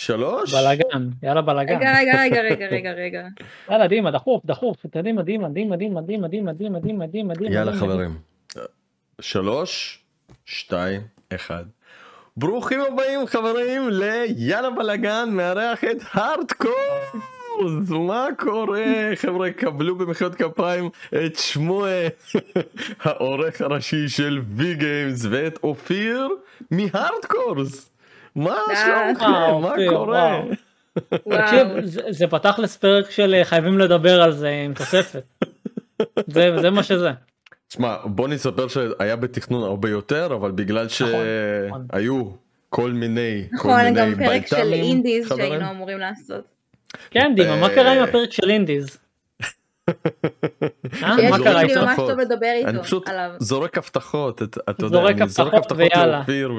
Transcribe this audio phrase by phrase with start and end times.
[0.00, 0.54] שלוש?
[0.54, 1.76] בלאגן, יאללה בלאגן.
[1.76, 3.26] רגע, רגע, רגע, רגע, רגע, רגע.
[3.70, 7.54] יאללה, דימה, דחוף, דחוף, קדימה, דימה, דימה, דימה, דימה, דימה, דימה, דימה, דימה, דימה.
[7.54, 8.18] יאללה חברים.
[9.20, 9.98] שלוש,
[10.44, 11.00] שתיים,
[11.34, 11.64] אחד.
[12.36, 16.72] ברוכים הבאים חברים ליאללה בלאגן מארח את הארדקור.
[17.88, 20.90] מה קורה חבר'ה קבלו במחיאות כפיים
[21.26, 22.08] את שמואל
[23.04, 26.28] העורך הראשי של וי גיימס ואת אופיר
[26.70, 27.90] מהארדקורס.
[28.36, 30.40] מה שלומכם וואו, מה אופיר, קורה?
[31.08, 31.66] תקשיב.
[32.10, 35.22] זה- פתח לפרק של אה, חייבים לדבר על זה עם תוספת.
[36.26, 37.10] זה זה מה שזה.
[37.68, 41.08] תשמע בוא נספר שהיה בתכנון הרבה יותר אבל בגלל נכון.
[41.90, 42.24] שהיו
[42.68, 45.28] כל מיני כל נכון, מיני גם פרק של בלת"מים, אינדיז.
[45.28, 46.44] שהיינו אמורים לעשות.
[47.10, 48.98] כן, דימה, מה קרה עם הפרק של אינדיז?
[51.02, 51.80] אה, מה זורק קרה איתו?
[51.80, 53.30] ממש טוב לדבר אני איתו פשוט עליו.
[53.38, 55.80] זורק הבטחות את- אתה יודע זורק אני זורק הבטחות.
[56.06, 56.52] לאופיר.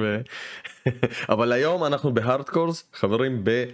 [1.34, 3.66] אבל היום אנחנו בהארדקורס חברים ב...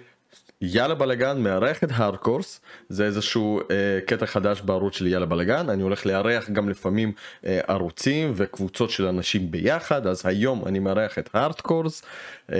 [0.61, 5.83] יאללה בלאגן מארח את הארדקורס זה איזשהו אה, קטע חדש בערוץ של יאללה בלאגן אני
[5.83, 7.11] הולך לארח גם לפעמים
[7.45, 10.07] אה, ערוצים וקבוצות של אנשים ביחד.
[10.07, 12.03] אז היום אני מארח את הארדקורס
[12.51, 12.57] אה,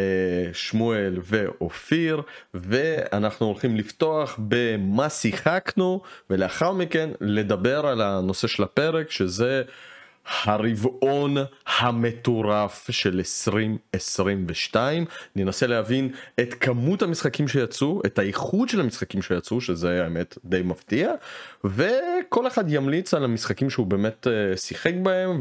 [0.54, 2.22] שמואל ואופיר
[2.54, 9.64] ואנחנו הולכים לפתוח במה שיחקנו ולאחר מכן לדבר על הנושא של הפרק שזה
[10.44, 11.38] הרבעון
[11.80, 20.04] המטורף של 2022 ננסה להבין את כמות המשחקים שיצאו את האיכות של המשחקים שיצאו שזה
[20.04, 21.12] האמת די מפתיע
[21.64, 25.40] וכל אחד ימליץ על המשחקים שהוא באמת אה, שיחק בהם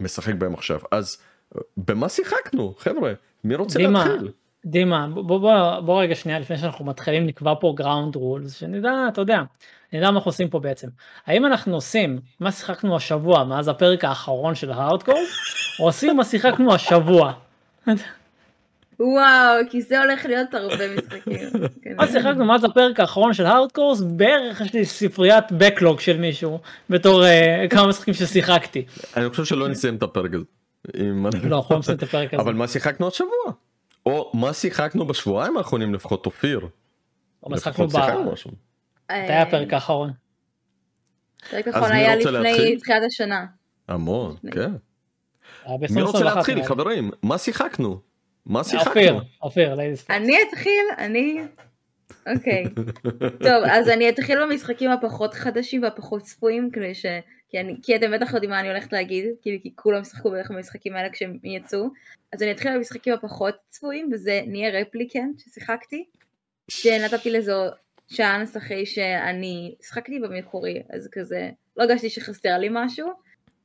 [0.00, 0.78] ומשחק בהם עכשיו.
[0.90, 1.18] אז
[1.56, 3.12] אה, במה שיחקנו חבר'ה?
[3.44, 4.30] מי רוצה דימה, להתחיל?
[4.66, 8.92] דימה, בוא, בוא, בוא, בוא רגע שנייה לפני שאנחנו מתחילים נקבע פה גראונד רולס, שנדע,
[9.08, 9.42] אתה יודע,
[9.92, 10.88] נדע מה אנחנו עושים פה בעצם.
[11.26, 15.20] האם אנחנו עושים מה שיחקנו השבוע מאז הפרק האחרון של הארדקור,
[15.80, 17.32] או עושים מה שיחקנו השבוע?
[19.00, 21.48] וואו, כי זה הולך להיות הרבה משחקים.
[21.96, 27.22] מה שיחקנו מאז הפרק האחרון של הארדקורס, בערך יש לי ספריית בקלוג של מישהו, בתור
[27.24, 28.84] uh, כמה משחקים ששיחקתי.
[29.16, 30.44] אני חושב שלא נסיים את הפרק הזה.
[31.48, 32.42] לא, אנחנו לא מסיים את הפרק הזה.
[32.42, 33.52] אבל מה שיחקנו השבוע?
[34.06, 36.60] או מה שיחקנו בשבועיים האחרונים לפחות אופיר.
[37.42, 37.56] או ב...
[37.56, 37.88] שיחקנו.
[37.94, 38.12] אה,
[39.12, 40.12] מתי היה הפרק האחרון?
[41.46, 42.76] הפרק אז האחרון היה לפני?
[42.76, 43.46] תחילת השנה.
[43.88, 44.72] המון, כן.
[45.64, 46.62] היה מי רוצה ב-2021, להתחיל.
[46.62, 47.10] חברים?
[47.22, 48.00] מה שיחקנו?
[48.46, 49.20] מה אופיר, שיחקנו?
[49.42, 50.10] אופיר, ladies.
[50.10, 51.38] אני אתחיל, אני...
[52.34, 52.64] אוקיי.
[53.22, 57.06] טוב, אז אני אתחיל במשחקים הפחות חדשים והפחות צפויים, כדי ש...
[57.48, 57.76] כי, אני...
[57.82, 61.10] כי אתם בטח יודעים מה אני הולכת להגיד, כאילו, כי כולם שיחקו בערך במשחקים האלה
[61.10, 61.88] כשהם יצאו.
[62.32, 66.04] אז אני אתחיל במשחקים הפחות צפויים, וזה NieR Replicant ששיחקתי,
[66.68, 67.52] שנתתי לזה
[68.06, 73.08] צ'אנס אחרי שאני שיחקתי במקורי, אז כזה, לא הרגשתי שחסר לי משהו,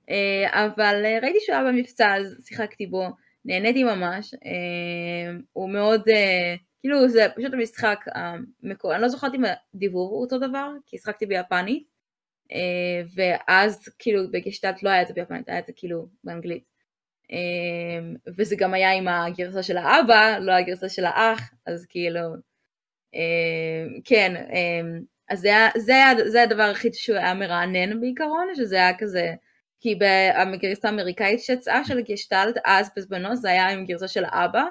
[0.10, 3.08] אה, אבל אה, ראיתי שהוא היה במבצע, אז שיחקתי בו.
[3.46, 6.02] נהניתי ממש, אה, הוא מאוד,
[6.82, 9.44] כאילו זה פשוט המשחק המקורי, אני לא זוכרת אם
[9.76, 11.84] הדיבור הוא אותו דבר, כי שחקתי ביפנית,
[13.16, 16.64] ואז כאילו בגשטלט לא היה את זה ביפנית, היה את זה כאילו באנגלית.
[18.38, 22.20] וזה גם היה עם הגרסה של האבא, לא הגרסה של האח, אז כאילו,
[24.06, 25.00] כן, אה,
[25.30, 25.94] אז זה, זה,
[26.26, 29.34] זה הדבר היחיד שהוא היה מרענן בעיקרון, שזה היה כזה,
[29.80, 29.96] כי
[30.54, 34.64] בגרסה האמריקאית שיצאה של גשטלט, אז בזמנו זה היה עם גרסה של האבא,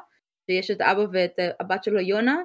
[0.49, 2.37] ויש את האבא ואת הבת שלו יונה,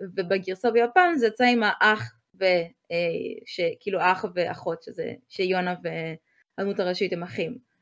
[0.00, 7.12] ובגרסה ביפן זה יצא עם האח, ו, אה, שכאילו אח ואחות, שזה, שיונה והדמות הראשית
[7.12, 7.73] הם אחים.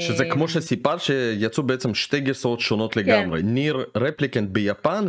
[0.00, 3.42] שזה אה, כמו שסיפרת שיצאו בעצם שתי גרסאות שונות לגמרי.
[3.42, 5.04] ניר רפליקנט ביפן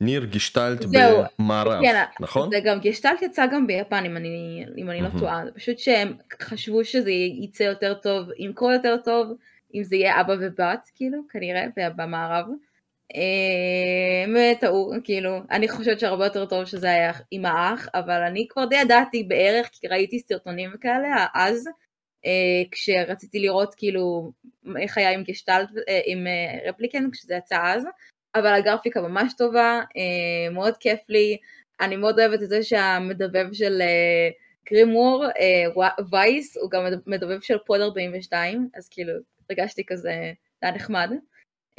[0.00, 1.22] וניר גשטלט זהו.
[1.38, 2.50] במערב, כן, נכון?
[2.50, 5.08] זה גם גשטלט יצא גם ביפן אם אני, אם אני לא.
[5.18, 9.28] טועה, פשוט שהם חשבו שזה יצא יותר טוב, ימכור יותר טוב,
[9.74, 11.64] אם זה יהיה אבא ובת, כאילו, כנראה,
[11.96, 12.46] במערב.
[13.14, 18.64] אה, וטעו, כאילו, אני חושבת שהרבה יותר טוב שזה היה עם האח, אבל אני כבר
[18.64, 21.68] די ידעתי בערך, כי ראיתי סרטונים כאלה אז,
[22.70, 24.32] כשרציתי לראות כאילו
[24.80, 27.84] איך היה עם Gestalt, אה, עם אה, Replicant, כשזה יצא אז,
[28.34, 31.36] אבל הגרפיקה ממש טובה, אה, מאוד כיף לי,
[31.80, 34.28] אני מאוד אוהבת את זה שהמדבב של אה,
[34.70, 39.12] Grimoire, אה, Weiss, הוא גם מדבב של Pod 42, אז כאילו
[39.50, 41.10] הרגשתי כזה, זה היה נחמד.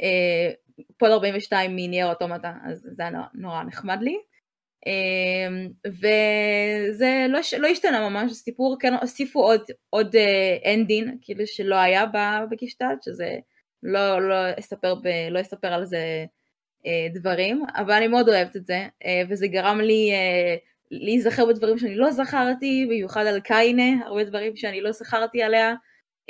[0.00, 0.50] אה,
[0.96, 4.18] Pod 42 מ NieR Automata, אז זה היה נורא נחמד לי.
[4.86, 9.60] אה, וזה לא, לא השתנה ממש, הסיפור, כן הוסיפו עוד,
[9.90, 12.04] עוד אה, אנדין, כאילו שלא היה
[12.50, 13.38] בגשטלט, שזה
[13.82, 16.24] לא, לא, אספר ב, לא אספר על זה
[16.86, 20.56] אה, דברים, אבל אני מאוד אוהבת את זה, אה, וזה גרם לי אה,
[20.90, 25.74] להיזכר בדברים שאני לא זכרתי, במיוחד על קיינה, הרבה דברים שאני לא זכרתי עליה,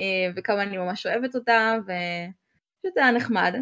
[0.01, 3.55] אה, וכמה אני ממש אוהבת אותה, ופשוט היה נחמד.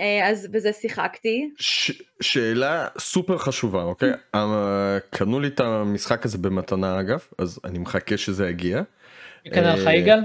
[0.00, 1.50] אה, אז בזה שיחקתי.
[1.58, 7.78] ש- שאלה סופר חשובה אוקיי אה, קנו לי את המשחק הזה במתנה אגב אז אני
[7.78, 8.82] מחכה שזה יגיע.
[9.52, 10.18] קנה לך אה, יגאל?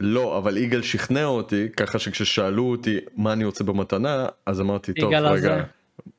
[0.00, 5.14] לא אבל יגאל שכנע אותי ככה שכששאלו אותי מה אני רוצה במתנה אז אמרתי טוב
[5.14, 5.62] רגע הזה.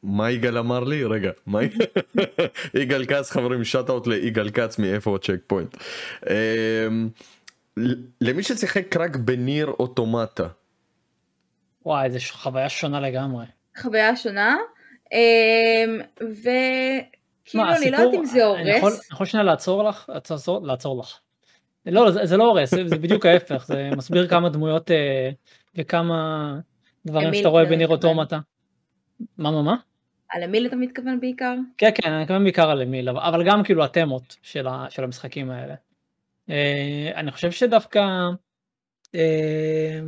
[0.03, 1.59] מה יגאל אמר לי רגע מה
[2.81, 5.77] יגאל- כץ חברים שאט אאוט ליגאל כץ מאיפה צ'ק פוינט.
[8.21, 10.47] למי ששיחק רק בניר אוטומטה
[11.85, 13.45] וואי, זו חוויה שונה לגמרי.
[13.81, 14.57] חוויה שונה.
[15.11, 18.99] אמ, וכאילו אני לא יודעת אם זה יכול- הורס.
[18.99, 20.09] אני יכול שנייה לעצור לך?
[20.13, 21.19] לעצור, לעצור לך.
[21.85, 25.29] לא, זה, זה לא הורס, זה, בדיוק ההפך, זה מסביר כמה דמויות אה,
[25.75, 26.59] וכמה
[27.05, 27.87] דברים שאתה רואה בניר?
[27.87, 28.39] אוטומטה.
[29.37, 29.75] מה מה מה?
[30.29, 31.55] על המיל אתה מתכוון בעיקר?
[31.77, 35.03] כן כן אני מתכוון בעיקר על אמיל אבל- אבל גם כאילו התמות של, ה, של
[35.03, 35.75] המשחקים האלה.
[36.49, 37.99] אה, אני חושב שדווקא
[39.15, 39.99] אה,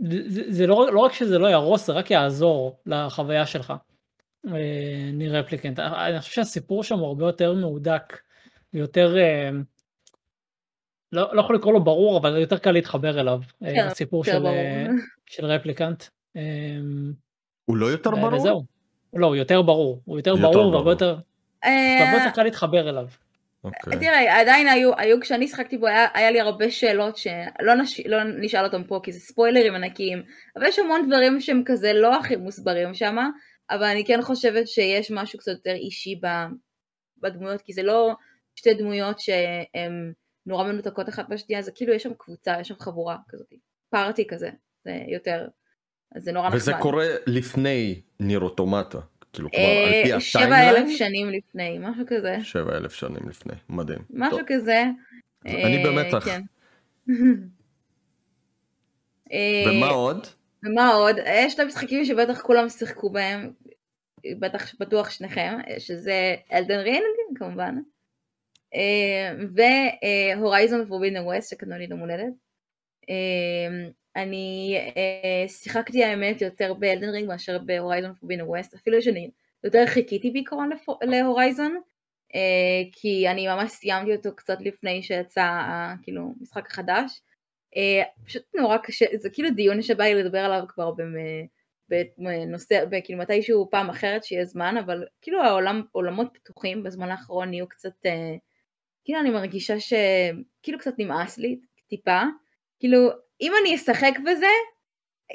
[0.00, 3.72] זה, זה- לא, לא רק שזה לא יהרוס זה רק יעזור לחוויה שלך.
[4.48, 4.52] אה,
[5.12, 8.20] ניר רפליקנט אני חושב שהסיפור שם הוא הרבה יותר מהודק
[8.74, 9.50] ויותר אה,
[11.12, 14.38] לא, לא יכול לקרוא לו ברור אבל יותר קל להתחבר אליו אה, כן, הסיפור יותר
[14.38, 14.46] של.
[14.46, 14.86] אה,
[15.32, 16.04] של רפליקנט.
[16.36, 16.42] אה,
[17.64, 18.34] הוא לא יותר ברור?
[18.34, 18.64] וזהו.
[19.14, 20.90] לא הוא יותר ברור הוא יותר יותר ברור והרבה.
[20.90, 21.16] יותר
[21.64, 23.08] אה, יותר קל להתחבר אליו.
[23.64, 23.98] אוקיי.
[23.98, 28.18] תראה, עדיין היו, היו כשאני שחקתי בו, היה, היה לי הרבה שאלות שלא נש, לא
[28.24, 30.22] נשאל אותם פה, כי זה ספוילרים ענקיים,
[30.56, 33.16] אבל יש המון דברים שהם כזה לא הכי מוסברים שם,
[33.70, 36.20] אבל אני כן חושבת שיש משהו קצת יותר אישי
[37.18, 38.12] בדמויות, כי זה לא
[38.54, 40.12] שתי דמויות שהן
[40.46, 43.46] נורא מנותקות אחת בשנייה, זה כאילו יש שם קבוצה, יש שם חבורה כזאת,
[43.90, 44.50] פארטי כזה,
[44.84, 45.48] זה יותר,
[46.16, 46.60] אז זה נורא נחמד.
[46.60, 48.98] וזה קורה לפני ניר אוטומטה
[49.32, 53.28] כאילו כבר אה, על פי שבע אלף הטיימליין שנים לפני, משהו כזה, שבע אלף שנים
[53.28, 53.98] לפני מדהים.
[54.10, 54.84] משהו טוב, כזה.
[55.46, 56.24] אני אה, במתח.
[56.24, 56.42] כן.
[59.32, 60.26] אה, ומה עוד?
[60.64, 61.16] ומה עוד?
[61.26, 63.52] יש את המשחקים שבטח כולם שיחקו בהם,
[64.38, 67.04] בטח בטוח שניכם, שזה Elden Ring
[67.34, 67.74] כמובן,
[70.36, 71.88] ו Horizon Forbidden West שקנו לי.
[73.10, 79.02] אה, אני אה, שיחקתי האמת יותר ב Elden Ring מאשר ב Horizon Forbidden West, אפילו
[79.02, 79.30] שאני
[79.64, 80.70] יותר חיכיתי בעיקרון
[81.02, 81.80] ל Horizon,
[82.34, 87.20] אה, כי אני ממש סיימתי אותו קצת לפני שיצא ה- כאילו המשחק החדש.
[87.76, 90.92] אה, פשוט נורא קשה, זה כאילו דיון שבא לי לדבר עליו כבר
[91.88, 97.68] בנושא, כאילו מתישהו פעם אחרת שיהיה זמן, אבל כאילו העולם, עולמות פתוחים בזמן האחרון נהיו
[97.68, 98.34] קצת, אה,
[99.04, 102.20] כאילו אני מרגישה שכאילו קצת נמאס לי טיפה,
[102.80, 104.46] כאילו אם אני אשחק בזה,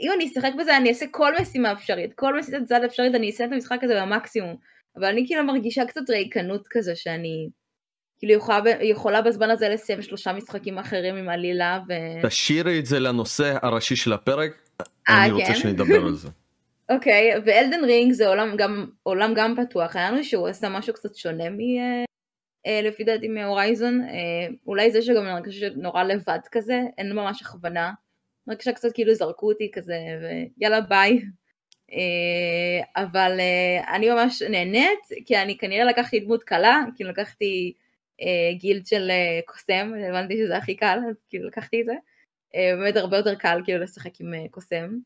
[0.01, 3.45] אם אני אשחק בזה אני אעשה כל משימה אפשרית, כל משימת צד אפשרית אני אעשה
[3.45, 4.55] את המשחק הזה במקסימום,
[4.97, 7.49] אבל אני כאילו מרגישה קצת ריקנות כזה שאני
[8.17, 11.93] כאילו יכולה, יכולה בזמן הזה לסיים שלושה משחקים אחרים עם עלילה ו...
[12.27, 14.51] תשאירי את זה לנושא הראשי של הפרק,
[15.09, 15.55] אה, אני רוצה כן?
[15.55, 16.29] שנדבר על זה.
[16.93, 21.15] אוקיי, ואלדן רינג זה עולם גם, עולם גם פתוח, היה לנו שהוא עשה משהו קצת
[21.15, 21.57] שונה מ...
[22.65, 27.41] אה, לפי דעתי מהורייזון, אה, אולי זה שגם אני מרגישה נורא לבד כזה, אין ממש
[27.41, 27.91] הכוונה,
[28.47, 29.97] מרגישה קצת כאילו זרקו אותי כזה,
[30.57, 31.21] ויאללה ביי.
[31.91, 33.39] אה, אבל
[33.95, 37.73] אני ממש נהנית, כי אני כנראה לקחתי דמות קלה, כאילו לקחתי
[38.57, 39.11] גילד של
[39.45, 41.93] קוסם, הבנתי שזה הכי קל, אז כאילו לקחתי את זה.
[42.53, 44.97] באמת הרבה יותר קל כאילו לשחק עם קוסם.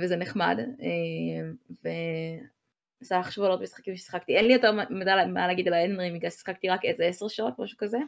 [0.00, 0.58] וזה נחמד,
[3.02, 6.30] וזה לחשוב על עוד משחקים ששיחקתי, אין לי יותר מידע מה להגיד על האנדרים, בגלל
[6.30, 7.98] ששיחקתי רק איזה עשר שעות, משהו כזה.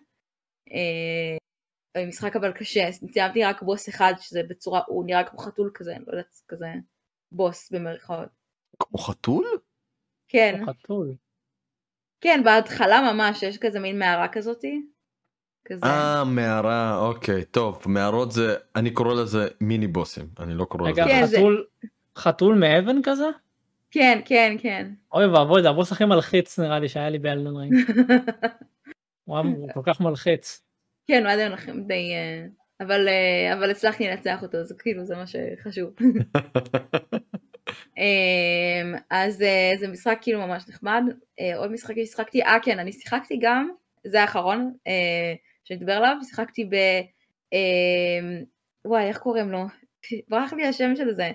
[0.73, 5.97] אה, משחק אבל קשה, סיימתי רק בוס אחד, שזה בצורה, הוא נראה כמו חתול כזה,
[5.97, 6.67] אני לא יודעת, כזה
[7.33, 8.29] בוס במרכאות.
[8.79, 9.47] כמו חתול?
[10.29, 11.15] כן, חתול.
[12.21, 14.83] כן, בהתחלה ממש, יש כזה מין מערה כזאתי.
[15.65, 15.87] כזה.
[15.87, 21.03] אה מערה אוקיי טוב מערות זה אני קורא לזה מיני בוסים אני לא קורא לזה.
[21.03, 21.67] רגע, כן, זה- חתול,
[22.19, 23.25] חתול מאבן כזה?
[23.91, 24.91] כן, כן, כן.
[25.13, 27.75] אוי ואבוי, זה הבוס הכי מלחיץ נראה לי שהיה לי באלדן רינג.
[29.25, 30.63] הוא היה- כל כך מלחיץ.
[31.07, 32.13] כן, הוא עדיין לכם די...
[32.15, 32.47] אה,
[32.81, 35.91] אבל, אה, אבל הצלחתי לנצח אותו, זה כאילו, זה מה שחשוב.
[37.99, 41.03] אמ, אז אה, זה משחק כאילו ממש נחמד.
[41.57, 43.71] עוד משחקים ששיחקתי, אה כן, אני שיחקתי גם,
[44.07, 44.73] זה האחרון
[45.65, 46.75] שנדבר עליו, שיחקתי ב...
[47.53, 48.45] אמ,
[48.85, 49.65] וואי, איך קוראים לו?
[50.29, 51.31] ברח לי השם של זה.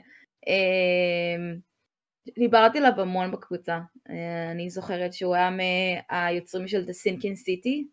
[2.40, 3.80] דיברתי עליו המון בקבוצה.
[4.10, 7.84] אה, אני זוכרת שהוא היה מהיוצרים של The Sinking City.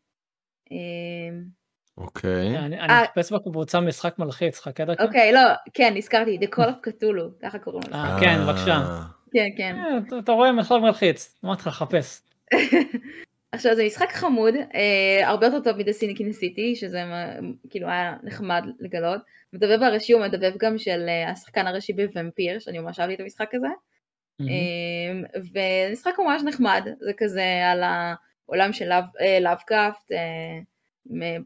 [0.70, 1.44] אמ,
[1.98, 2.48] אוקיי.
[2.58, 3.02] אני אני אה.
[3.02, 5.04] מחפש בקבוצה משחק מלחיץ, חכה דקה.
[5.04, 5.40] אוקיי, לא,
[5.74, 7.94] כן, נזכרתי, The Call of Cthulhu, ככה קוראים לזה.
[7.94, 8.72] אה, כן, בבקשה.
[8.72, 9.76] אה, כן, כן.
[10.12, 12.22] אה, אתה- רואה משחק מלחיץ, אמרתי לך לחפש.
[13.52, 17.02] עכשיו זה משחק חמוד, אה, הרבה יותר טוב מדה סיני סיטי, שזה
[17.70, 19.20] כאילו היה נחמד לגלות.
[19.52, 23.54] מדבב הראשי הוא מדבב גם של אה, השחקן הראשי בוומפיר, שאני ממש אהבתי את המשחק
[23.54, 23.66] הזה.
[24.40, 28.90] אמ, ומשחק ממש נחמד, זה כזה על העולם של
[29.40, 30.12] לאבקאפט,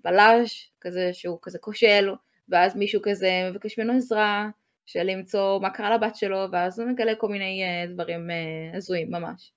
[0.05, 2.11] בלש, כזה שהוא כזה כושל,
[2.49, 4.49] ואז מישהו כזה מבקש ממנו עזרה,
[4.87, 9.11] של למצוא מה קרה לבת שלו, ואז הוא מגלה כל מיני אה, דברים אה, הזויים
[9.11, 9.52] ממש.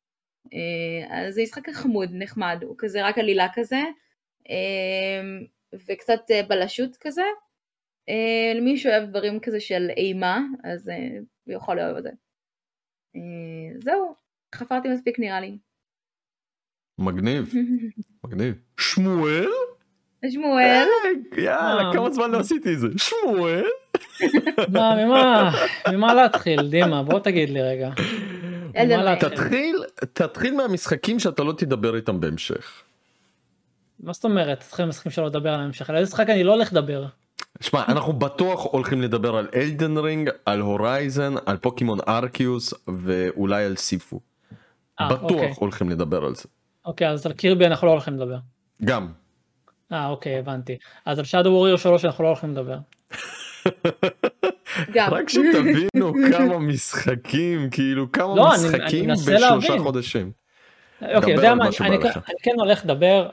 [0.53, 3.81] אה, אז זה משחק חמוד, נחמד, הוא כזה רק עלילה כזה,
[4.49, 5.45] אמ,
[5.87, 7.23] וקצת בלשות כזה.
[8.55, 10.91] למי שאוהב דברים כזה של אימה, אז
[11.45, 12.09] הוא יכול לאהוב את זה.
[13.83, 14.15] זהו,
[14.55, 15.57] חפרתי מספיק נראה לי.
[16.97, 17.53] מגניב,
[18.25, 18.55] מגניב.
[18.79, 19.49] שמואל?
[20.33, 20.85] שמואל?
[21.37, 22.87] יאללה, כמה זמן לא עשיתי את זה.
[22.97, 23.65] שמואל?
[24.73, 25.51] מה, ממה,
[25.91, 27.03] ממה להתחיל, דימה?
[27.03, 27.89] בוא תגיד לי רגע.
[29.19, 32.83] תתחיל, תתחיל מהמשחקים שאתה לא תדבר איתם בהמשך.
[33.99, 34.59] מה זאת אומרת?
[34.59, 35.89] תתחיל מהמשחקים שלא לדבר עליהם בהמשך.
[35.89, 37.05] על איזה משחק אני לא הולך לדבר?
[37.61, 43.75] שמע, אנחנו בטוח הולכים לדבר על אלדן רינג, על הורייזן, על פוקימון ארקיוס ואולי על
[43.75, 44.19] סיפו.
[44.99, 45.53] אה, בטוח אוקיי.
[45.59, 46.43] הולכים לדבר על זה.
[46.85, 48.37] אוקיי, אז על קירבי אנחנו לא הולכים לדבר.
[48.85, 49.11] גם.
[49.91, 50.77] אה, אוקיי, הבנתי.
[51.05, 52.77] אז על שדו ווריור 3 אנחנו לא הולכים לדבר.
[54.93, 55.13] גם.
[55.13, 59.79] רק שתבינו כמה משחקים, כאילו כמה לא, משחקים אני, אני בשלושה להבין.
[59.79, 60.31] חודשים.
[61.15, 61.97] אוקיי, יודע מה, אני, אני
[62.43, 63.29] כן הולך לדבר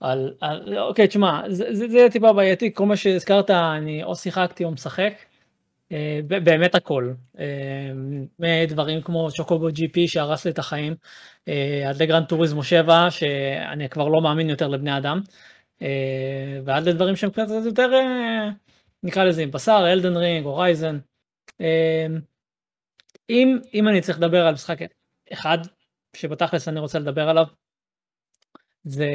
[0.00, 4.64] על, על אוקיי, תשמע, זה, זה, זה טיפה בעייתי, כל מה שהזכרת, אני או שיחקתי
[4.64, 5.12] או משחק.
[5.92, 7.92] אה, באמת הכל, אה,
[8.38, 10.94] מדברים כמו Chocobo GP שהרס לי את החיים,
[11.48, 15.20] אה, עד ל Gran Turismo 7 שאני כבר לא מאמין יותר לבני אדם,
[16.64, 17.90] ועד לדברים שהם קצת יותר,
[19.02, 20.98] נקרא לזה עם בשר, Elden Ring, Horizon.
[23.30, 24.78] אם, אם אני צריך לדבר על משחק
[25.32, 25.58] אחד
[26.16, 27.46] שבתכלס אני רוצה לדבר עליו,
[28.84, 29.08] זה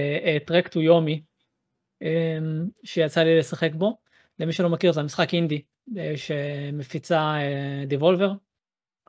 [0.46, 1.22] Trek to Yomi
[2.84, 3.98] שיצא לי לשחק בו.
[4.40, 5.62] למי שלא מכיר זה המשחק אינדי
[5.98, 7.36] אה, שמפיצה
[7.88, 8.36] דיבולבר אה,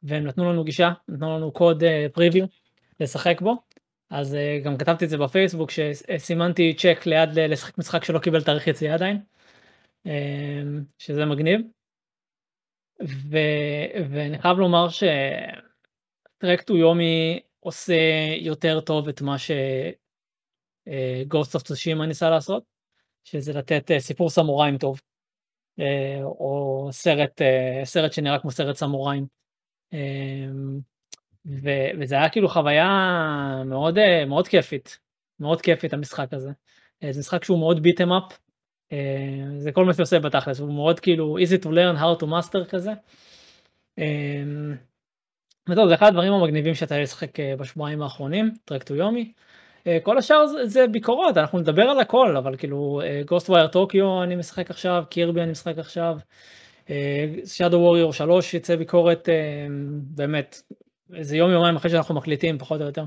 [0.03, 1.83] והם נתנו לנו גישה, נתנו לנו קוד
[2.13, 2.49] פריוויו אה,
[3.01, 3.57] לשחק בו.
[4.11, 8.95] אז גם כתבתי את זה בפייסבוק שסימנתי צ'ק ליד לשחק משחק שלא קיבל תאריך יציאה
[8.95, 9.21] עדיין,
[10.99, 11.61] שזה מגניב.
[13.03, 13.39] ו...
[14.11, 17.95] ואני חייב לומר שטרק טו יומי עושה
[18.41, 19.37] יותר טוב את מה
[20.89, 22.63] ש Ghost of Tsushima ניסה לעשות,
[23.25, 25.01] שזה לתת סיפור סמוראים טוב.
[25.81, 29.27] אה, או סרט, אה, סרט שנראה כמו סרט סמוראים.
[29.93, 29.99] אה,
[31.99, 32.89] וזה היה כאילו חוויה
[33.67, 34.99] מאוד מאוד כיפית,
[35.41, 36.51] מאוד כיפית המשחק הזה.
[37.11, 38.39] זה משחק שהוא מאוד beat 'em up,
[39.59, 42.71] זה כל מה שהוא עושה בתכלס, הוא מאוד כאילו easy to learn, hard to master
[42.71, 42.93] כזה.
[45.69, 49.33] וטוב, זה אחד הדברים המגניבים לי לשחק בשבועיים האחרונים, Trek to Yomi.
[49.87, 54.37] אה, כל השאר זה, זה ביקורות אנחנו נדבר על הכל אבל כאילו Ghostwire Tokyo אני
[54.37, 56.19] משחק עכשיו Kirby אני משחק עכשיו
[57.45, 60.63] Shadow Warrior 3 יצא ביקורת אה, באמת
[61.15, 63.05] איזה יום יומיים אחרי שאנחנו מקליטים פחות או יותר.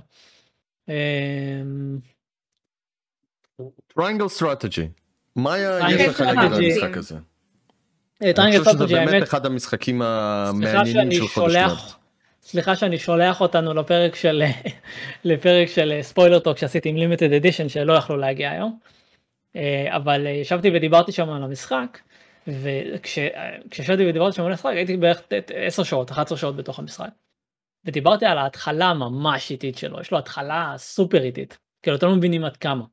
[3.88, 4.88] Triangle Strategy
[5.36, 5.57] מה
[5.89, 7.15] יש לך להגיד על המשחק הזה?
[8.35, 11.98] Triangle Strategy זה באמת אחד המשחקים המעניינים של חודש מרץ.
[12.51, 14.43] סליחה שאני שולח אותנו לפרק של
[15.23, 18.79] לפרק של ספוילר טוק שעשיתי עם לימיטד אדישן שלא יכלו להגיע היום.
[19.55, 21.99] אה, אבל אה, ישבתי ודיברתי שם על המשחק
[22.47, 25.21] וכשישבתי ודיברתי שם על המשחק הייתי בערך
[25.53, 27.09] 10 שעות 11 שעות בתוך המשחק.
[27.85, 32.45] ודיברתי על ההתחלה ממש איטית שלו יש לו התחלה סופר איטית כאילו אתם לא מבינים
[32.45, 32.85] עד כמה.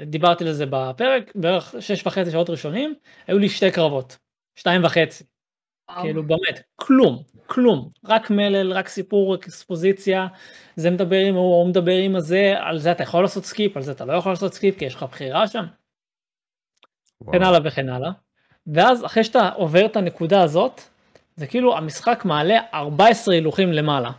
[0.00, 2.94] דיברתי לזה בפרק בערך 6 וחצי שעות ראשונים
[3.26, 4.16] היו לי שתי קרבות
[4.56, 5.24] 2 וחצי.
[6.02, 10.26] כאילו באמת כלום כלום, רק מלל, רק סיפור, רק אקספוזיציה,
[10.76, 13.82] זה מדבר עם הוא, הוא מדבר עם הזה, על זה אתה יכול לעשות skip, על
[13.82, 15.64] זה אתה לא יכול לעשות skip כי יש לך בחירה שם.
[17.28, 18.10] וכן הלאה וכן הלאה.
[18.66, 20.80] ואז אחרי שאתה עובר את הנקודה הזאת,
[21.36, 24.10] זה כאילו המשחק מעלה 14 הילוכים למעלה.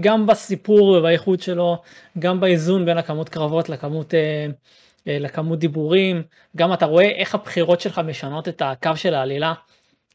[0.00, 1.82] גם בסיפור ובאיכות שלו,
[2.18, 4.46] גם באיזון בין הכמות קרבות לכמות, אה,
[5.08, 6.22] אה, לכמות דיבורים,
[6.56, 9.54] גם אתה רואה איך הבחירות שלך משנות את הקו של העלילה.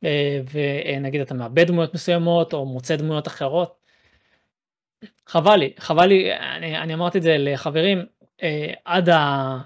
[0.04, 3.80] אה, ונגיד אתה מאבד דמויות מסוימות או מוצא דמויות אחרות.
[5.28, 8.06] חבל לי, חבל לי, אני, אני אמרתי את זה לחברים,
[8.44, 9.58] אה, עד ה...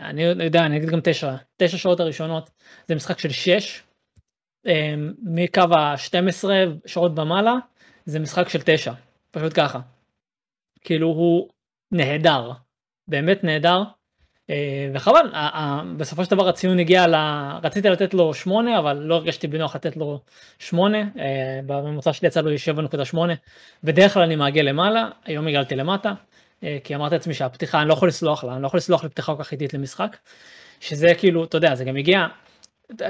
[0.00, 2.50] אני יודע, אני אגיד גם תשע, תשע שעות הראשונות,
[2.88, 3.82] זה משחק של שש,
[4.66, 6.44] אה, מקו ה-12
[6.86, 7.54] שעות במעלה,
[8.04, 8.92] זה משחק של תשע,
[9.30, 9.80] פשוט ככה.
[10.80, 11.48] כאילו הוא
[11.92, 12.52] נהדר,
[13.08, 13.82] באמת נהדר,
[14.94, 15.32] וחבל,
[15.96, 17.14] בסופו של דבר הציון הגיע ל...
[17.62, 20.20] רציתי לתת לו 8 אבל לא הרגשתי בנוח לתת לו
[20.58, 22.50] 8, אה, בממוצע שלי יצא לו
[23.12, 23.18] 7.8,
[23.84, 26.12] בדרך כלל אני מעגל למעלה, היום הגעתי למטה,
[26.62, 29.36] אה, כי אמרתי לעצמי שהפתיחה אני לא יכול לסלוח לה, אני לא יכול לסלוח לפתיחה
[29.36, 30.16] כל כך איטית למשחק,
[30.80, 32.26] שזה כאילו, אתה יודע, זה גם הגיע,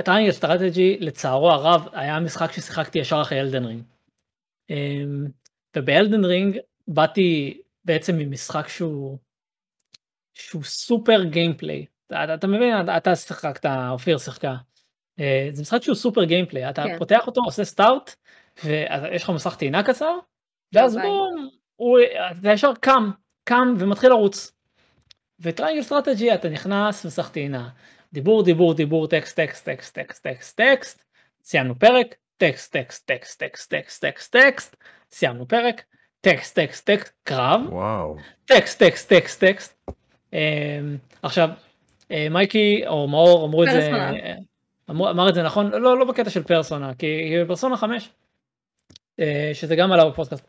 [0.04, 3.82] Triangle Strategy לצערו הרב היה משחק ששיחקתי ישר אחרי Elden Ring.
[5.76, 9.18] וב Elden Ring באתי בעצם ממשחק שהוא
[10.40, 11.87] שהוא סופר gameplay.
[12.06, 14.54] אתה, אתה מבין, אתה שיחקת, אופיר שיחקה.
[15.20, 16.99] אה, זה משחק שהוא סופר gameplay, אתה כן.
[16.99, 18.14] פותח אותו, עושה start,
[18.64, 20.18] ויש לך מסך טעינה קצר,
[20.73, 21.99] ואז בום, הוא,
[22.40, 23.11] אתה ישר קם,
[23.44, 24.52] קם ומתחיל לרוץ.
[25.40, 27.68] ו Triangle Strategy אתה נכנס מסך טעינה.
[28.12, 31.04] דיבור, דיבור, דיבור, טקסט, טקסט, טקסט, טקסט, טקסט, טקסט,
[31.44, 34.76] סיימנו פרק, טקסט, טקסט, טקסט, טקסט, טקסט, טקסט, טקסט,
[35.12, 35.85] סיימנו פרק,
[36.20, 39.90] טקסט, טקסט, טקסט, קרב, וואו, טקסט, טקסט, טקסט, טקסט.
[41.22, 41.50] עכשיו,
[42.30, 43.90] מייקי או מאור אמרו את זה,
[44.90, 48.10] אמר את זה נכון, לא, לא בקטע של פרסונה, כי פרסונה 5,
[49.52, 50.46] שזה גם עלה בפודקאסט,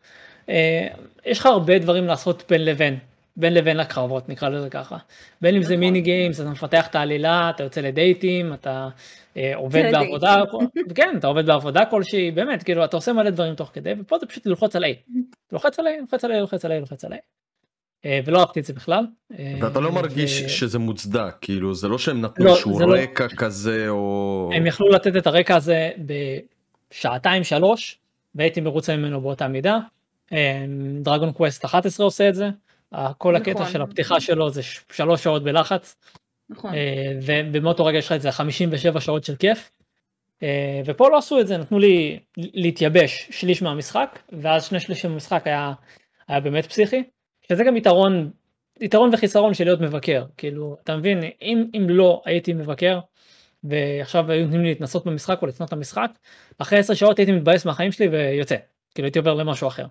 [1.25, 2.99] יש לך הרבה דברים לעשות בין לבין,
[3.37, 4.97] בין לבין לקרבות נקרא לזה ככה.
[5.41, 8.89] בין אם זה mini games, אתה מפתח את העלילה, אתה יוצא לדייטים, אתה
[9.37, 10.35] אה, עובד בעבודה,
[10.95, 14.25] כן, אתה עובד בעבודה כלשהי, באמת, כאילו, אתה עושה מלא דברים תוך כדי, ופה זה
[14.25, 14.87] פשוט ללחוץ על A.
[15.51, 17.40] לוחץ על A, לוחץ על A, לוחץ על A, לוחץ על A.
[18.05, 19.05] אה, ולא אהבתי את זה בכלל.
[19.39, 23.27] אה, ואתה לא מרגיש שזה מוצדק, כאילו, זה לא שהם נתנו לא, איזשהו לא- רקע
[23.27, 24.49] כזה, או...
[24.55, 25.89] הם יכלו לתת את הרקע הזה
[26.91, 27.99] בשעתיים שלוש,
[28.35, 29.77] והייתי מרוצה ממנו באותה מידה.
[31.01, 32.49] דרגון קווסט 11 עושה את זה.
[33.17, 33.71] כל הקטע נכון.
[33.71, 35.95] של הפתיחה שלו זה שלוש שעות בלחץ.
[36.49, 36.73] נכון.
[36.73, 39.71] אה, ובמאותו רגע יש לך את זה 57 שעות של כיף.
[40.43, 45.41] אה, ופה לא עשו את זה, נתנו לי להתייבש שליש מהמשחק, ואז שני שלישים מהמשחק
[45.45, 45.73] היה,
[46.27, 47.03] היה באמת פסיכי,
[47.51, 48.31] שזה גם יתרון,
[48.81, 52.99] יתרון וחיסרון של להיות מבקר, כאילו, אתה מבין, אם, אם לא הייתי מבקר,
[53.63, 56.11] ועכשיו היו נותנים לי להתנסות במשחק או לצנות את המשחק,
[56.57, 58.55] אחרי 10 שעות הייתי מתבאס מהחיים שלי ויוצא,
[58.95, 59.85] כאילו הייתי עובר למשהו אחר.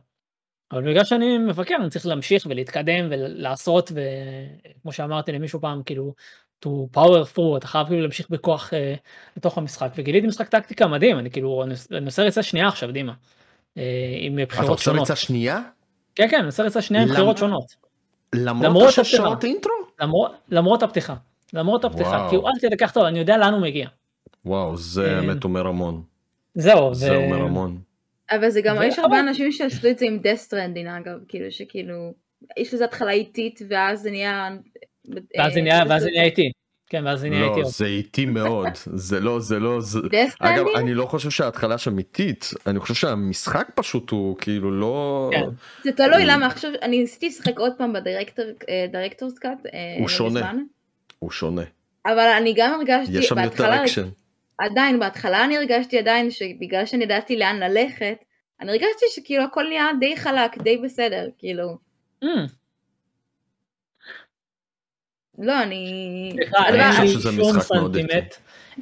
[0.72, 6.14] אבל בגלל שאני מבקר אני צריך להמשיך ולהתקדם ולעשות וכמו שאמרתי למישהו פעם כאילו
[6.64, 8.94] to power through אתה חייב כאילו להמשיך בכוח אה,
[9.36, 13.12] לתוך המשחק וגיליתי משחק טקטיקה מדהים אני כאילו אני עושה ריצה שנייה עכשיו דימה.
[13.78, 13.82] אה,
[14.20, 14.78] עם בחירות שונות.
[14.78, 15.60] אתה עושה ריצה שנייה?
[16.20, 17.64] כן כן עושה ריצה שנייה עם בחירות שונות.
[18.34, 19.72] למרות השעות אינטרו?
[20.00, 21.14] למרות, למרות הפתיחה.
[21.52, 23.88] למרות הפתיחה כי הוא אל תדע טוב אני יודע לאן הוא מגיע.
[24.44, 26.02] וואו זה אה, באמת אומר המון.
[26.54, 27.78] זהו זה אומר המון.
[28.30, 32.12] אבל זה גם, יש הרבה אנשים שעשו את זה עם death stranding אגב, כאילו שכאילו,
[32.56, 34.48] יש לזה התחלה איטית ואז זה נהיה...
[35.38, 36.50] ואז זה נהיה, ואז זה נהיה איטי.
[36.90, 37.60] כן, ואז זה נהיה איטי.
[37.60, 39.98] לא, זה איטי מאוד, זה לא, זה לא, זה...
[40.40, 45.30] אגב, אני לא חושב שההתחלה שם איטית, אני חושב שהמשחק פשוט הוא כאילו לא...
[45.32, 45.44] כן.
[45.84, 49.66] זה תלוי למה, עכשיו, אני ניסיתי לשחק עוד פעם בדירקטורס קאט.
[49.66, 50.52] אה, הוא שונה,
[51.18, 51.62] הוא שונה.
[52.06, 54.08] אבל אני גם הרגשתי, יש שם יותר אקשן.
[54.58, 58.24] עדיין בהתחלה אני הרגשתי עדיין שבגלל שאני ידעתי לאן ללכת,
[58.60, 61.78] אני הרגשתי שכאילו הכל נהיה די חלק, די בסדר, כאילו.
[65.40, 66.32] לא, אני...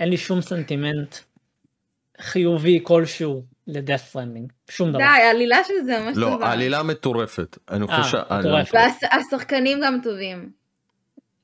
[0.01, 1.17] אין לי שום סנטימנט
[2.21, 4.99] חיובי כלשהו ל Death Stranding, שום דבר.
[4.99, 6.37] די, העלילה של זה ממש טובה.
[6.37, 7.59] לא, העלילה מטורפת.
[7.71, 8.79] אני חושב אה, שה...
[9.13, 10.51] והשחקנים גם טובים.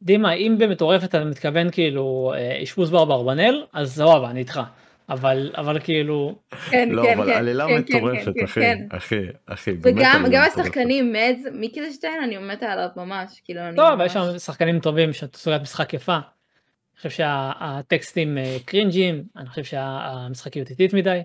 [0.03, 4.61] דימה, אם במטורפת אתה מתכוון כאילו אה, אשפוז באברבנל, אז סבבה, אני איתך.
[5.09, 6.39] אבל אבל כאילו
[6.71, 8.87] כן לא כן אבל כן עלילה כן, מטורפת כן, אחי כן.
[8.91, 14.07] אחי אחי וגם גם השחקנים מדס מיקלשטיין אני מתה עליו ממש כאילו אני לא אבל
[14.07, 16.15] יש שם שחקנים טובים שאת סוגרת משחק יפה.
[16.17, 21.21] אני חושב שהטקסטים אה, קרינג'ים אני חושב שהמשחקיות איטית מדי.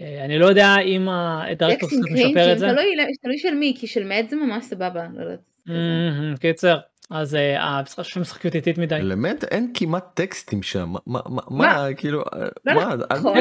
[0.00, 2.68] אה, אני לא יודע אם הדירקטור משפר את זה.
[3.22, 5.06] תלוי של מי כי של מד זה ממש סבבה.
[5.66, 6.36] לא.
[6.40, 6.78] קיצר
[7.12, 8.98] אז המשחק שלו משחקיות איטית מדי.
[9.02, 11.20] למד אין כמעט טקסטים שם מה
[11.50, 12.24] מה כאילו
[12.64, 13.38] לא, מה נכון.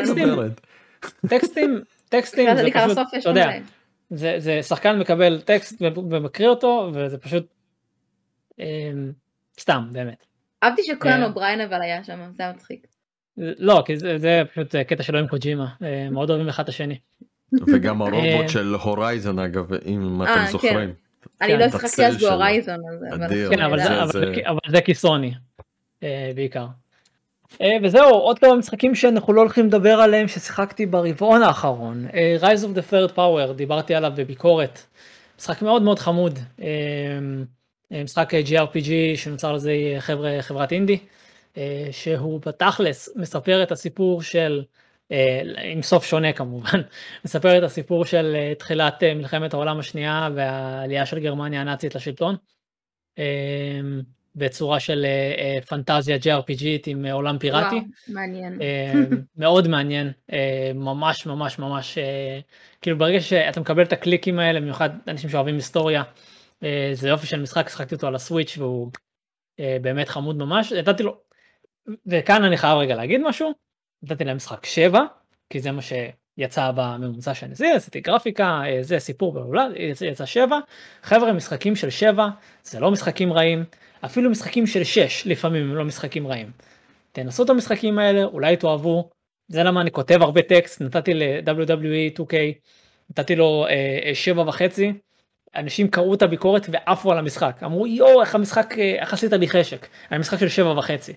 [1.27, 3.49] טקסטים טקסטים זה פשוט אתה יודע
[4.09, 7.45] זה שחקן מקבל טקסט ומקריא אותו וזה פשוט
[8.59, 9.11] אמ,
[9.59, 10.25] סתם באמת.
[10.63, 12.87] אהבתי שקולן אובריין אבל היה שם זה היה מצחיק.
[13.37, 16.99] לא כי זה פשוט קטע שלו עם קוג'ימה אה, מאוד אוהבים אחד את השני.
[17.67, 20.51] וגם הרובוט אה, של הורייזן אגב אם אה, אתם כן.
[20.51, 20.93] זוכרים.
[21.41, 22.77] אני לא שיחקתי אז בהורייזון.
[23.49, 25.33] כן, אבל זה כיסוני
[26.03, 26.65] אה, בעיקר.
[27.61, 32.05] אה, וזהו עוד כמה משחקים שאנחנו לא הולכים לדבר עליהם ששיחקתי ברבעון האחרון.
[32.13, 34.79] אה, Rise of the third power דיברתי עליו בביקורת.
[35.39, 36.39] משחק מאוד מאוד חמוד.
[38.03, 40.97] משחק GRPG שנוצר לזה חבר'ה חברת אינדי.
[41.91, 44.63] שהוא בתכלס מספר את הסיפור של
[45.63, 46.81] עם סוף שונה כמובן,
[47.25, 52.35] מספר את הסיפור של אה, תחילת אה, מלחמת העולם השנייה והעלייה של גרמניה הנאצית לשלטון,
[54.35, 55.05] בצורה של
[55.67, 57.75] פנטזיה JRPGית עם עולם פיראטי.
[57.75, 58.59] וואו, מעניין.
[59.37, 60.11] מאוד מעניין,
[60.75, 61.97] ממש ממש ממש,
[62.81, 66.03] כאילו ברגע שאתה מקבל את הקליקים האלה, במיוחד אנשים שאוהבים היסטוריה,
[66.63, 68.91] אה, זה יופי של משחק, שחקתי אותו על הסוויץ' והוא
[69.59, 71.17] אה, באמת חמוד ממש, נתתי לו,
[72.05, 73.51] וכאן אני חייב רגע להגיד משהו,
[74.03, 74.99] נתתי להם משחק 7,
[75.49, 80.25] כי זה מה שיצא בממוצע שאני עשיתי, עשיתי גרפיקה, אה, זה סיפור בעולה, יצא, יצא
[80.25, 80.59] 7,
[81.03, 82.27] חבר'ה משחקים של 7,
[82.63, 83.63] זה לא משחקים רעים,
[84.05, 86.51] אפילו משחקים של 6 לפעמים הם לא משחקים רעים.
[87.11, 89.09] תנסו את המשחקים האלה, אולי תאהבו,
[89.47, 92.33] זה למה אני כותב הרבה טקסט, נתתי ל-WWE 2K,
[93.09, 94.93] נתתי לו אה, שבע וחצי,
[95.55, 99.47] אנשים קראו את הביקורת ועפו על המשחק, אמרו יואו איך המשחק, אה, איך עשית לי
[99.49, 101.13] חשק, על משחק של שבע וחצי.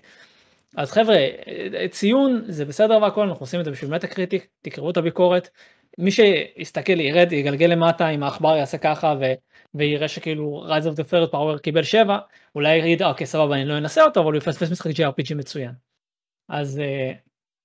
[0.77, 4.89] אז חבר'ה, אה, ציון זה בסדר והכל, אנחנו עושים את זה בשביל מטה קריטיק, תקראו
[4.89, 5.49] את הביקורת.
[5.97, 9.23] מי שיסתכל ירד, יגלגל למטה, אם העכבר יעשה ככה ו...
[9.75, 12.17] ויראה שכאילו Rise of the Third Power קיבל 7,
[12.55, 15.71] אולי יגיד אוקיי סבבה אני לא אנסה אותו, אבל הוא יפספס משחק JRPG מצוין.
[16.49, 16.81] אז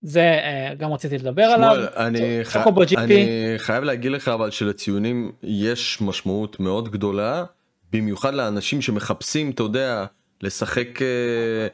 [0.02, 1.76] זה אה, גם רציתי לדבר עליו.
[1.96, 2.56] אני, ח...
[2.96, 7.44] אני חייב להגיד לך אבל שלציונים יש משמעות מאוד גדולה
[7.92, 10.04] במיוחד לאנשים שמחפשים אתה יודע
[10.42, 11.66] לשחק אה,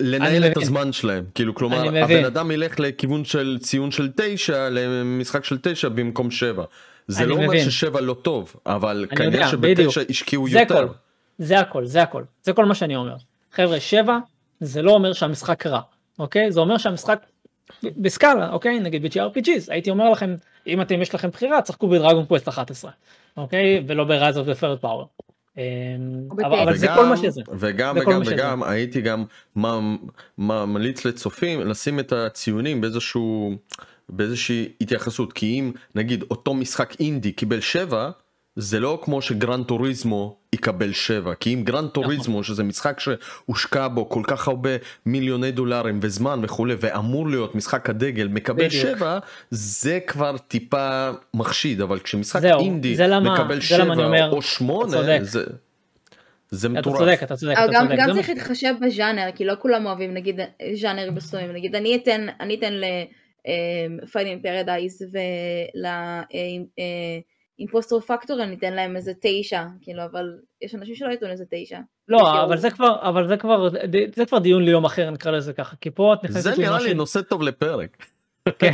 [0.00, 5.44] לנהל את הזמן שלהם כאילו כלומר הבן אדם ילך לכיוון של ציון של 9 למשחק
[5.44, 6.64] של 9 במקום 7
[7.08, 10.76] זה לא אומר ששבע לא טוב אבל כנראה שבתשע השקיעו יותר.
[10.76, 10.94] הכל,
[11.38, 13.14] זה הכל זה הכל זה כל מה שאני אומר
[13.52, 14.18] חבר'ה 7
[14.60, 15.80] זה לא אומר שהמשחק רע
[16.18, 16.52] אוקיי?
[16.52, 17.26] זה אומר שהמשחק
[17.82, 18.80] בסקאלה, אוקיי?
[18.80, 20.34] נגיד ב-GRPGs, הייתי אומר לכם,
[20.66, 22.90] אם אתם יש לכם בחירה, צחקו בדרגון קווסט 11,
[23.36, 23.84] אוקיי?
[23.86, 25.27] ולא ב-Rise of the Third Power.
[25.58, 27.40] אמ, אבל, אבל זה כל מה שזה.
[27.58, 29.24] וגם וגם וגם הייתי גם
[30.38, 33.56] ממליץ לצופים לשים את הציונים באיזשהו
[34.08, 35.32] באיזושהי התייחסות.
[35.32, 38.10] כי אם נגיד אותו משחק אינדי קיבל 7
[38.56, 42.02] זה לא כמו ש Gran Turismo יקבל 7 כי אם Gran נכון.
[42.02, 44.70] Turismo שזה משחק שהושקע בו כל כך הרבה
[45.06, 49.18] מיליוני דולרים וזמן וכולי ואמור להיות משחק הדגל מקבל 7
[49.50, 55.44] זה כבר טיפה מחשיד אבל כשמשחק זהו, אינדי למה, מקבל 7 אומר, או 8 זה.
[56.50, 56.96] זה מטורף.
[56.96, 57.52] אתה צודק, אתה צודק.
[57.52, 57.98] אתה גם, צודק.
[57.98, 60.40] גם צריך להתחשב בז'אנר, כי לא כולם אוהבים נגיד
[60.74, 62.72] ז'אנר מסוימים, נגיד אני אתן, אני אתן
[64.02, 65.84] ל Finding Paradise ול...
[67.58, 71.78] Impostor Factory אני אתן להם איזה תשע, כאילו, אבל יש אנשים שלא ייתנו איזה תשע.
[72.08, 73.68] לא, אבל זה כבר, אבל זה כבר,
[74.16, 76.54] זה כבר דיון ליום אחר נקרא לזה ככה, כי פה את נכנסת...
[76.54, 78.06] זה נראה לי נושא טוב לפרק.
[78.58, 78.72] כן,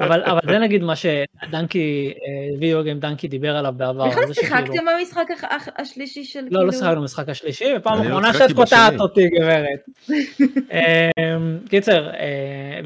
[0.00, 2.12] אבל, אבל זה נגיד מה שדנקי,
[2.58, 4.08] וידאו גיים דנקי דיבר עליו בעבר.
[4.08, 5.26] בכלל שיחקתם במשחק
[5.78, 6.60] השלישי של כאילו...
[6.60, 9.86] לא, לא שיחקנו במשחק השלישי, ופעם לא אחרונה שאת קוטעת אותי גברת.
[10.10, 12.10] אמ, קיצר,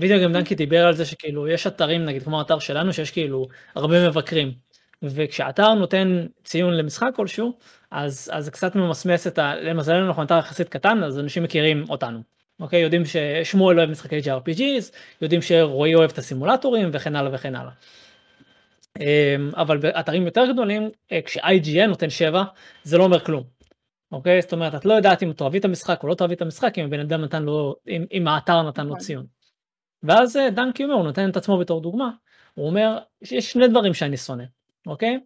[0.01, 3.46] וידאו גיים דנקי דיבר על זה שכאילו יש אתרים נגיד כמו האתר שלנו שיש כאילו
[3.75, 4.69] הרבה מבקרים.
[5.02, 7.58] וכשאתר נותן ציון למשחק כלשהו,
[7.90, 9.54] אז, אז קצת ממסמס את ה...
[9.54, 12.20] למזלנו אנחנו אתר יחסית קטן, אז אנשים מכירים אותנו.
[12.60, 12.80] אוקיי?
[12.80, 17.72] יודעים ששמואל אוהב משחקי JRPGs, יודעים שרועי אוהב את הסימולטורים וכן הלאה וכן הלאה.
[18.98, 22.44] אמ, אבל באתרים יותר גדולים, אה, כש-IGN נותן 7,
[22.82, 23.44] זה לא אומר כלום.
[24.12, 24.42] אוקיי?
[24.42, 26.84] זאת אומרת, את לא יודעת אם תאהבי את המשחק או לא תאהבי את המשחק, אם
[26.84, 29.00] הבן אדם נתן לו, אם, אם האתר נתן לו נכון.
[29.00, 29.26] ציון.
[30.02, 32.10] ואז אה, דנקי אומר, הוא נותן את עצמו בתור דוגמה,
[32.54, 34.44] הוא אומר, יש שני דברים שאני שונא.
[34.86, 35.18] אוקיי?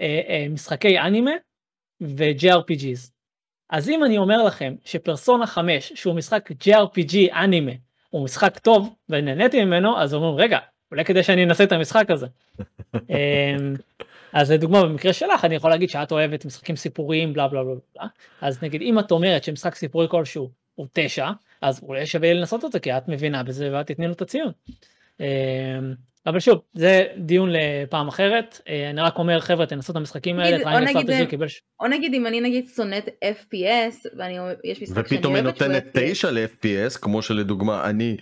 [0.00, 1.30] אה, אה, משחקי אנימה
[2.00, 3.10] ו-JRPGs.
[3.70, 7.72] אז אם אני אומר לכם שפרסונה 5 שהוא משחק JRPG אנימה
[8.10, 10.58] הוא משחק טוב ונהניתי ממנו אז אומרים רגע
[10.90, 12.26] אולי כדי שאני אנסה את המשחק הזה.
[12.94, 13.74] אמ,
[14.32, 18.06] אז לדוגמה במקרה שלך אני יכול להגיד שאת אוהבת משחקים סיפוריים בלה בלה בלה בלה
[18.40, 21.30] אז נגיד אם את אומרת שמשחק סיפורי כלשהו הוא 9
[21.62, 24.52] אז אולי שווה לנסות זה כי את מבינה בזה ואת תתני לו את הציון.
[26.26, 28.60] אבל שוב זה דיון לפעם אחרת.
[28.68, 31.10] אה, אני רק אומר חבר'ה תנסו את המשחקים האלה או נגיד,
[31.80, 36.98] או נגיד אם אני נגיד שונאת FPS ואני יש משחק ופתאום היא נותנת 9 ל-FPS
[37.00, 38.16] כמו שלדוגמה אני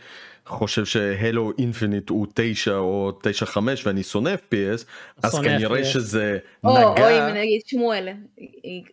[0.47, 3.13] חושב ש Halo Infinite הוא 9 או
[3.45, 4.85] 9-5 ואני שונא FPS
[5.23, 8.09] אז כנראה שזה נגע או אם נגיד שמואל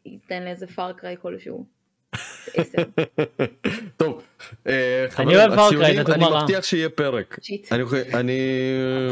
[0.05, 1.74] ייתן לאיזה Far Cry כלשהו.
[3.97, 4.21] טוב,
[4.67, 7.39] אה, חברים, הציונים, אני מבטיח שיהיה פרק.
[8.13, 8.39] אני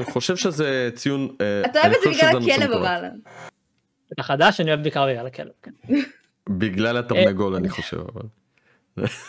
[0.04, 3.06] חושב שזה ציון, אה, אתה אוהב את זה בגלל הכלב אבל.
[4.14, 5.52] אתה חדש, אני אוהב בעיקר בגלל הכלב.
[5.64, 5.72] כן.
[6.50, 8.22] בגלל התרנגול אני חושב אבל.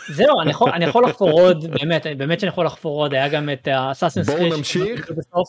[0.08, 0.40] זהו
[0.74, 4.56] אני יכול לחפור עוד באמת באמת שאני יכול לחפור עוד היה גם את הסאסנס בואו
[4.56, 5.44] נמשיך בואו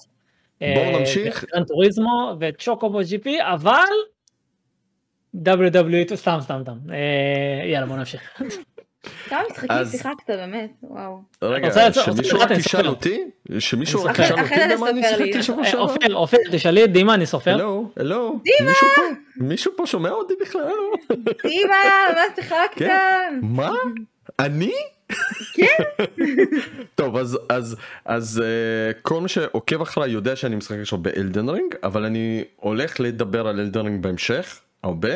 [0.62, 3.80] אה, נמשיך טוריזמו וצ'וקובו ג'י פי אבל
[5.44, 8.22] WWE, סתם סתם סתם, אה, יאללה בוא נמשיך.
[9.30, 11.22] כמה משחקים שיחקת באמת, וואו.
[11.42, 13.24] רגע, שמישהו רק ישאל אותי,
[13.60, 15.82] שמישהו רק ישאל אותי במה אני שיחקתי שבוע שעבר.
[15.82, 17.54] אופיר, אופיר, תשאלי את דימה, אני סופר.
[17.54, 18.40] הלו, הלו,
[19.38, 20.72] מישהו פה שומע אותי בכלל?
[21.48, 21.76] דימה,
[22.16, 22.76] מה שיחקת?
[22.76, 23.40] כן.
[23.42, 23.72] מה?
[24.40, 24.72] אני?
[25.54, 25.84] כן.
[26.96, 31.76] טוב אז אז אז uh, כל מי שעוקב אחריי יודע שאני משחק עכשיו באלדן רינג
[31.84, 35.14] אבל אני הולך לדבר על אלדן רינג בהמשך הרבה.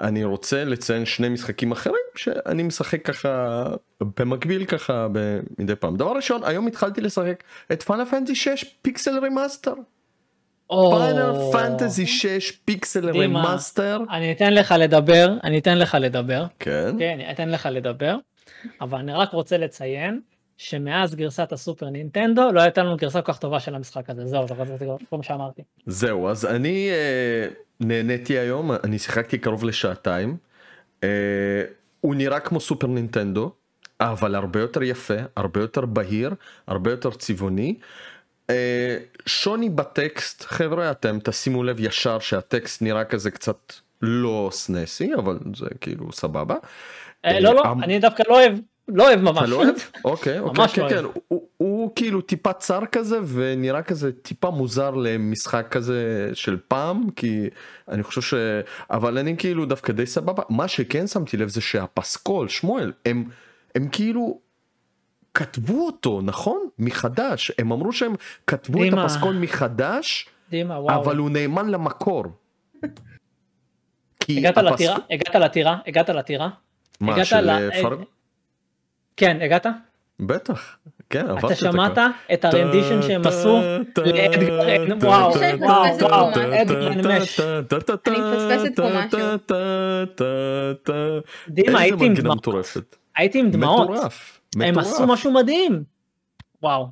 [0.00, 3.64] אני רוצה לציין שני משחקים אחרים שאני משחק ככה
[4.18, 5.06] במקביל ככה
[5.58, 5.96] מדי פעם.
[5.96, 9.74] דבר ראשון, היום התחלתי לשחק את Final Fantasy 6 Pixel Remaster.
[10.68, 14.00] Final Fantasy 6 Pixel Remaster.
[14.10, 16.44] אני אתן לך לדבר, אני אתן לך לדבר.
[16.58, 16.94] כן.
[16.98, 18.16] כן, אני אתן לך לדבר.
[18.80, 20.20] אבל אני רק רוצה לציין
[20.58, 24.26] שמאז גרסת ה Super Nintendo לא הייתה לנו גרסה כל כך טובה של המשחק הזה
[24.26, 24.54] זהו זה
[25.10, 25.62] כל מה שאמרתי.
[25.86, 27.48] זהו אז אני אה,
[27.80, 30.36] נהניתי היום אני שיחקתי קרוב לשעתיים.
[31.04, 31.08] אה,
[32.00, 33.52] הוא נראה כמו סופר נינטנדו
[34.00, 36.34] אבל הרבה יותר יפה הרבה יותר בהיר
[36.66, 37.74] הרבה יותר צבעוני.
[38.50, 45.38] אה, שוני בטקסט חבר'ה אתם תשימו לב ישר שהטקסט נראה כזה קצת לא סנסי אבל
[45.56, 46.56] זה כאילו סבבה.
[47.24, 49.48] אה, לא לא אה, אני דווקא לא אוהב לא אוהב ממש.
[49.50, 49.74] לא אוהב?
[50.04, 51.16] אוקיי, אוקיי, ממש כן, לא כן, אוהב.
[51.28, 57.48] הוא, הוא כאילו טיפה צר כזה ונראה כזה טיפה מוזר למשחק כזה של פעם כי
[57.88, 58.34] אני חושב ש...
[58.90, 60.42] אבל אני כאילו דווקא די סבבה.
[60.48, 63.24] מה שכן שמתי לב זה שהפסקול, שמואל, הם,
[63.74, 64.38] הם כאילו
[65.34, 66.68] כתבו אותו, נכון?
[66.78, 67.52] מחדש.
[67.58, 68.14] הם אמרו שהם
[68.46, 69.02] כתבו את דימה.
[69.04, 71.02] הפסקול מחדש, דימה, וואו.
[71.02, 72.24] אבל הוא נאמן למקור.
[74.28, 74.96] הגעת הפסק- לטירה?
[75.10, 75.78] הגעת לטירה?
[75.86, 76.48] הגעת לטירה?
[77.00, 77.96] מה, של ל- אה, פר...
[79.18, 79.66] כן, הגעת?
[80.20, 80.76] בטח,
[81.10, 81.72] כן, עברתי אתה את הכל.
[81.72, 81.98] שמעת
[82.32, 83.60] את הרנדישן שהם עשו?
[83.96, 84.58] לאדגר
[85.02, 85.32] וואו,
[86.00, 86.30] וואו.
[86.62, 87.40] אדגר מש.
[87.40, 89.18] אני מפספסת פה משהו.
[91.48, 92.48] דימה, הייתי עם דמעות.
[93.16, 93.90] הייתי עם דמעות.
[93.90, 94.40] מטורף.
[94.60, 94.78] הם.
[94.78, 95.82] עשו משהו מדהים.
[96.62, 96.88] וואו.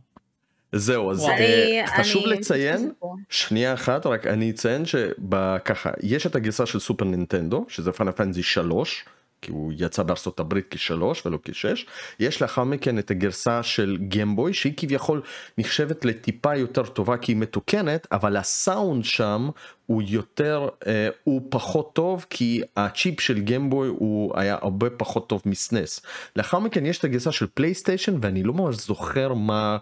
[0.73, 1.25] זהו, אז.
[1.29, 2.91] אה, חשוב אני לציין.
[3.29, 9.05] שנייה אחת, רק אני אציין שככה, יש את הגרסה של סופר נינטנדו, שזה פנטזי 3,
[9.43, 11.87] כי הוא יצא בארצות הברית כשלוש ולא כשש,
[12.21, 15.23] יש לאחר מכן את הגרסה של גמבוי, שהיא כביכול
[15.59, 19.49] נחשבת לטיפה יותר טובה כי היא מתוקנת, אבל הסאונד שם
[19.87, 25.43] הוא יותר, אה, הוא פחות טוב, כי הצ'יפ של גמבוי הוא היה הרבה פחות טוב
[25.47, 26.01] מסנס.
[26.37, 29.77] לאחר מכן יש את הגרסה של פלייסטיישן, ואני לא ממש זוכר מה...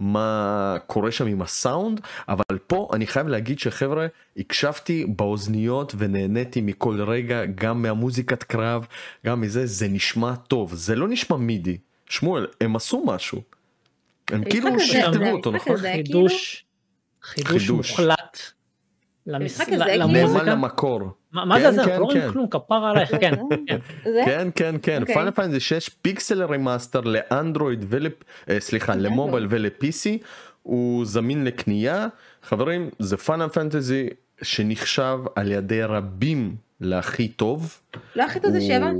[0.00, 4.06] מה קורה שם עם הסאונד אבל פה אני חייב להגיד שחבר'ה
[4.36, 8.86] הקשבתי באוזניות ונהניתי מכל רגע גם מהמוזיקת קרב
[9.26, 11.76] גם מזה זה נשמע טוב זה לא נשמע MIDI
[12.08, 13.42] שמואל הם עשו משהו.
[14.30, 15.76] הם כאילו שכתבו אותו נכון?
[15.76, 16.64] חידוש.
[17.22, 17.90] חידוש חידוש.
[17.90, 18.17] מוחלט.
[19.28, 20.44] למס- המשחק הזה כאילו- נאמן למוזיקה.
[20.44, 21.00] למקור.
[21.32, 21.76] מה מה כן, זה זה?
[21.76, 22.32] כן, אנחנו לא רואים כן.
[22.32, 23.10] כלום כפרה עלייך.
[23.20, 23.34] כן.
[23.66, 23.78] כן.
[24.14, 24.22] זה?
[24.54, 25.02] כן כן.
[25.14, 28.06] Final Fantasy 6 Pixel Remaster לאנדרואיד ול...
[28.50, 28.94] אה, סליחה.
[28.94, 30.24] ל mobile ול-PC
[30.62, 32.06] הוא זמין לקנייה
[32.42, 34.08] חברים זה Final Fantasy
[34.42, 37.80] שנחשב על ידי רבים להכי טוב.
[38.16, 38.90] לא הכי טוב זה שבע?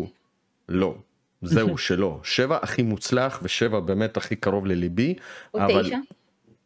[0.69, 0.95] לא.
[1.43, 5.15] זהו שלא שבע הכי מוצלח ושבע באמת הכי קרוב לליבי
[5.55, 5.97] או אבל תשע?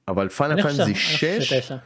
[0.08, 1.76] אבל פאנל פנטזי אני חושב 6 שתשע.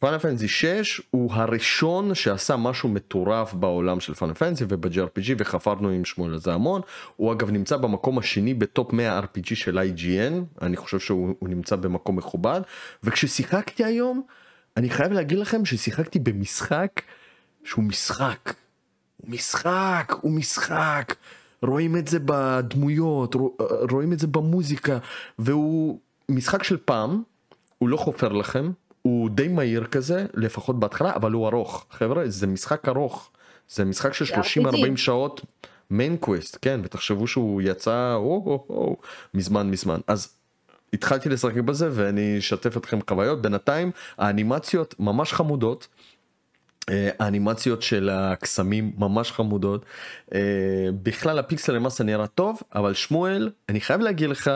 [0.00, 6.04] פאנל פנטזי 6 הוא הראשון שעשה משהו מטורף בעולם של פאנל פנטזי וב-JRPG וחפרנו עם
[6.04, 6.80] שמואל על זה המון.
[7.16, 11.76] הוא אגב נמצא במקום השני בטופ 100 RPG של IGN, אני חושב שהוא הוא נמצא
[11.76, 12.60] במקום מכובד.
[13.02, 14.22] וכששיחקתי היום,
[14.76, 17.00] אני חייב להגיד לכם ששיחקתי במשחק
[17.64, 18.54] שהוא משחק.
[19.16, 21.14] הוא משחק, הוא משחק.
[21.62, 23.50] רואים את זה בדמויות, רוא-
[23.90, 24.98] רואים את זה במוזיקה,
[25.38, 27.22] והוא משחק של פעם,
[27.78, 28.70] הוא לא חופר לכם,
[29.06, 31.86] הוא די מהיר כזה, לפחות בהתחלה, אבל הוא ארוך.
[31.90, 33.30] חבר'ה, זה משחק ארוך.
[33.68, 34.96] זה משחק של זה 30-40 RPG.
[34.96, 35.40] שעות
[35.90, 38.96] מיין קווסט, כן, ותחשבו שהוא יצא או, או, או,
[39.34, 40.00] מזמן מזמן.
[40.06, 40.28] אז
[40.92, 43.42] התחלתי לשחק בזה ואני אשתף אתכם חוויות.
[43.42, 45.88] בינתיים האנימציות ממש חמודות.
[46.90, 49.84] אה, האנימציות של הקסמים ממש חמודות.
[50.34, 50.40] אה,
[51.02, 54.50] בכלל הפיקסל למאסה נראה טוב, אבל שמואל, אני חייב להגיד לך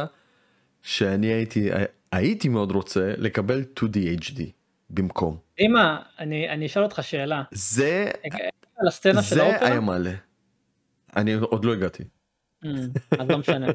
[0.82, 1.70] שאני הייתי,
[2.12, 4.40] הייתי מאוד רוצה לקבל 2D HD
[4.90, 5.36] במקום.
[5.60, 7.42] אמא, אני אני אשאל אותך שאלה.
[7.50, 8.10] זה,
[8.86, 9.68] לסצנה של זה האופרה?
[9.68, 10.12] היה מעלה.
[11.16, 12.02] אני עוד לא הגעתי.
[12.64, 12.68] Mm,
[13.18, 13.66] אז לא משנה.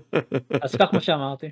[0.62, 1.50] אז כך מה שאמרתי.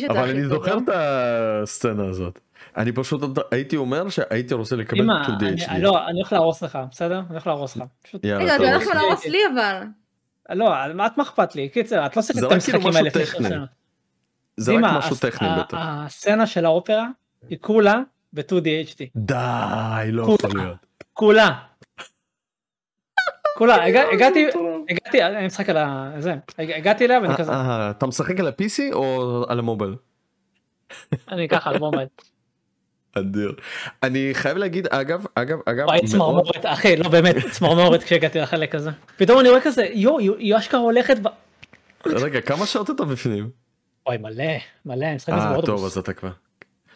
[0.00, 0.78] זה אבל אני זוכר?
[0.78, 2.40] את הסצנה הזאת.
[2.76, 5.78] אני פשוט הייתי אומר שהייתי רוצה לקבל אמא, 2D אני- HD.
[5.78, 7.18] לא, אני הולך להרוס לך, בסדר?
[7.18, 7.84] אני הולך להרוס לך.
[8.24, 8.72] רגע, אתה.
[8.72, 9.82] הולך להרוס לי אבל.
[10.50, 11.68] לא, מה את מה אכפת לי?
[11.68, 13.64] קיצר, את לא שיחקת זה את רק כאילו המשחקים משהו האלה.
[14.56, 15.76] זה רק משהו טכני בטח.
[15.80, 17.06] הסצנה של האופרה
[17.48, 18.00] היא כולה
[18.32, 18.52] ב-2D
[18.90, 19.04] HD.
[19.16, 19.34] די,
[20.12, 20.22] לא.
[20.22, 20.76] יכול להיות.
[21.12, 21.50] כולה.
[23.56, 24.46] כולה, הגע- הגעתי,
[24.88, 25.76] הגעתי, אני משחק על.
[26.18, 29.94] זה, הג- הגעתי אליה ואני כזה, אה, אתה משחק על ה-PC או על המובייל?
[31.32, 32.08] אני ככה על מובייל.
[33.18, 33.52] אדיר.
[34.02, 38.90] אני חייב להגיד אגב אגב אגב וואי, צמרמורת, אחי, לא באמת, צמרמורת כשהגעתי לחלק הזה.
[39.16, 41.28] פתאום אני רואה כזה, יואו, היא- היא אשכרה הולכת ב...
[42.06, 43.50] רגע כמה שעות אתה בפנים?
[44.06, 44.44] וואי, מלא,
[44.86, 45.92] מלא, אני משחק בזה אה טוב באוטובוס.
[45.92, 46.30] אז אתה כבר.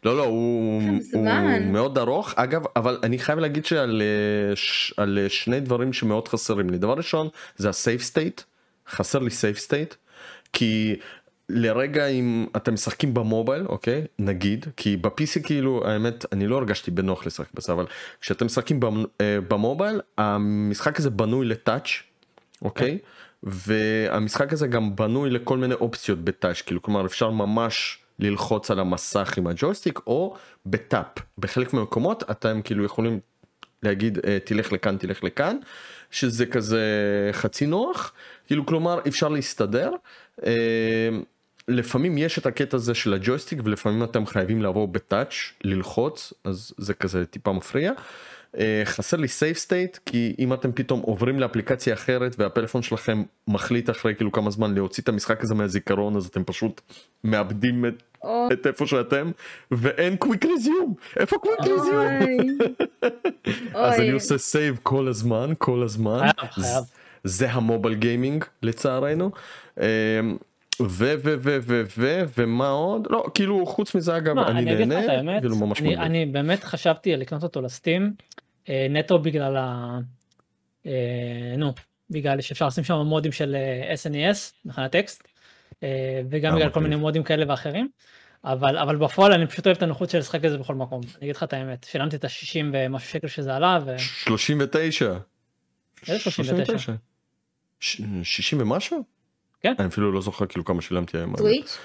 [0.05, 1.29] לא לא הוא, הוא.
[1.61, 6.29] מאוד ארוך אגב אבל אני חייב להגיד שעל אה, ש, על אה, שני דברים שמאוד
[6.29, 8.41] חסרים לי דבר ראשון זה ה save state
[8.89, 9.95] חסר לי save state
[10.53, 10.97] כי
[11.49, 16.91] לרגע אם אתם משחקים ב mobile אוקיי נגיד כי ב-PC כאילו האמת אני לא הרגשתי
[16.91, 17.87] בנוח לשחק בזה אבל
[18.21, 19.05] כשאתם משחקים במ-
[19.49, 21.89] ב mobile המשחק הזה בנוי ל touch
[22.63, 22.99] אוקיי
[23.43, 29.39] והמשחק הזה גם בנוי לכל מיני אופציות בטאץ' כאילו כלומר אפשר ממש ללחוץ על המסך
[29.39, 31.07] עם הג'ויסטיק או בטאפ.
[31.39, 33.21] בחלק מהמקומות אתם כאילו יכולים
[33.83, 35.57] להגיד אה, תלך לכאן תלך לכאן
[36.11, 36.81] שזה כזה
[37.33, 38.13] חצי נוח.
[38.47, 39.91] כאילו כלומר אפשר להסתדר.
[40.47, 41.09] אה,
[41.69, 46.95] לפעמים יש את הקטע הזה של הג'ויסטיק ולפעמים אתם חייבים לעבור בטאץ' ללחוץ אז זה
[46.95, 47.93] כזה טיפה מפריע.
[48.59, 53.91] אה, חסר לי save state כי אם אתם פתאום עוברים לאפליקציה אחרת והפלאפון שלכם מחליט
[53.91, 56.81] אחרי כאילו כמה זמן להוציא את המשחק הזה מהזיכרון אז אתם פשוט
[57.25, 59.31] מאבדים את, או, את איפה שאתם
[59.71, 62.37] ואין quick resume איפה quick resume אוי.
[63.75, 64.11] אז אני.
[64.11, 66.65] עושה save כל הזמן כל הזמן חייב, חייב.
[66.65, 66.81] זה-
[67.25, 69.31] זה ה mobile gaming לצערנו.
[70.81, 74.75] ו ו ו ו ו ומה עוד לא כאילו חוץ מזה אגב מה, אני אני
[74.75, 76.05] אגיד לך את נהנה האמת, כאילו ממש אני, מגניב.
[76.05, 78.15] אני באמת חשבתי לקנות אותו לסטים,
[78.69, 79.99] אה, נטו בגלל ה...
[80.87, 81.73] אה, נו,
[82.11, 85.29] בגלל שאפשר לשים שם מודים של אה, SNES, מבחינת טקסט,
[85.83, 86.81] אה, וגם אה, בגלל כל.
[86.81, 87.89] מיני מודים כאלה ואחרים,
[88.45, 91.23] אבל, אבל בפועל אני פשוט אוהב את הנוחות של לשחק את זה בכל מקום, אני
[91.23, 93.99] אגיד לך את האמת, שילמתי את ה-60 ומשהו שקל שזה עלה, ו...
[93.99, 95.19] 39.
[96.09, 96.93] איזה 39?
[97.81, 99.20] ש- 60 ומשהו?
[99.61, 99.75] כן.
[99.79, 101.37] אני אפילו לא זוכר כאילו כמה שילמתי היום.
[101.37, 101.79] Switch?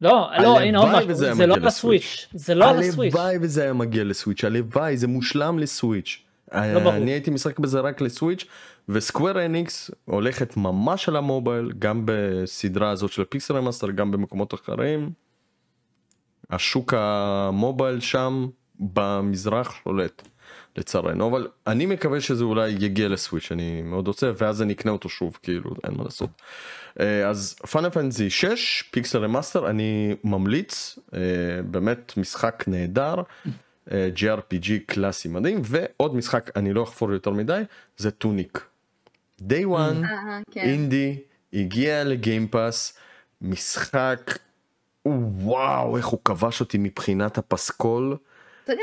[0.00, 3.62] לא, לא, הנה עוד משהו, זה לא ל Switch, זה לא ל Switch, הלוואי וזה
[3.62, 6.22] היה מגיע ל Switch הלוואי זה מושלם ל Switch.
[6.54, 6.94] לא ברור.
[6.94, 8.44] אני הייתי משחק בזה רק ל Switch
[8.88, 13.90] ו Square Enix הולכת ממש על ה mobile גם בסדרה הזאת של ה Pixel Remaster
[13.90, 15.10] גם במקומות אחרים.
[16.50, 18.48] השוק ה mobile שם
[18.80, 20.28] במזרח שולט
[20.76, 24.92] לצערנו אבל אני מקווה שזה אולי יגיע ל Switch אני מאוד רוצה ואז אני אקנה
[24.92, 26.30] אותו שוב כאילו אין מה לעשות.
[27.00, 31.20] אה, אז Final Fantasy 6 Pixel Remaster אני ממליץ אה,
[31.70, 33.14] באמת משחק נהדר
[33.92, 37.62] אה, JRPG קלאסי מדהים ועוד משחק אני לא אחפור יותר מדי
[37.96, 38.64] זה Tunic.
[39.40, 40.60] day one אה, כן.
[40.60, 41.18] אינדי
[41.52, 42.98] הגיע ל Game Pass
[43.40, 44.38] משחק
[45.06, 48.16] וואו איך הוא כבש אותי מבחינת הפסקול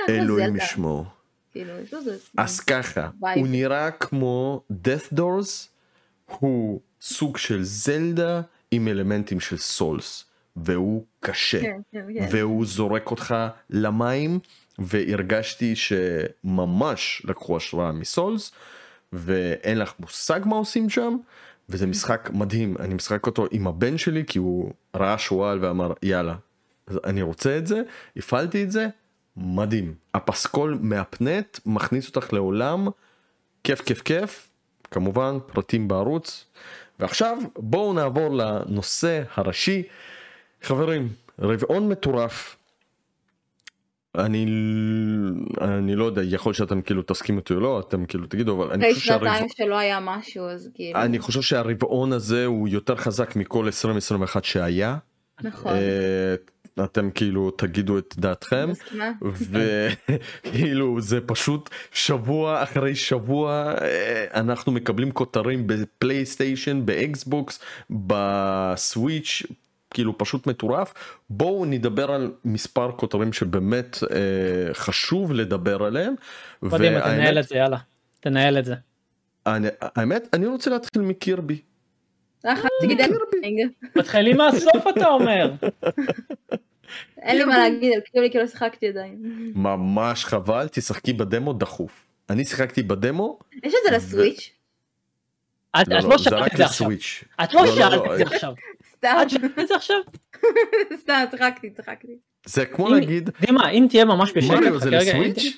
[0.09, 0.55] אלוהים.
[0.55, 1.05] ישמור.
[1.51, 1.73] כאילו.
[2.37, 3.09] אז ככה.
[3.19, 5.67] הוא נראה כמו Death's Door
[6.39, 11.61] הוא סוג של זלדה עם אלמנטים של סולס והוא קשה.
[11.61, 12.27] כן, כן, כן.
[12.31, 13.35] והוא זורק אותך
[13.69, 14.39] למים
[14.79, 18.51] והרגשתי שממש לקחו השראה מסולס
[19.13, 21.17] ואין לך מושג מה עושים שם
[21.69, 22.75] וזה משחק מדהים.
[22.79, 26.35] אני משחק אותו עם הבן שלי כי הוא ראה שועל ואמר יאללה
[27.03, 27.81] אני רוצה את זה.
[28.17, 28.87] הפעלתי את זה
[29.37, 29.93] מדהים.
[30.13, 32.87] הפסקול מהפנט מכניס אותך לעולם
[33.63, 34.48] כיף כיף כיף
[34.91, 36.45] כמובן פרטים בערוץ.
[36.99, 39.83] ועכשיו בואו נעבור לנושא הראשי.
[40.61, 42.55] חברים רבעון מטורף.
[44.15, 44.45] אני
[45.61, 48.93] אני לא יודע יכול שאתם כאילו תסכימו אותי או לא אתם כאילו תגידו אבל אני
[48.93, 49.33] חושב, שהרבע...
[49.33, 50.99] שנתיים שלא היה משהו, אז כאילו...
[50.99, 54.97] אני חושב שהרבעון הזה הוא יותר חזק מכל 2021 שהיה.
[55.41, 55.75] נכון.
[55.75, 56.35] אה,
[56.83, 58.69] אתם כאילו תגידו את דעתכם?
[59.21, 68.11] וכאילו זה פשוט שבוע אחרי שבוע אה, אנחנו מקבלים כותרים ב PlayStation ב Xbox ב
[68.11, 69.43] Switch
[69.93, 70.93] כאילו פשוט מטורף
[71.29, 76.13] בואו נדבר על מספר כותרים שבאמת אה, חשוב לדבר עליהם.
[76.59, 77.77] תנהל והאמת- את זה, יאללה,
[78.19, 78.73] תנהל את זה.
[79.45, 81.61] אני- האמת אני רוצה להתחיל מ Kirby.
[83.95, 85.51] מתחילים מהסוף אתה אומר.
[87.21, 89.15] אין לי מה להגיד, על קיולי כי לא שיחקתי עדיין.
[89.55, 92.05] ממש חבל תשחקי בדמו דחוף.
[92.29, 93.39] אני שיחקתי בדמו.
[93.63, 94.51] יש את זה לסוויץ'?
[95.81, 96.89] את לא, לא, לא שאלת את זה עכשיו.
[97.43, 98.53] את לא לא, שאלת לא, את זה עכשיו.
[98.95, 99.97] סתם, את שאלת את זה עכשיו.
[101.01, 102.17] סתם, צחקתי, צחקתי.
[102.45, 104.53] זה כמו להגיד דימה, אם תהיה ממש בשקט,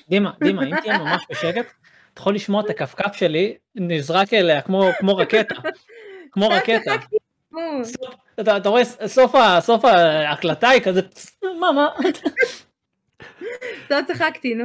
[0.08, 1.72] דימה, דימה, אם תהיה ממש בשקט,
[2.14, 5.54] אתה יכול לשמוע את הכפכף שלי נזרק אליה כמו רקטה.
[6.32, 6.94] כמו רקטה.
[8.40, 11.00] אתה אתה רואה סוף סוף ההקלטה היא כזה
[11.42, 11.88] מה מה
[13.84, 14.64] סתם צחקתי, נו.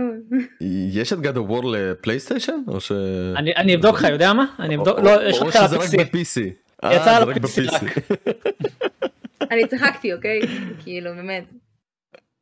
[0.91, 2.91] יש את God of War לפלייסטיישן או ש...
[3.35, 6.11] אני אני אבדוק לך יודע מה אני אבדוק לא יש לך על שזה רק ה-PC.
[6.11, 6.41] ב-PC.
[6.83, 8.01] אה, יצא על רק ה-PC ב-PC.
[9.51, 10.39] אני צחקתי, אוקיי?
[10.83, 11.43] כאילו, באמת.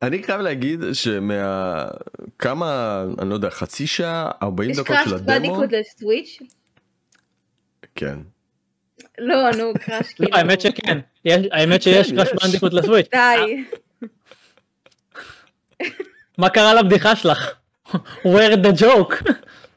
[0.02, 1.84] אני חייב להגיד שמה...
[2.38, 6.38] כמה, אני לא יודע, חצי שעה, 40 יש דקות קראש של הדמו, בניקוד לסוויץ'?
[7.94, 8.18] כן.
[9.18, 10.30] לא, נו, קראש כאילו.
[10.32, 12.34] לא האמת שכן יש- האמת שיש כן, קראש יש.
[12.44, 13.06] בנדיקוט לסוויץ'.
[13.10, 13.64] די.
[16.38, 17.54] מה קרה לבדיחה שלך?
[18.24, 19.32] where the joke?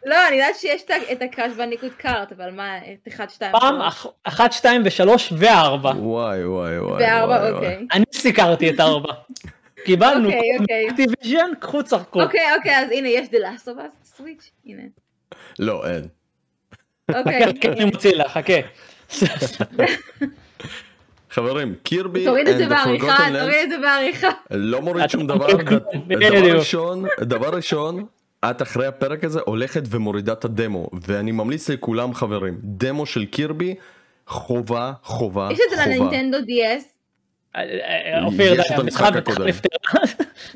[0.06, 0.82] לא, אני יודעת שיש
[1.12, 5.92] את הקראש בניקוד קארט, אבל מה, את 1, 2, פעם אח- אחת, שתיים ושלוש וארבע.
[5.98, 7.04] וואי וואי וואי.
[7.04, 7.88] וארבע, וואי, אוקיי.
[7.94, 9.14] אני סיקרתי את ארבע.
[9.86, 10.88] קיבלנו אוקיי, אוקיי.
[10.90, 12.22] אקטיביז'ן, קחו צחקו.
[12.22, 14.82] אוקיי, אוקיי, אז הנה, יש The Last of Us סוויץ', הנה.
[15.60, 16.08] לא, אין.
[17.16, 17.42] אוקיי.
[17.46, 18.54] חכה, חכה, אני מוציא לך, חכה.
[21.32, 24.30] חברים, קירבי תוריד את זה בעריכה, תוריד את זה בעריכה.
[24.52, 25.78] לא מוריד שום דבר, דבר.
[26.58, 28.06] ראשון, דבר ראשון,
[28.46, 33.76] את אחרי הפרק הזה הולכת ומורידה את הדמו, ואני ממליץ לכולם חברים, דמו של קירבי,
[34.28, 35.96] חובה, חובה, יש את זה חובה.
[35.96, 36.99] לנינטנדו DS.
[37.56, 39.48] אה, אה, אופיר, יש די, את המשחק הקודם.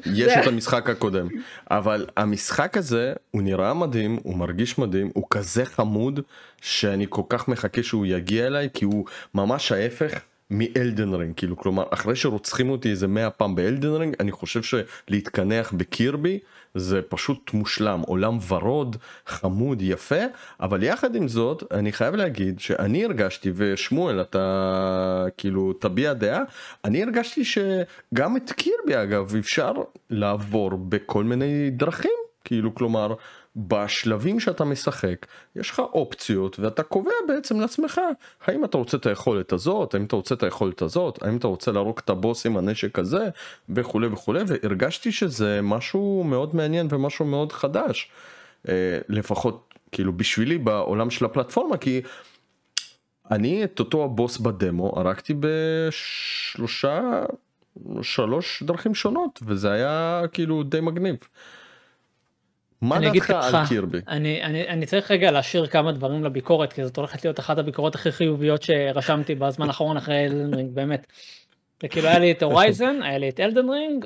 [0.05, 1.27] יש את המשחק הקודם,
[1.71, 6.19] אבל המשחק הזה הוא נראה מדהים, הוא מרגיש מדהים, הוא כזה חמוד
[6.61, 10.19] שאני כל כך מחכה שהוא יגיע אליי כי הוא ממש ההפך
[10.51, 15.73] מאלדן רינג, כאילו כלומר אחרי שרוצחים אותי איזה 100 פעם באלדן רינג אני חושב שלהתקנח
[15.77, 16.39] בקירבי
[16.76, 18.95] זה פשוט מושלם, עולם ורוד,
[19.26, 20.24] חמוד, יפה,
[20.59, 26.41] אבל יחד עם זאת אני חייב להגיד שאני הרגשתי ושמואל אתה כאילו תביע דעה,
[26.86, 29.71] אני הרגשתי שגם את קירבי אגב אפשר
[30.09, 32.11] לעבור בכל מיני דרכים,
[32.43, 33.15] כאילו כלומר
[33.55, 35.25] בשלבים שאתה משחק
[35.55, 38.01] יש לך אופציות ואתה קובע בעצם לעצמך
[38.45, 41.71] האם אתה רוצה את היכולת הזאת, האם אתה רוצה את היכולת הזאת, האם אתה רוצה
[41.71, 43.29] להרוג את הבוס עם הנשק הזה
[43.69, 48.11] וכולי וכולי והרגשתי שזה משהו מאוד מעניין ומשהו מאוד חדש
[48.69, 52.01] אה, לפחות כאילו בשבילי בעולם של הפלטפורמה כי
[53.31, 57.23] אני את אותו הבוס בדמו הרגתי בשלושה
[58.01, 61.15] שלוש דרכים שונות וזה היה כאילו די מגניב.
[62.84, 63.97] מה דעתך על Kirby?
[64.07, 67.95] אני, אני, אני צריך רגע להשאיר כמה דברים לביקורת, כי זאת הולכת להיות אחת הביקורות
[67.95, 71.07] הכי חיוביות שרשמתי בזמן האחרון אחרי Elden Ring, באמת.
[71.89, 74.05] כאילו היה לי את Horizon, היה לי את Elden Ring,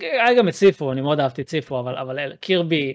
[0.00, 2.94] היה גם את Sifu, אני מאוד אהבתי את Sifu, אבל, אבל Kirby,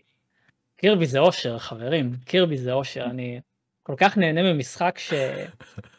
[0.78, 3.40] Kirby זה אושר, חברים, Kirby זה אושר, אני
[3.84, 5.14] כל כך נהנה ממשחק ש,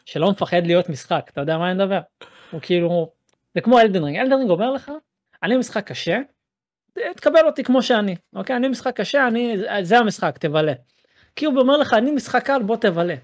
[0.05, 1.99] שלא מפחד להיות משחק, אתה יודע מה אני מדבר?
[2.51, 3.11] הוא כאילו,
[3.55, 4.91] זה כמו אלדן רינג, אלדן רינג אומר לך,
[5.43, 6.19] אני משחק קשה,
[7.15, 8.55] תקבל אותי כמו שאני, אוקיי?
[8.55, 10.73] אני משחק קשה, אני, זה המשחק, תבלה.
[11.35, 13.15] כי הוא אומר לך, אני משחק קל, בוא תבלה.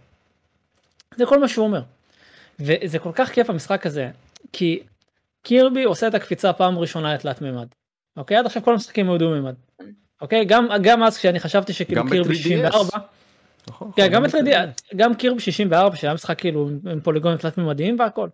[1.16, 1.82] זה כל מה שהוא אומר.
[2.60, 4.10] וזה כל כך כיף המשחק הזה,
[4.54, 4.80] כי
[5.44, 7.68] קירבי עושה את הקפיצה פעם ראשונה לתלת מימד.
[8.18, 8.38] אוקיי?
[8.38, 9.54] עד עכשיו כל המשחקים היו דו מימד.
[10.22, 10.46] אוקיי?
[10.46, 12.36] גם, גם אז כשאני חשבתי שכאילו Kirby ב-3DS.
[12.38, 12.98] 64,
[13.68, 18.00] נכון, כן, גם נכון, ב-3D, גם Kirby 64 שהיה משחק כאילו עם- פוליגונים תלת מימדיים
[18.00, 18.30] והכל.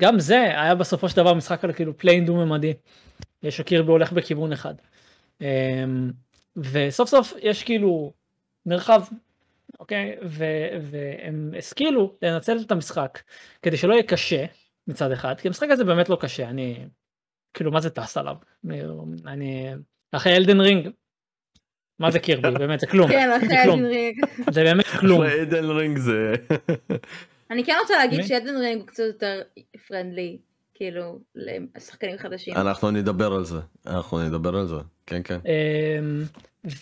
[0.00, 2.72] גם זה היה בסופו של דבר משחק על כאילו plane דו מימדי.
[3.42, 4.74] יש Kirby הולך בכיוון אחד.
[5.40, 6.10] אמ,
[6.56, 8.12] וסוף סוף יש כאילו
[8.66, 9.02] מרחב,
[9.80, 10.16] אוקיי?
[10.22, 13.22] ו- והם השכילו לנצל את המשחק
[13.62, 14.44] כדי שלא יהיה קשה
[14.86, 16.86] מצד אחד, כי המשחק הזה באמת לא קשה, אני
[17.54, 18.36] כאילו מה זה טס עליו?
[19.26, 19.66] אני,
[20.12, 20.88] אחרי Elden Ring,
[21.98, 22.50] מה זה Kirby?
[22.50, 24.24] באמת זה כלום, כן, אחרי אלדן רינג.
[24.50, 25.22] זה באמת כלום.
[25.22, 26.34] אחרי Elden Ring זה...
[27.50, 28.22] אני כן רוצה להגיד?
[28.22, 29.42] ש Elden Ring הוא קצת יותר
[29.88, 30.38] friendly,
[30.80, 31.18] כאילו,
[31.76, 32.56] לשחקנים חדשים.
[32.56, 34.76] אנחנו נדבר על זה, אנחנו נדבר על זה,
[35.06, 35.38] כן כן.
[35.46, 36.22] אמ,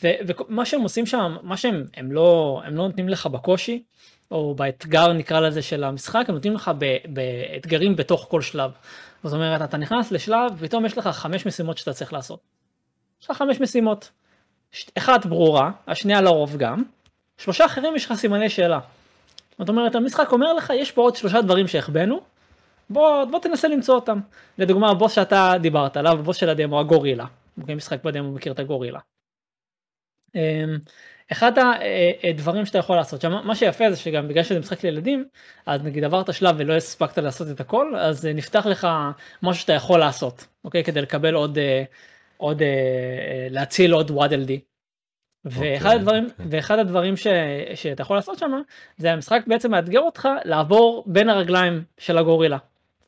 [0.03, 3.82] ו- ומה שהם עושים שם, מה שהם הם לא, הם לא נותנים לך בקושי,
[4.30, 8.70] או באתגר נקרא לזה של המשחק, הם נותנים לך ב- באתגרים בתוך כל שלב.
[9.24, 12.40] זאת אומרת, אתה נכנס לשלב, ופתאום יש לך חמש משימות שאתה צריך לעשות.
[13.22, 14.11] יש לך חמש משימות.
[14.72, 16.82] ש- אחת ברורה, השנייה לרוב גם,
[17.38, 18.80] שלושה אחרים יש לך סימני שאלה.
[19.59, 22.20] זאת אומרת, המשחק אומר לך, יש פה עוד שלושה דברים שהחבאנו,
[22.91, 24.20] בוא, בוא תנסה למצוא אותם.
[24.59, 27.26] לדוגמה, הבוס שאתה דיברת עליו, הבוס של הדמו, הגורילה.
[27.61, 29.01] אוקיי, משחק בדמו מכיר את הגורילה.
[30.34, 30.78] אמ,
[31.32, 31.53] אחד
[32.30, 35.24] הדברים שאתה יכול לעשות שם, מה שיפה זה שגם בגלל שזה משחק לילדים,
[35.66, 38.89] אז נגיד עברת שלב ולא הספקת לעשות את הכל, אז אה, נפתח לך
[39.43, 41.84] משהו שאתה יכול לעשות, אוקיי, כדי לקבל עוד, אה,
[42.36, 44.53] עוד, אה, אה, להציל עוד וואד LD.
[45.45, 46.47] ואחד אוקיי, הדברים, אוקיי.
[46.51, 47.26] ואחד הדברים ש,
[47.74, 48.53] שאתה יכול לעשות שם,
[48.97, 52.59] זה המשחק בעצם מאתגר אותך לעבור בין הרגליים של הגורילה.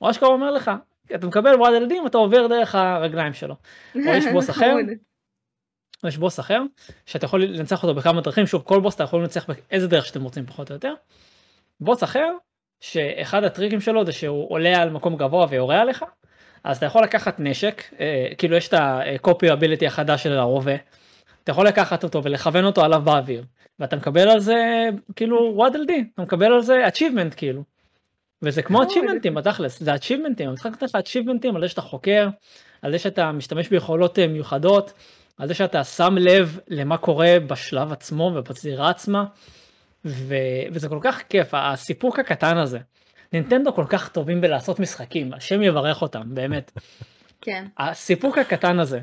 [0.01, 0.71] הוא אשכרה אומר לך,
[1.15, 3.55] אתה מקבל וואד LD, אתה עובר דרך הרגליים שלו.
[3.95, 4.97] או יש בוס אחר, חמוד.
[6.05, 6.63] יש בוס אחר
[7.07, 10.23] שאתה יכול לנצח אותו בכמה דרכים שוב כל בוס אתה יכול לנצח באיזה דרך שאתם
[10.23, 10.95] רוצים פחות או יותר.
[11.81, 12.33] בוס אחר
[12.81, 16.05] שאחד הטריקים שלו זה שהוא עולה על מקום גבוה ויורה עליך
[16.65, 20.75] אז אתה יכול לקחת נשק אה, כאילו יש את ה-copy ability החדש של הרובה.
[21.45, 23.45] אתה יכול לקחת אותו ולכוון אותו עליו באוויר
[23.79, 27.65] ואתה מקבל על זה כאילו וואד LD אתה מקבל על זה achievement כאילו.
[28.43, 28.91] וזה כמו חמוד.
[28.91, 32.29] achievementים בתכלס זה achievementים המשחק נותן לך achievementים על זה שאתה חוקר
[32.83, 34.93] על זה שאתה משתמש ביכולות אה, מיוחדות
[35.39, 39.25] על זה שאתה שם לב למה קורה בשלב עצמו ובזירה עצמה
[40.05, 40.35] ו...
[40.73, 42.79] וזה כל כך כיף הסיפוק הקטן הזה.
[43.33, 46.73] נינטנדו כל כך טובים בלעשות משחקים השם יברך אותם באמת
[47.41, 47.65] כן.
[47.79, 49.01] הסיפוק הקטן הזה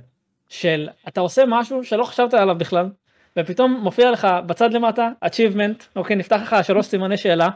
[0.49, 2.89] של אתה עושה משהו שלא חשבת עליו בכלל,
[3.39, 7.49] ופתאום מופיע לך בצד למטה achievement, אוקיי, נפתח לך שלוש סימני שאלה,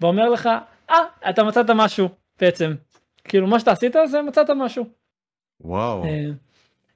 [0.00, 0.48] ואומר לך,
[0.90, 0.96] אה,
[1.30, 2.08] אתה מצאת משהו
[2.40, 2.74] בעצם.
[3.24, 4.84] כאילו מה שאתה עשית זה מצאת משהו.
[5.60, 6.04] וואו.
[6.04, 6.24] אה,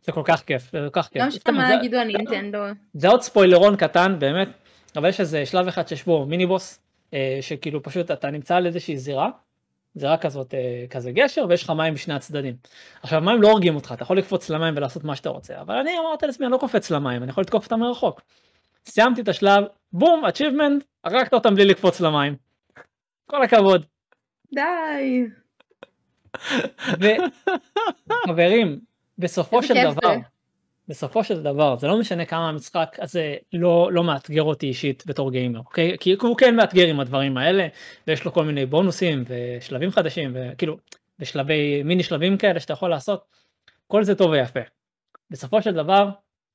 [0.05, 1.23] זה כל כך כיף, זה כל כך כיף.
[1.23, 2.59] גם שאתה מה זה- יגידו על נינטנדו.
[2.95, 4.49] זה עוד ספוילרון קטן באמת,
[4.97, 6.79] אבל יש איזה שלב אחד שיש בו מיני בוס,
[7.15, 9.29] אה, שכאילו פשוט אתה נמצא על איזושהי זירה,
[9.95, 12.55] זירה כזאת, אה, כזה גשר, ויש לך מים משני הצדדים.
[13.03, 15.91] עכשיו מים לא הורגים אותך, אתה יכול לקפוץ למים ולעשות מה שאתה רוצה, אבל אני
[15.99, 18.21] אמרתי לעצמי, אני לא קופץ למים, אני יכול לתקוף אותם מרחוק.
[18.87, 22.37] סיימתי את השלב, בום, achievement, הרגת אותם בלי לקפוץ למים.
[23.33, 23.87] כל הכבוד.
[24.55, 25.25] די.
[28.07, 28.81] וחברים,
[29.19, 30.17] בסופו של דבר.
[30.89, 35.31] בסופו של דבר, זה לא משנה כמה המשחק הזה לא, לא מאתגר אותי אישית בתור
[35.31, 35.99] גיימר, אוקיי?
[35.99, 37.69] כי הוא כן מאתגר עם הדברים האלה,
[38.07, 40.77] ויש לו כל מיני בונוסים ושלבים חדשים, וכאילו,
[41.19, 43.25] ושלבי, מיני שלבים כאלה שאתה יכול לעשות,
[43.87, 44.61] כל זה טוב ויפה.
[45.31, 46.09] בסופו של דבר,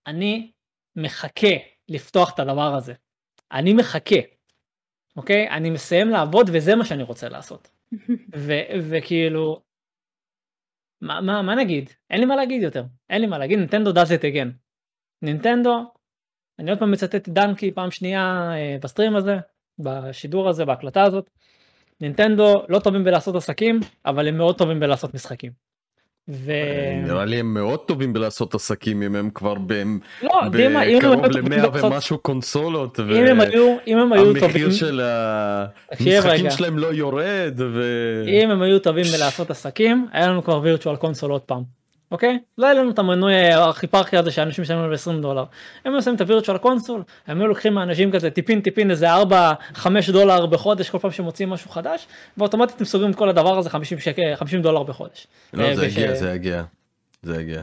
[0.07, 0.51] אני
[0.95, 1.55] מחכה
[1.89, 2.93] לפתוח את הדבר הזה.
[3.51, 4.19] אני מחכה,
[5.17, 5.49] אוקיי?
[5.49, 7.69] אני מסיים לעבוד וזה מה שאני רוצה לעשות.
[8.35, 9.61] ו- וכאילו,
[11.01, 11.89] מה, מה, מה נגיד?
[12.09, 12.83] אין לי מה להגיד יותר.
[13.09, 14.51] אין לי מה להגיד, נינטנדו does it again.
[15.21, 15.91] נינטנדו,
[16.59, 19.35] אני עוד פעם מצטט את דנקי פעם שנייה אה, בסטרים הזה,
[19.79, 21.29] בשידור הזה, בהקלטה הזאת.
[22.01, 25.66] נינטנדו לא טובים בלעשות עסקים, אבל הם מאוד טובים בלעשות משחקים.
[26.29, 26.51] ו...
[27.03, 31.69] נראה לי הם מאוד טובים בלעשות עסקים אם הם כבר לא, בקרוב היו טובים למאה
[31.69, 35.01] בלעשות- ומשהו קונסולות אם הם היו, אם הם היו טובים, והמחיר של
[35.91, 36.51] המשחקים.
[36.51, 37.81] שלהם לא יורד ו...
[38.27, 41.77] אם הם היו טובים בלעשות עסקים, היה לנו כבר Virtual Console עוד פעם.
[42.11, 42.39] אוקיי?
[42.57, 45.43] לא היה לנו את המנוי הארכיפרכי הזה שאנשים משלמים לו 20 דולר.
[45.85, 49.07] הם היו עושים את ה Virtual Console, הם היו לוקחים מאנשים כזה טיפין טיפין איזה
[49.15, 49.21] 4-5
[50.11, 53.99] דולר בחודש כל פעם שמוצאים משהו חדש, ואוטומטית הם סוגרים את כל הדבר הזה 50
[53.99, 55.27] שקל, 50 דולר בחודש.
[55.53, 56.63] לא אה, זה יגיע זה יגיע.
[57.23, 57.61] זה יגיע.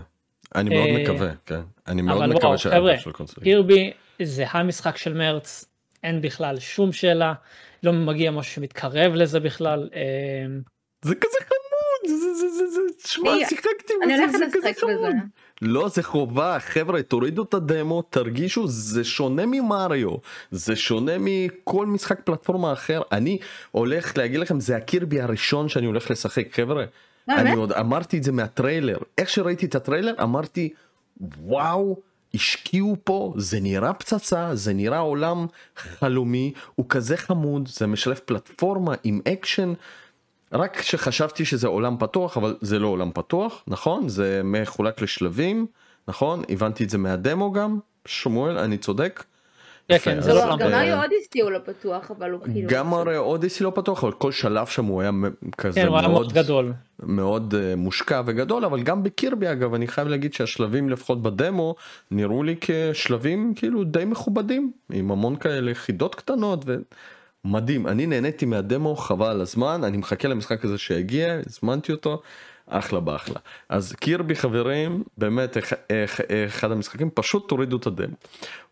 [0.55, 1.61] אני מאוד אה, מקווה כן.
[1.87, 3.45] אני מאוד אבל מקווה חבר'ה, של הקונסול.
[3.45, 3.93] קירבי
[4.23, 5.65] זה המשחק של מרץ,
[6.03, 7.33] אין בכלל שום שאלה,
[7.83, 9.89] לא מגיע משהו שמתקרב לזה בכלל.
[9.95, 10.01] אה,
[11.03, 11.74] זה כזה חמוד זה
[13.05, 15.15] זה זה זה שמע אני- שיחקתי בזה זה כזה חמוד.
[15.63, 20.11] לא זה חובה חבר'ה תורידו את הדמו תרגישו זה שונה ממריו
[20.51, 23.39] זה שונה מכל משחק פלטפורמה אחר אני
[23.71, 26.85] הולך להגיד לכם זה הקירבי הראשון שאני הולך לשחק חבר'ה.
[27.29, 27.53] לא, אני?
[27.53, 30.73] עוד אמרתי את זה מהטריילר איך שראיתי את הטריילר אמרתי
[31.21, 31.97] וואו
[32.35, 35.47] השקיעו פה זה נראה פצצה זה נראה עולם
[35.77, 39.73] חלומי הוא כזה חמוד זה משלב פלטפורמה עם אקשן
[40.55, 45.67] רק שחשבתי שזה עולם פתוח אבל זה לא עולם פתוח נכון זה מחולק לשלבים
[46.09, 49.25] נכון הבנתי את זה מהדמו גם שמואל אני צודק.
[49.89, 52.69] כן, כן, זה לא גם מריו אודיסטי הוא לא פתוח, אבל הוא כאילו...
[52.71, 55.11] גם Mario Odyssey לא פתוח אבל כל שלב שם הוא היה
[55.59, 56.73] כזה כן, הוא היה מאוד מאוד גדול.
[57.03, 61.75] מאוד אה, מושקע וגדול אבל גם בקירבי אגב אני חייב להגיד שהשלבים לפחות בדמו
[62.11, 66.65] נראו לי כשלבים כאילו די מכובדים עם המון כאלה חידות קטנות
[67.45, 69.85] ומדהים אני נהניתי מהדמו חבל על הזמן.
[69.85, 72.23] אני מחכה למשחק הזה שיגיע הזמנתי אותו.
[72.67, 73.37] אחלה באחלה.
[73.69, 78.17] אז קירבי חברים באמת אח- אח- אחד המשחקים פשוט תורידו את הדמו.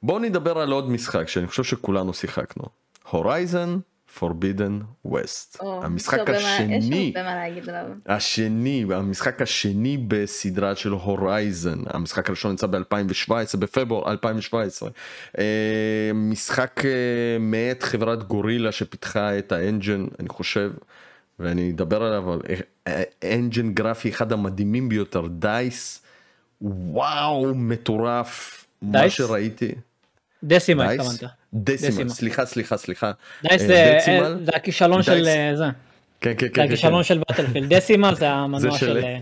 [0.02, 2.64] בואו נדבר על עוד משחק שאני חושב שכולנו שיחקנו.
[3.10, 3.78] הורייזן
[4.18, 6.44] Forbidden West או, המשחק יש הרבה מה- יש
[6.84, 7.84] השני הרבה מה להגיד עליו.
[8.06, 14.90] השני, המשחק השני בסדרה של Horizon, המשחק הראשון נמצא ב-2017, בפברואר 2017.
[15.38, 15.44] אה,
[16.14, 16.90] משחק אה,
[17.40, 20.72] מאת חברת גורילה שפיתחה את ה engine, אני חושב,
[21.38, 22.40] ואני אדבר עליו, אבל
[22.86, 26.02] אה, engine גרפי אחד המדהימים ביותר, DICE,
[26.60, 29.12] וואו, מטורף, מה DICE?
[29.12, 29.74] שראיתי.
[30.44, 31.00] דסימה דייס?
[31.00, 31.32] התכוונת.
[31.54, 32.08] דסימל, דסימל.
[32.08, 33.12] סליחה, סליחה, סליחה.
[33.42, 34.38] דייס אה, זה דצימל?
[34.44, 35.26] זה הכישלון של דייס.
[35.26, 35.64] אה, זה.
[36.20, 36.62] כן, כן, זה כן, כן.
[36.62, 37.68] הכישלון של בטלפילד.
[37.74, 38.96] דסימל זה המנוע של-.
[38.96, 39.18] אה,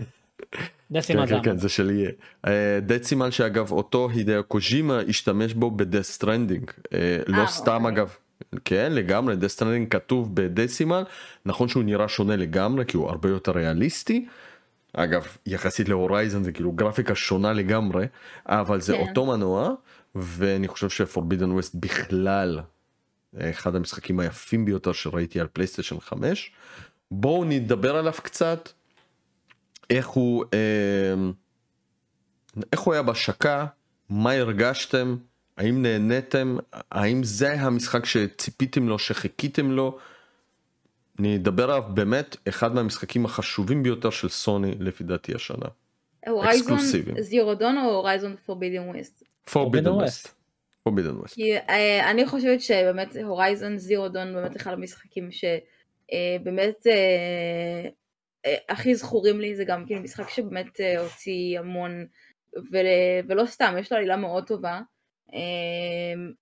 [0.91, 1.57] דסימל כן, זה כן, כן.
[1.57, 2.11] זה של יהיה.
[2.81, 6.71] דצימל שאגב אותו הידאו קוז'ימה השתמש בו בדה סטרנדינג.
[7.27, 7.93] לא אה, סתם אוקיי.
[7.93, 8.15] אגב.
[8.65, 11.03] כן לגמרי דה סטרנדינג כתוב בדצימל
[11.45, 14.25] נכון שהוא נראה שונה לגמרי כי הוא הרבה יותר ריאליסטי.
[14.93, 18.05] אגב יחסית להורייזן זה כאילו גרפיקה שונה לגמרי
[18.45, 18.99] אבל זה כן.
[18.99, 19.73] אותו מנוע
[20.15, 22.59] ואני חושב שפורבידן ווסט בכלל
[23.37, 26.51] אחד המשחקים היפים ביותר שראיתי על פלייסטיישן 5.
[27.11, 28.69] בואו נדבר עליו קצת.
[29.89, 31.13] איך הוא אה,
[32.71, 33.65] איך הוא היה בהשקה
[34.09, 35.17] מה הרגשתם
[35.57, 36.57] האם נהניתם
[36.91, 39.97] האם זה המשחק שציפיתם לו שחיכיתם לו.
[41.19, 45.65] אני אדבר עליו באמת אחד מהמשחקים החשובים ביותר של סוני לפי דעתי השנה.
[46.27, 47.23] הורייזון אקסקלוסיבי.
[47.23, 49.23] זירו דון או הורייזון פורבידן ווסט?
[49.49, 50.27] Forbidden West.
[50.89, 51.35] Forbidden West.
[51.35, 56.87] כי אה, אני חושבת שבאמת הורייזון זירו דון באמת אחד המשחקים שבאמת
[58.69, 62.05] הכי זכורים לי זה גם כאילו משחק שבאמת אה, הוציא המון
[62.71, 64.81] ו- ולא סתם, יש לו עלילה מאוד טובה.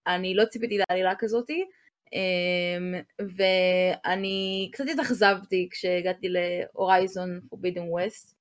[0.07, 1.65] אני לא ציפיתי לעלילה כזאתי,
[2.13, 8.35] אמ, ואני קצת התאכזבתי כשהגעתי להורייזון פורבידן ווסט.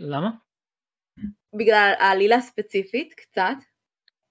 [0.00, 0.30] למה?
[1.54, 3.56] בגלל העלילה הספציפית, קצת.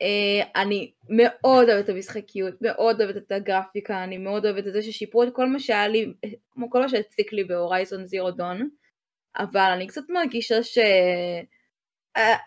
[0.02, 4.82] אה, אני מאוד אוהבת את המשחקיות, מאוד אוהבת את הגרפיקה, אני מאוד אוהבת את זה
[4.82, 6.14] ששיפרו את כל מה שהיה לי,
[6.52, 8.70] כמו כל מה שהציק לי בהורייזון זירו דון,
[9.38, 10.78] אבל אני קצת מרגישה ש...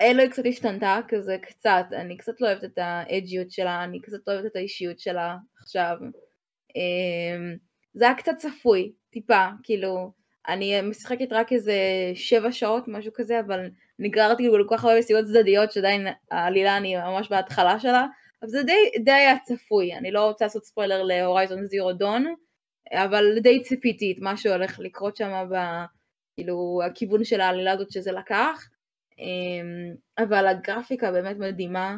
[0.03, 4.33] אלוהי קצת השתנתה כזה קצת, אני קצת לא אוהבת את האג'יות שלה, אני קצת לא
[4.33, 5.97] אוהבת את האישיות שלה עכשיו.
[6.77, 7.57] אמ,
[7.95, 10.12] זה היה קצת צפוי, טיפה, כאילו,
[10.49, 11.74] אני משחקת רק איזה
[12.14, 17.28] שבע שעות, משהו כזה, אבל נגררתי לכל כך הרבה מסיבות צדדיות שעדיין העלילה אני ממש
[17.28, 18.07] בהתחלה שלה,
[18.42, 22.34] אבל זה די, די היה צפוי, אני לא רוצה לעשות ספוילר להורייזון זירו דון,
[22.92, 25.49] אבל די ציפיתי את מה שהולך לקרות שם,
[26.36, 28.68] כאילו הכיוון של העלילה הזאת שזה לקח,
[29.18, 31.97] אמ, אבל הגרפיקה באמת מדהימה,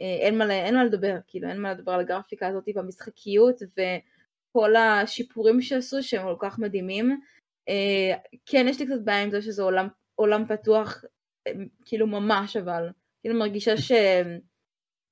[0.00, 4.76] אה, אין מה, אין מה לדבר, כאילו אין מה לדבר על הגרפיקה הזאת במשחקיות וכל
[4.76, 7.20] השיפורים שעשו שהם כל כך מדהימים.
[7.68, 11.04] אה, כן יש לי קצת בעיה עם זה שזה עולם, עולם פתוח,
[11.46, 11.52] אה,
[11.84, 12.88] כאילו ממש אבל,
[13.20, 13.92] כאילו מרגישה ש...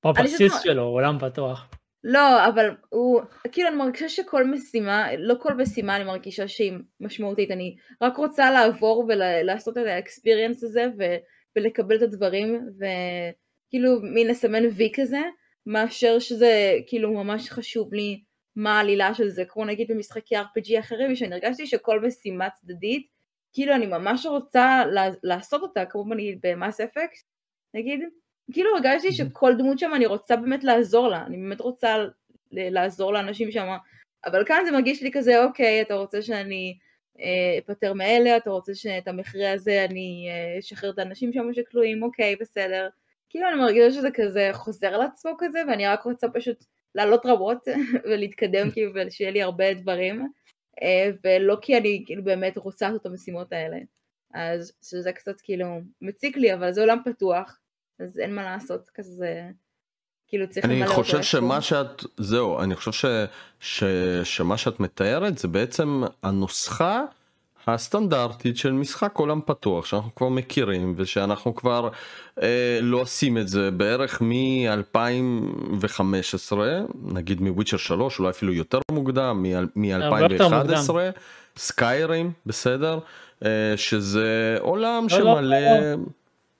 [0.04, 1.68] בבסיס שלו, עולם פתוח.
[2.04, 3.20] לא, אבל הוא,
[3.52, 8.50] כאילו אני מרגישה שכל משימה, לא כל משימה אני מרגישה שהיא משמעותית, אני רק רוצה
[8.50, 11.02] לעבור ולעשות את האקספיריאנס הזה ו,
[11.56, 15.20] ולקבל את הדברים וכאילו מין לסמן וי כזה,
[15.66, 18.22] מאשר שזה כאילו ממש חשוב לי
[18.56, 23.06] מה העלילה של זה, כמו נגיד במשחקי RPG אחרים, שאני הרגשתי שכל משימה צדדית,
[23.52, 24.82] כאילו אני ממש רוצה
[25.22, 27.24] לעשות אותה, כמו נגיד במאס אפקט,
[27.74, 28.00] נגיד,
[28.52, 31.96] כאילו הרגשתי שכל דמות שם אני רוצה באמת לעזור לה, אני באמת רוצה
[32.52, 33.66] לעזור לאנשים שם,
[34.26, 36.78] אבל כאן זה מרגיש לי כזה, אוקיי, אתה רוצה שאני
[37.20, 42.02] אה, אפטר מאלה, אתה רוצה שאת המכרה הזה אני אה, אשחרר את האנשים שם שכלואים,
[42.02, 42.88] אוקיי, בסדר.
[43.28, 47.58] כאילו אני מרגישה שזה כזה חוזר על עצמו כזה, ואני רק רוצה פשוט לעלות רבות
[48.04, 50.28] ולהתקדם כאילו, ושיהיה לי הרבה דברים,
[50.82, 53.76] אה, ולא כי אני כאילו באמת רוצה לעשות את המשימות האלה.
[54.34, 55.66] אז שזה קצת כאילו
[56.00, 57.58] מציק לי, אבל זה עולם פתוח,
[58.00, 59.50] אז אין מה לעשות, כזה,
[60.28, 60.64] כאילו צריך.
[60.64, 63.04] אני חושב שמה שאת, זהו, אני חושב ש,
[63.60, 63.84] ש,
[64.24, 67.04] שמה שאת מתארת זה בעצם הנוסחה
[67.66, 71.88] הסטנדרטית של משחק עולם פתוח שאנחנו כבר מכירים ושאנחנו כבר
[72.42, 76.56] אה, לא עושים את זה בערך מ-2015
[77.02, 80.90] נגיד מוויצ'ר 3 אולי אפילו יותר מוקדם מ-2011
[81.56, 82.98] סקיירים בסדר
[83.44, 85.58] אה, שזה עולם לא, לא, שמלא.
[85.58, 85.96] לא, לא.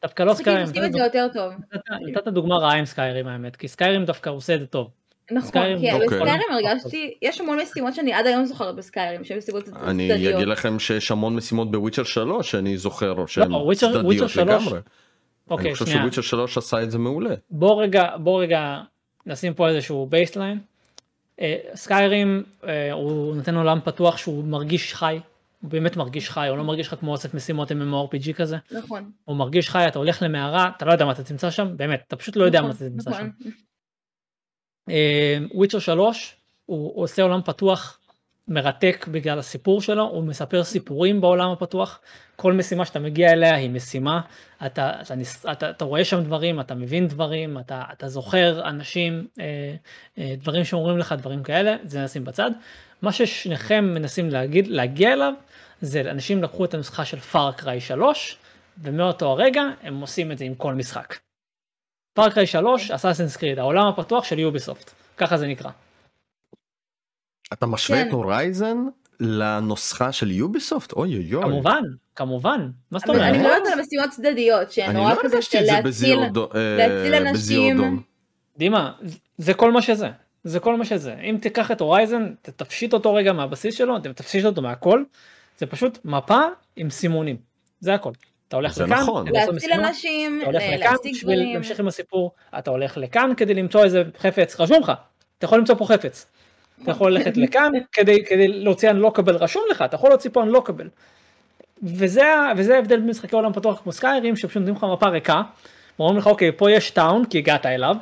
[0.03, 0.67] דווקא לא סקיירים.
[0.67, 1.53] עושים את זה יותר טוב.
[2.09, 4.91] נתת דוגמה רעה עם סקיירים האמת, כי סקיירים דווקא עושה את זה טוב.
[5.31, 9.85] נכון, כי בסקיירים הרגשתי, יש המון משימות שאני עד היום זוכרת בסקיירים, שהן משימות צדדיות.
[9.89, 14.79] אני אגיד לכם שיש המון משימות בוויצ'ר 3 שאני זוכר שהן צדדיות לגמרי.
[15.51, 17.35] אוקיי, אני חושב ש Witcher 3 עשה את זה מעולה.
[17.51, 18.81] בוא רגע, בוא רגע
[19.27, 20.59] נשים פה איזשהו baseline.
[21.75, 22.43] Skyrim
[22.93, 25.21] הוא נותן עולם פתוח שהוא מרגיש חי,
[25.63, 28.57] הוא באמת מרגיש חי, הוא לא מרגיש לך כמו אוסף משימות MMORPG כזה.
[28.71, 29.11] נכון.
[29.25, 32.17] הוא מרגיש חי, אתה הולך למערה, אתה לא יודע מה אתה תמצא שם, באמת, אתה
[32.17, 33.31] פשוט לא יודע נכון, מה אתה תמצא נכון.
[33.43, 33.49] שם.
[35.55, 37.99] Witcher uh, 3 הוא, הוא עושה עולם פתוח
[38.49, 42.01] מרתק בגלל הסיפור שלו, הוא מספר סיפורים בעולם הפתוח,
[42.37, 44.21] כל משימה שאתה מגיע אליה היא משימה,
[44.67, 45.15] אתה, אתה,
[45.53, 49.75] אתה, אתה, רואה שם דברים, אתה מבין דברים, אתה, אתה זוכר אנשים, אה,
[50.19, 52.51] אה, דברים שאומרים לך, דברים כאלה, זה נשים בצד.
[53.03, 55.33] מה ששניכם מנסים להגיד, להגיע אליו,
[55.81, 58.37] זה אנשים לקחו את הנוסחה של Far Cry 3,
[58.83, 61.15] ומאותו הרגע הם עושים את זה עם כל משחק.
[62.15, 65.71] Far Cry 3, Assassin's Creed, העולם הפתוח של Ubisoft, ככה זה נקרא.
[67.53, 68.09] אתה משווה כן.
[68.09, 68.77] את הורייזן
[69.21, 70.93] לנוסחה של יוביסופט?
[70.93, 71.45] אוי אוי אוי.
[71.45, 71.83] כמובן,
[72.17, 72.71] כמובן.
[72.91, 73.23] מה זאת אומרת?
[73.23, 76.19] אני מדברת על משימות צדדיות, שהן נורא לא כזה של להציל
[77.15, 78.03] אה, אנשים.
[78.57, 78.93] דימה,
[79.39, 80.09] זה כל מה שזה.
[80.45, 81.15] זה כל מה שזה.
[81.15, 85.05] אם תיקח את הורייזן, תפשיט אותו רגע מהבסיס שלו, תפשיט אותו מהכל,
[85.59, 86.41] זה פשוט מפה
[86.77, 87.37] עם סימונים.
[87.81, 88.13] זה הכל.
[88.53, 89.27] אתה הולך לכאן, נכון.
[89.29, 94.03] להציל אנשים, אתה הולך לכאן בשביל להמשיך עם הסיפור, אתה הולך לכאן כדי למצוא איזה
[94.19, 94.93] חפץ, רשום לך,
[95.39, 96.27] אתה יכול למצוא פה חפץ.
[96.83, 100.89] אתה יכול ללכת לכאן כדי, כדי להוציא אנלוקבל רשום לך, אתה יכול להוציא פה אנלוקבל.
[101.83, 102.25] וזה,
[102.57, 105.43] וזה ההבדל במשחקי עולם פתוח כמו סקיירים, שפשוט נותנים לך מפה ריקה,
[105.99, 107.97] אומרים לך אוקיי פה יש טאון כי הגעת אליו,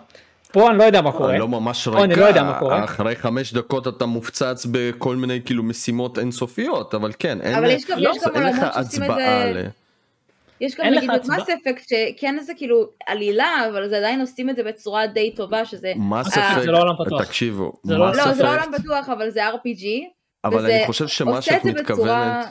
[0.52, 1.38] פה אני לא יודע מה קורה.
[1.38, 2.84] לא ממש ריקה, אני לא יודע מה קורה.
[2.84, 7.86] אחרי חמש דקות אתה מופצץ בכל מיני כאילו משימות אינסופיות, אבל כן, אין, אבל יש
[7.90, 9.08] גם, לא, יש גם עולמות שעושים את
[9.54, 9.68] זה...
[10.60, 14.56] יש גם נגיד את מס אפקט שכן זה כאילו עלילה אבל זה עדיין עושים את
[14.56, 17.24] זה בצורה די טובה שזה מס אפקט זה לא עולם פתוח.
[17.24, 19.84] תקשיבו זה לא, לא זה לא עולם פתוח אבל זה RPG
[20.44, 22.46] אבל אני חושב שמה שאת מתכוונת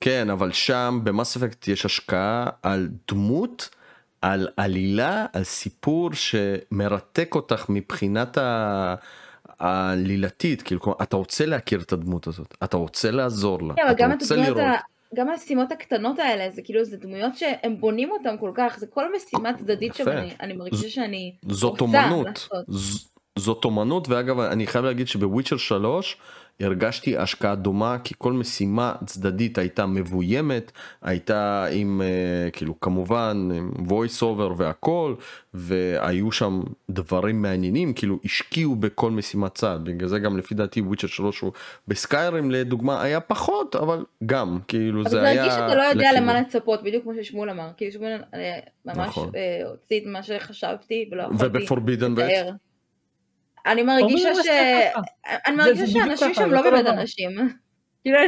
[0.00, 3.68] כן אבל שם במס אפקט יש השקעה על דמות
[4.22, 8.94] על עלילה, על סיפור שמרתק אותך מבחינת ה...
[9.60, 14.06] העלילתית, כאילו, כלומר, אתה רוצה להכיר את הדמות הזאת, אתה רוצה לעזור לה, כן, אתה
[14.20, 14.58] רוצה לראות.
[14.58, 18.86] ה- גם המשימות הקטנות האלה, זה כאילו, זה דמויות שהם בונים אותם כל כך, זה
[18.86, 19.94] כל משימה צדדית.
[19.94, 22.48] שאני אני מרגישה שאני זאת רוצה אומנות,
[23.38, 26.16] זאת אומנות, ואגב, אני חייב להגיד שבוויצ'ר 3
[26.60, 33.72] הרגשתי השקעה דומה, כי כל משימה צדדית הייתה מבוימת, הייתה עם, אה, כאילו, כמובן, עם
[33.88, 35.14] voice over והכל,
[35.54, 41.06] והיו שם דברים מעניינים, כאילו, השקיעו בכל משימת צד, בגלל זה גם לפי דעתי וויצ'ר
[41.06, 41.52] 3 הוא
[41.88, 45.42] בסקיירים לדוגמה היה פחות, אבל גם, כאילו, אבל זה היה...
[45.42, 46.22] הרגיש שאתה לא יודע לכיוון.
[46.22, 49.30] למה לצפות, בדיוק כמו ששמואל אמר, כאילו שמואל אה, ממש נכון.
[49.36, 52.50] אה, הוציא את מה שחשבתי ולא יכולתי ובפורבידן לתאר.
[53.68, 54.48] אני מרגישה Forbidden ש...
[55.46, 56.86] אני מרגישה שאנשים שם לא באמת.
[56.86, 57.30] אנשים.
[58.04, 58.18] כאילו,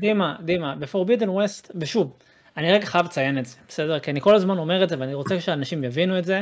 [0.00, 2.16] דימה, דימה, בפורבידן ווסט, ושוב,
[2.56, 4.00] אני רגע חייב לציין את זה, בסדר?
[4.00, 6.40] כי אני כל הזמן אומר את זה ואני רוצה שאנשים יבינו את זה,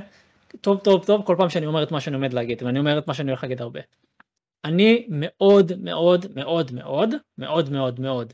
[0.61, 3.09] טוב טוב טוב כל פעם שאני אומר את מה שאני עומד להגיד, ואני אומר את
[3.09, 3.81] מה שאני הולך להגיד הרבה.
[4.65, 8.33] אני מאוד מאוד מאוד מאוד מאוד מאוד מאוד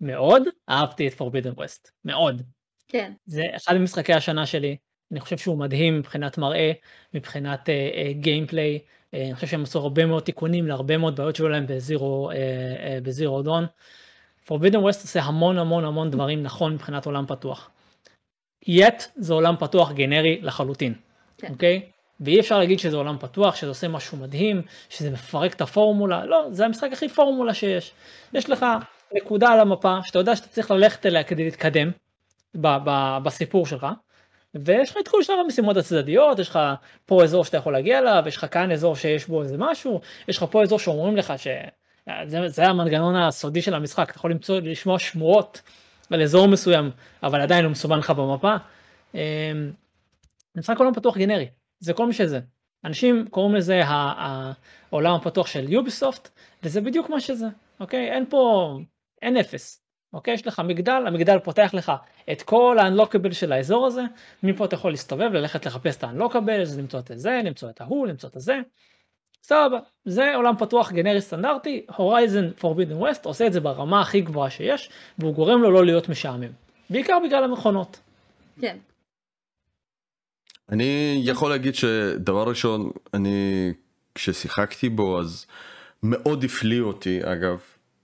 [0.00, 2.42] מאוד אהבתי את פורבידן ווסט, מאוד.
[2.88, 4.76] כן, זה אחד ממשחקי השנה שלי,
[5.12, 6.72] אני חושב שהוא מדהים מבחינת מראה,
[7.14, 7.68] מבחינת
[8.20, 11.66] גיימפליי, uh, uh, אני חושב שהם עשו הרבה מאוד תיקונים להרבה מאוד בעיות שהיו להם
[11.66, 12.34] בזירו, uh,
[13.02, 13.66] בזירו דון.
[14.46, 17.70] Forbidden West עושה המון המון המון דברים נכון מבחינת עולם פתוח.
[18.66, 20.94] יט זה עולם פתוח גנרי לחלוטין,
[21.38, 21.52] כן.
[21.52, 21.82] אוקיי?
[22.20, 26.46] ואי אפשר להגיד שזה עולם פתוח, שזה עושה משהו מדהים, שזה מפרק את הפורמולה, לא,
[26.50, 27.92] זה המשחק הכי פורמולה שיש.
[28.32, 28.66] יש לך
[29.14, 31.90] נקודה על המפה שאתה יודע שאתה צריך ללכת אליה כדי להתקדם
[32.54, 33.86] ב- ב- בסיפור שלך,
[34.54, 36.58] ויש לך את כל שאר המשימות הצדדיות, יש לך
[37.06, 40.36] פה אזור שאתה יכול להגיע אליו, יש לך כאן אזור שיש בו איזה משהו, יש
[40.36, 41.46] לך פה אזור שאומרים לך ש...
[42.26, 45.62] זה, המנגנון הסודי של המשחק, אתה יכול למצוא, לשמוע שמועות
[46.10, 46.90] על אזור מסוים,
[47.22, 48.56] אבל עדיין הוא מסומן לך במפה.
[49.14, 49.20] אמ,
[50.56, 51.48] משחק עולם פתוח גנרי,
[51.80, 52.40] זה כל מי שזה.
[52.84, 56.28] אנשים קוראים לזה העולם הפתוח של יוביסופט,
[56.62, 57.46] וזה בדיוק מה שזה,
[57.80, 58.10] אוקיי?
[58.10, 58.74] אין פה,
[59.22, 59.83] אין אפס.
[60.14, 60.34] אוקיי?
[60.34, 61.92] יש לך מגדל, המגדל פותח לך
[62.32, 64.02] את כל ה-unlockable של האזור הזה,
[64.42, 68.28] מפה אתה יכול להסתובב, ללכת לחפש את ה-unlockable, למצוא את זה, למצוא את ההוא, למצוא
[68.28, 68.60] את הזה.
[69.42, 74.50] סבבה, זה עולם פתוח גנרי סטנדרטי, הורייזן פורבידן ווסט עושה את זה ברמה הכי גבוהה
[74.50, 76.52] שיש, והוא גורם לו לא להיות משעמם.
[76.90, 78.00] בעיקר בגלל המכונות.
[78.60, 78.76] כן.
[80.68, 83.72] אני יכול להגיד שדבר ראשון, אני
[84.14, 85.46] כששיחקתי בו אז
[86.02, 87.60] מאוד הפליא אותי אגב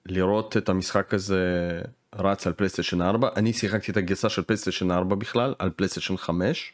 [0.06, 1.44] לראות את המשחק הזה
[2.14, 6.72] רץ על פלייסטיישן 4, אני שיחקתי את הגרסה של פלייסטיישן 4 בכלל על פלייסטיישן 5,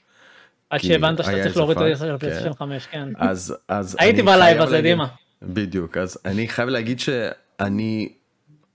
[0.70, 2.18] עד שהבנת שאתה צריך להוריד את הגרסה של כן.
[2.18, 3.08] פלייסטיישן 5, כן.
[3.16, 5.06] אז אז הייתי בלייב הזה, דימה.
[5.42, 8.08] בדיוק אז אני חייב להגיד שאני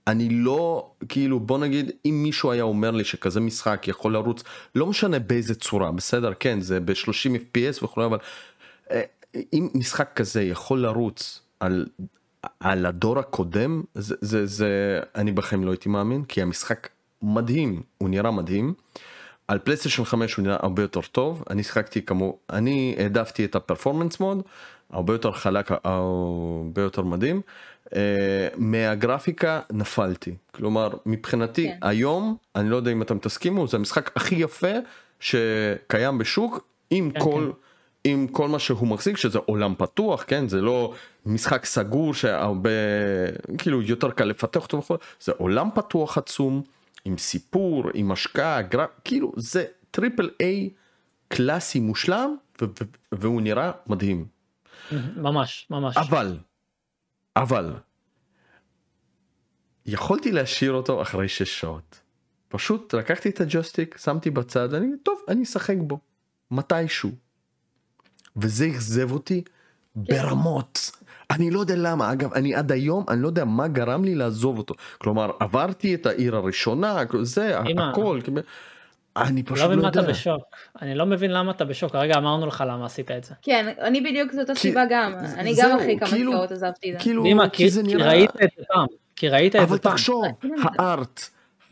[0.06, 4.42] אני לא כאילו בוא נגיד אם מישהו היה אומר לי שכזה משחק יכול לרוץ
[4.74, 8.18] לא משנה באיזה צורה בסדר כן זה ב-30 fps וכו' אבל
[8.90, 9.02] אה,
[9.52, 11.86] אם משחק כזה יכול לרוץ על
[12.60, 16.88] על הדור הקודם זה זה זה אני בחיים לא הייתי מאמין כי המשחק
[17.22, 18.74] מדהים הוא נראה מדהים.
[19.48, 24.20] על פלייסטיישן 5 הוא נראה הרבה יותר טוב אני שיחקתי כמו אני העדפתי את הפרפורמנס
[24.20, 24.42] מוד
[24.90, 27.40] הרבה יותר חלק הרבה יותר מדהים
[27.86, 27.90] uh,
[28.56, 31.88] מהגרפיקה נפלתי כלומר מבחינתי כן.
[31.88, 34.72] היום אני לא יודע אם אתם תסכימו זה המשחק הכי יפה
[35.20, 37.50] שקיים בשוק עם כן, כל
[38.04, 40.48] עם כל מה שהוא מחזיק שזה עולם פתוח כן?
[40.48, 40.94] זה לא
[41.26, 42.70] משחק סגור שהרבה
[43.58, 46.62] כאילו יותר קל לפתח אותו וכו' זה עולם פתוח עצום
[47.04, 48.84] עם סיפור עם השקעה גר...
[49.04, 50.70] כאילו זה triple A
[51.28, 54.26] קלאסי מושלם ו- ו- והוא נראה מדהים.
[55.16, 55.96] ממש, ממש.
[55.96, 56.38] אבל
[57.36, 57.74] אבל
[59.86, 62.00] יכולתי להשאיר אותו אחרי שש שעות.
[62.48, 65.98] פשוט לקחתי את הג'וסטיק שמתי בצד אני טוב אני אשחק בו.
[66.50, 67.10] מתישהו
[68.36, 69.42] וזה אכזב אותי
[69.96, 70.90] ברמות
[71.30, 74.58] אני לא יודע למה אגב אני עד היום אני לא יודע מה גרם לי לעזוב
[74.58, 77.82] אותו כלומר עברתי את העיר הראשונה זה אמא.
[77.90, 78.40] הכל אני
[79.16, 80.42] אני פשוט לא מבין לא מה אתה יודע בשוק.
[80.82, 83.34] אני לא מבין למה אתה בשוק, הרגע אמרנו לך למה עשית את זה.
[83.42, 85.12] כן, אני בדיוק זאת הסיבה גם.
[85.26, 87.02] זה- אני גם אחרי כמה כאילו- שעות עזבתי את זה.
[87.02, 88.86] כאילו כי זה כי נראה ראית את זה פעם.
[89.16, 89.92] כי ראית את אבל זה פעם.
[89.92, 90.82] תחשוב ראיתי את זה.
[90.82, 91.20] הארט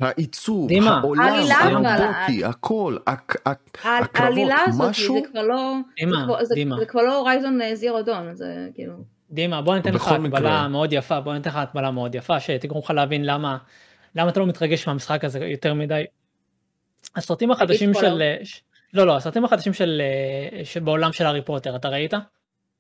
[0.01, 0.99] העיצוב דימה.
[0.99, 1.47] העולם
[1.87, 5.75] הרובוטי הכל הק- הק- ה- הקרבות, העלילה הזאת, משהו- זה כבר לא...
[5.97, 6.77] דימה, זה כבר- זה- דימה.
[6.79, 8.95] זה כבר לא הורייזון זירו דון, זה כאילו...
[9.31, 10.09] דימה, בוא ניתן לך.
[10.09, 13.59] הקבלה מאוד יפה, בוא ניתן לך הקבלה מאוד יפה, שתגרום לך להבין למה,
[14.15, 16.05] למה אתה לא מתרגש מהמשחק הזה יותר מדי.
[17.17, 17.95] הסרטים החדשים.
[17.95, 18.23] של...
[18.45, 18.63] ש-
[18.95, 20.03] לא, לא, הסרטים החדשים של...
[20.59, 22.15] אה, שבעולם של הארי פוטר, אתה ראית?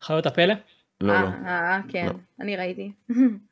[0.02, 0.54] חיות הפלא?
[1.00, 2.12] לא אה, לא אה, כן, לא.
[2.40, 2.92] אני ראיתי.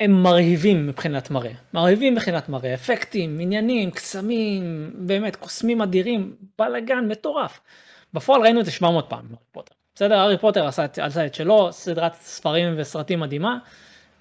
[0.00, 7.60] הם מרהיבים מבחינת מראה, מרהיבים מבחינת מראה, אפקטים, עניינים, קסמים, באמת קוסמים אדירים, בלאגן מטורף.
[8.14, 9.74] בפועל ראינו את זה 700 פעם הארי פוטר.
[9.94, 13.58] בסדר, הארי פוטר עשה, עשה את שלו, סדרת ספרים וסרטים מדהימה.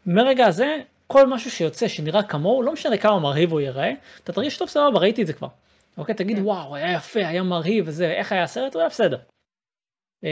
[0.05, 3.91] מרגע הזה, כל משהו שיוצא שנראה כמוהו, לא משנה כמה מרהיב הוא ייראה,
[4.23, 5.47] אתה תרגיש טוב סבבה, ראיתי את זה כבר.
[5.97, 6.43] אוקיי, תגיד כן.
[6.43, 8.73] וואו, היה יפה, היה מרהיב וזה, איך היה הסרט?
[8.73, 9.17] הוא היה בסדר.
[10.23, 10.29] אמ,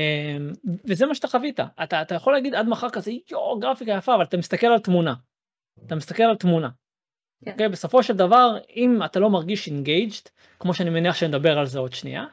[0.85, 1.59] וזה מה שאתה חווית.
[1.83, 5.13] אתה, אתה יכול להגיד עד מחר כזה, יואו, גרפיקה יפה, אבל אתה מסתכל על תמונה.
[5.86, 6.69] אתה מסתכל על תמונה.
[7.45, 7.51] כן.
[7.51, 11.80] אוקיי, בסופו של דבר, אם אתה לא מרגיש engaged, כמו שאני מניח שנדבר על זה
[11.80, 12.26] עוד שנייה,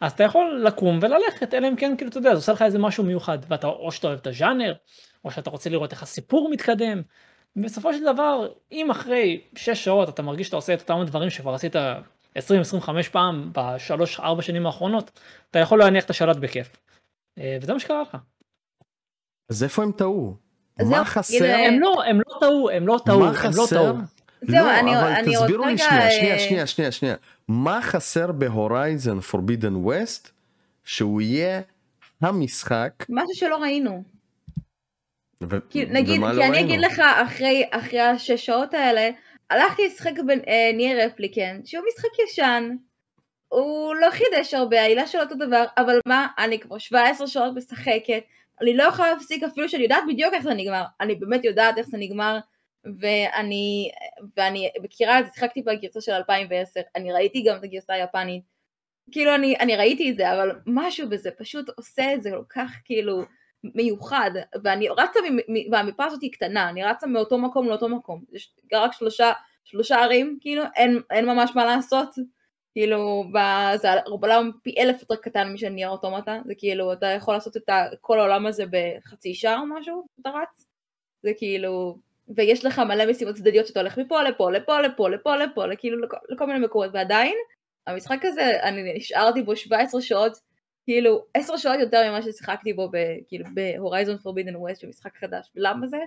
[0.00, 2.78] אז אתה יכול לקום וללכת, אלא אם כן, כאילו, אתה יודע, זה עושה לך איזה
[2.78, 4.74] משהו מיוחד, ואתה, או שאתה אוהב את הז'אנר,
[5.24, 7.02] או שאתה רוצה לראות איך הסיפור מתקדם.
[7.56, 11.54] בסופו של דבר, אם אחרי 6 שעות אתה מרגיש שאתה עושה את אותם דברים שכבר
[11.54, 11.76] עשית
[12.38, 12.40] 20-25
[13.12, 15.20] פעם בשלוש-ארבע שנים האחרונות,
[15.50, 16.76] אתה יכול להניח את השלט בכיף.
[17.38, 18.16] אה, וזה מה שקרה לך.
[19.50, 20.36] אז איפה הם טעו?
[20.90, 21.54] מה חסר?
[21.66, 23.66] הם לא, הם לא טעו, הם לא טעו, הם לא?
[23.70, 23.86] טעו.
[24.40, 27.14] זהו, לא, אני- אבל אני תסבירו לי שנייה, אה, שנייה, שנייה, שנייה, שנייה.
[27.48, 30.30] מה חסר ב Horizon Forbidden West
[30.84, 31.60] שהוא יהיה
[32.22, 32.90] המשחק?
[33.08, 34.02] משהו שלא ראינו.
[35.50, 36.58] ו- כי נגיד, כי לא אני ראינו?
[36.68, 39.10] אגיד לך, אחרי, אחרי השש שעות האלה,
[39.50, 42.68] הלכתי לשחק בניר רפליקנט, שהוא משחק ישן,
[43.48, 48.22] הוא לא חידש הרבה, העילה שלו אותו דבר, אבל מה, אני כבר 17 שעות משחקת,
[48.62, 51.86] אני לא יכולה להפסיק אפילו שאני יודעת בדיוק איך זה נגמר, אני באמת יודעת איך
[51.86, 52.38] זה נגמר,
[53.00, 53.90] ואני,
[54.36, 58.44] ואני מכירה את זה, שיחקתי בגרסה של 2010, אני ראיתי גם את הגרסה היפנית,
[59.12, 62.72] כאילו אני, אני ראיתי את זה, אבל משהו בזה פשוט עושה את זה כל כך
[62.84, 63.22] כאילו
[63.64, 64.30] מיוחד,
[64.64, 65.20] ואני רצה,
[65.70, 69.32] והמפה הזאת היא קטנה, אני רצה מאותו מקום לאותו מקום, יש רק שלושה,
[69.64, 72.08] שלושה ערים, כאילו, אין, אין ממש מה לעשות,
[72.72, 73.24] כאילו,
[73.76, 77.68] זה עולם פי אלף יותר קטן משל נייר אוטומטה, זה כאילו, אתה יכול לעשות את
[78.00, 80.66] כל העולם הזה בחצי שעה או משהו, אתה רץ,
[81.22, 81.98] זה כאילו,
[82.36, 86.16] ויש לך מלא משימות צדדיות שאתה הולך מפה לפה, לפה, לפה, לפה, לפה, כאילו לכל,
[86.28, 87.34] לכל מיני מקומות, ועדיין,
[87.86, 90.32] המשחק הזה, אני נשארתי בו 17 שעות,
[90.84, 92.96] כאילו 10 שעות יותר ממה ששיחקתי בו ב,
[93.28, 95.50] כאילו בהורייזון פורבידן ווסט, שהוא משחק חדש.
[95.56, 95.98] ולמה זה?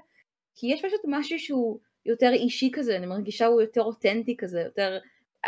[0.56, 4.98] כי יש פשוט משהו שהוא יותר אישי כזה, אני מרגישה הוא יותר אותנטי כזה, יותר...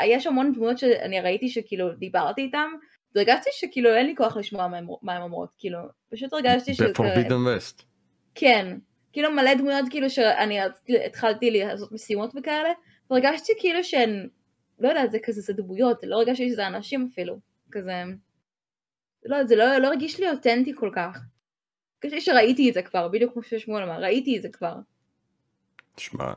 [0.05, 2.71] יש המון דמויות שאני ראיתי שכאילו דיברתי איתם,
[3.15, 4.67] והרגשתי שכאילו אין לי כוח לשמוע
[5.01, 5.79] מה הן אומרות, כאילו,
[6.09, 6.81] פשוט הרגשתי ש...
[6.81, 7.83] בפורבידן ווסט.
[8.35, 8.77] כן,
[9.13, 10.59] כאילו מלא דמויות כאילו שאני
[11.05, 12.69] התחלתי לעשות משימות וכאלה,
[13.09, 14.27] והרגשתי כאילו שהן,
[14.79, 17.39] לא יודעת, זה כזה, זה דמויות, לא הרגשתי שזה אנשים אפילו,
[17.71, 18.03] כזה,
[19.25, 21.19] לא, זה לא, לא הרגיש לי אותנטי כל כך.
[22.03, 24.75] הרגשתי שראיתי את זה כבר, בדיוק כמו ששמואל אמר, ראיתי את זה כבר.
[25.97, 26.33] שמע,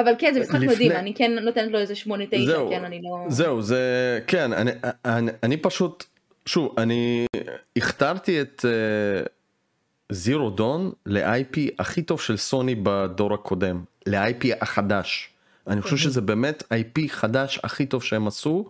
[0.00, 2.84] אבל כן, זה משחק לפני- מדהים, אני כן נותנת לו איזה שמונה תשע, זהו, כן,
[2.84, 3.24] אני לא...
[3.28, 3.80] זהו, זה,
[4.26, 4.70] כן, אני,
[5.04, 6.04] אני, אני פשוט,
[6.46, 7.26] שוב, אני
[7.76, 8.64] הכתרתי את
[10.12, 15.30] זירו דון ל-IP הכי טוב של סוני בדור הקודם, ל-IP החדש.
[15.66, 18.68] אני חושב שזה באמת IP חדש הכי טוב שהם עשו,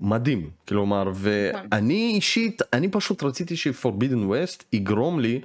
[0.00, 5.40] מדהים, כלומר, ואני אישית, אני פשוט רציתי שפורבידן ווסט יגרום לי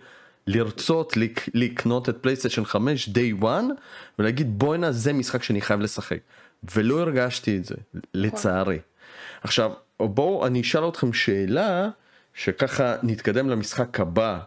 [0.47, 3.65] לרצות לק, לקנות את פלייסטיישן 5 day one
[4.19, 6.19] ולהגיד בואנה זה משחק שאני חייב לשחק
[6.75, 7.75] ולא הרגשתי את זה
[8.13, 8.79] לצערי.
[9.41, 11.89] עכשיו בואו אני אשאל אתכם שאלה
[12.33, 14.39] שככה נתקדם למשחק הבא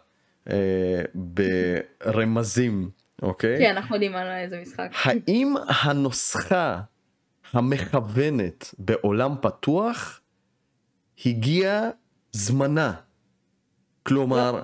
[0.50, 2.90] אה, ברמזים
[3.22, 3.58] אוקיי?
[3.58, 4.90] כן, אנחנו יודעים על איזה משחק.
[4.92, 6.80] האם הנוסחה
[7.52, 10.20] המכוונת בעולם פתוח
[11.26, 11.90] הגיע
[12.32, 12.92] זמנה?
[14.02, 14.62] כלומר,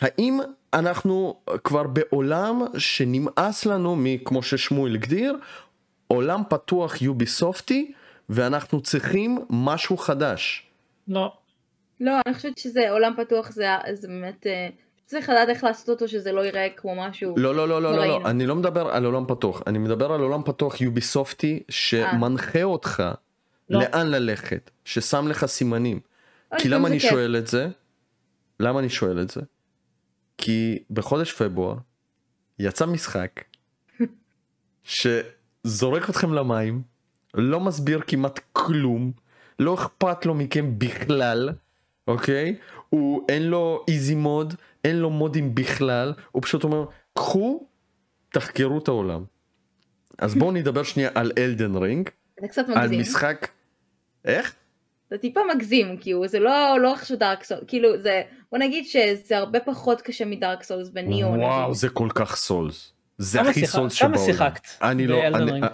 [0.00, 0.40] האם
[0.74, 5.36] אנחנו כבר בעולם שנמאס לנו מכמו ששמואל הגדיר,
[6.06, 7.92] עולם פתוח יוביסופטי
[8.28, 10.66] ואנחנו צריכים משהו חדש.
[11.08, 11.32] לא.
[12.00, 14.46] לא, אני חושבת שזה עולם פתוח, זה, זה באמת...
[14.46, 14.68] אה,
[15.10, 17.34] צריך לדעת איך לעשות אותו שזה לא ייראה כמו משהו.
[17.36, 18.06] לא לא לא לא לא.
[18.06, 23.02] לא אני לא מדבר על עולם פתוח אני מדבר על עולם פתוח יוביסופטי שמנחה אותך
[23.70, 23.80] לא.
[23.80, 26.00] לאן ללכת ששם לך סימנים
[26.58, 27.10] כי למה אני כיף.
[27.10, 27.68] שואל את זה?
[28.60, 29.40] למה אני שואל את זה?
[30.40, 31.76] כי בחודש פברואר
[32.58, 33.44] יצא משחק
[34.84, 36.82] שזורק אתכם למים,
[37.34, 39.12] לא מסביר כמעט כלום,
[39.58, 41.50] לא אכפת לו מכם בכלל,
[42.08, 42.56] אוקיי?
[42.88, 46.84] הוא אין לו איזי מוד, אין לו מודים בכלל, הוא פשוט אומר
[47.14, 47.66] קחו,
[48.28, 49.24] תחקרו את העולם.
[50.18, 52.10] אז בואו נדבר שנייה על אלדן רינג,
[52.40, 53.00] זה קצת על מגזים.
[53.00, 53.48] משחק...
[54.24, 54.54] איך?
[55.10, 59.38] זה טיפה מגזים, כאילו, זה לא, לא איך שדארק סולס, כאילו, זה, בוא נגיד שזה
[59.38, 61.28] הרבה פחות קשה מדארק סולס וניאו.
[61.28, 61.74] וואו נגיד.
[61.74, 62.92] זה כל כך סולס.
[63.18, 64.32] זה כמה הכי שיחק- סולס כמה שבעולם.
[64.32, 65.66] שיחקת אני לא, באלדן אני- רינג?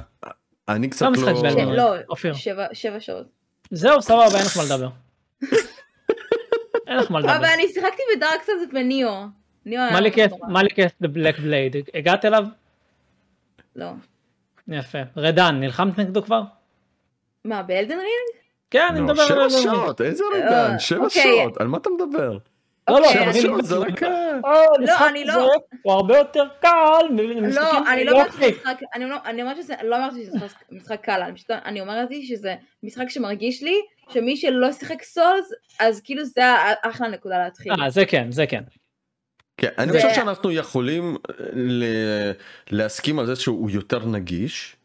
[0.68, 1.42] אני קצת כמה משחק לא...
[1.42, 1.68] באלדן כן?
[1.72, 2.34] לא, אופיר.
[2.34, 3.26] שבע, שבע שעות.
[3.70, 4.88] זהו, סבבה, אין לך מה לדבר.
[6.86, 7.36] אין לך מה לדבר.
[7.36, 9.10] אבל אני שיחקתי בדארק סולס וניאו.
[9.66, 10.52] אני היה מליקס, ממש נורא.
[10.52, 12.44] מליקס דה בלק בלייד, הגעת אליו?
[13.76, 13.86] לא.
[14.68, 14.98] יפה.
[15.16, 16.42] רדן, נלחמת נגדו כבר?
[17.44, 18.45] מה, באלדן רינג?
[18.70, 19.60] כן, אני לא, מדבר על שבע.
[19.62, 21.22] שעות, איזה אה, רדן, שבע אוקיי.
[21.22, 22.38] שעות, על מה אתה מדבר?
[22.90, 24.02] לא, לא, שבע אני- שעות זה רק...
[24.02, 24.38] אה,
[24.78, 25.50] המשחק אני לא-
[25.82, 27.08] הוא הרבה יותר קל לא,
[27.92, 28.58] אני לא אומרת שזה יופי.
[28.58, 30.38] משחק, אני לא- אני אומרת שזה, לא אמרתי שזה
[30.72, 31.20] משחק- קל,
[31.64, 33.74] אני אומרת שזה משחק שמרגיש לי
[34.10, 36.42] שמי שלא שיחק סולס, אז כאילו זה
[36.82, 37.72] אחלה נקודה להתחיל.
[37.82, 38.62] אה, זה כן, זה כן.
[39.56, 41.16] כן, אני חושב שאנחנו יכולים
[41.82, 42.30] אה,
[42.70, 44.76] להסכים על זה שהוא יותר נגיש.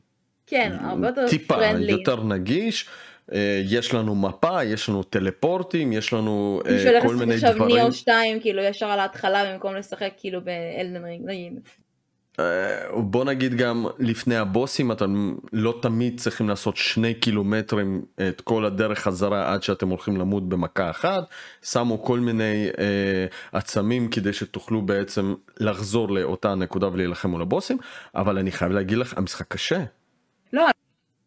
[0.48, 1.92] כן, הרבה יותר טיפה פרנדלי.
[1.92, 2.90] יותר נגיש.
[3.34, 7.34] אה, יש לנו מפה, יש לנו טלפורטים, יש לנו אה, מי שהולך כל לשחק מיני
[7.34, 7.76] עכשיו דברים.
[7.76, 11.60] ניאו 2, כאילו ישר על ההתחלה במקום לשחק כאילו באלדן רינג, נגיד.
[12.40, 18.66] אה, בוא נגיד גם לפני הבוסים אתם לא תמיד צריכים לעשות שני קילומטרים את כל
[18.66, 21.24] הדרך חזרה עד שאתם הולכים למות במכה אחת
[21.64, 27.78] שמו כל מיני אה, עצמים כדי שתוכלו בעצם לחזור לאותה נקודה ולהילחם מול הבוסים
[28.16, 29.84] אבל אני חייב להגיד לך המשחק קשה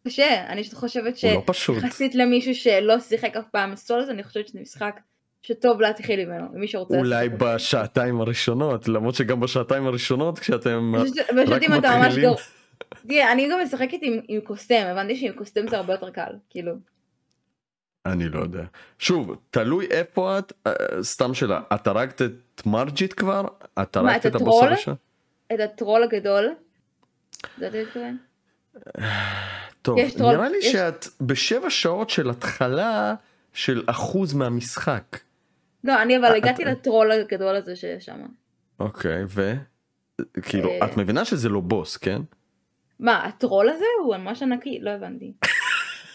[0.05, 4.59] קשה, אני חושבת הוא לא שיחסית למישהו שלא שיחק אף פעם סולס, אני חושבת שזה
[4.59, 4.99] משחק
[5.41, 7.29] שטוב להתחיל ממנו, למי שרוצה אולי.
[7.29, 10.95] בשעתיים הראשונות למרות שגם בשעתיים הראשונות כשאתם
[11.47, 12.29] רק מתחילים.
[13.07, 16.73] תראה, אני גם משחקת עם, עם קוסם, הבנתי שעם קוסם זה הרבה יותר קל, כאילו.
[18.05, 18.63] אני לא יודע.
[18.99, 23.45] שוב, תלוי איפה את, אה, סתם שאלה, את הרגת את מרג'יט כבר?
[23.81, 24.67] את הרגת את את הבוס הטרול?
[24.67, 24.95] הראשון?
[25.53, 26.53] את הטרול הגדול.
[27.57, 28.17] זה אתה מתכוון?
[29.85, 33.13] טוב, יש טרול- נראה לי יש- שאת בשבע שעות של התחלה
[33.53, 35.19] של אחוז מהמשחק.
[35.83, 38.25] לא, אני אבל את- הגעתי לטרול הגדול הזה שיש שם.
[38.79, 39.53] אוקיי, ו?
[40.41, 40.85] כאילו, אה.
[40.85, 42.21] את מבינה שזה לא בוס, כן?
[42.99, 44.79] מה, הטרול הזה הוא ממש ענקי?
[44.81, 45.33] לא הבנתי.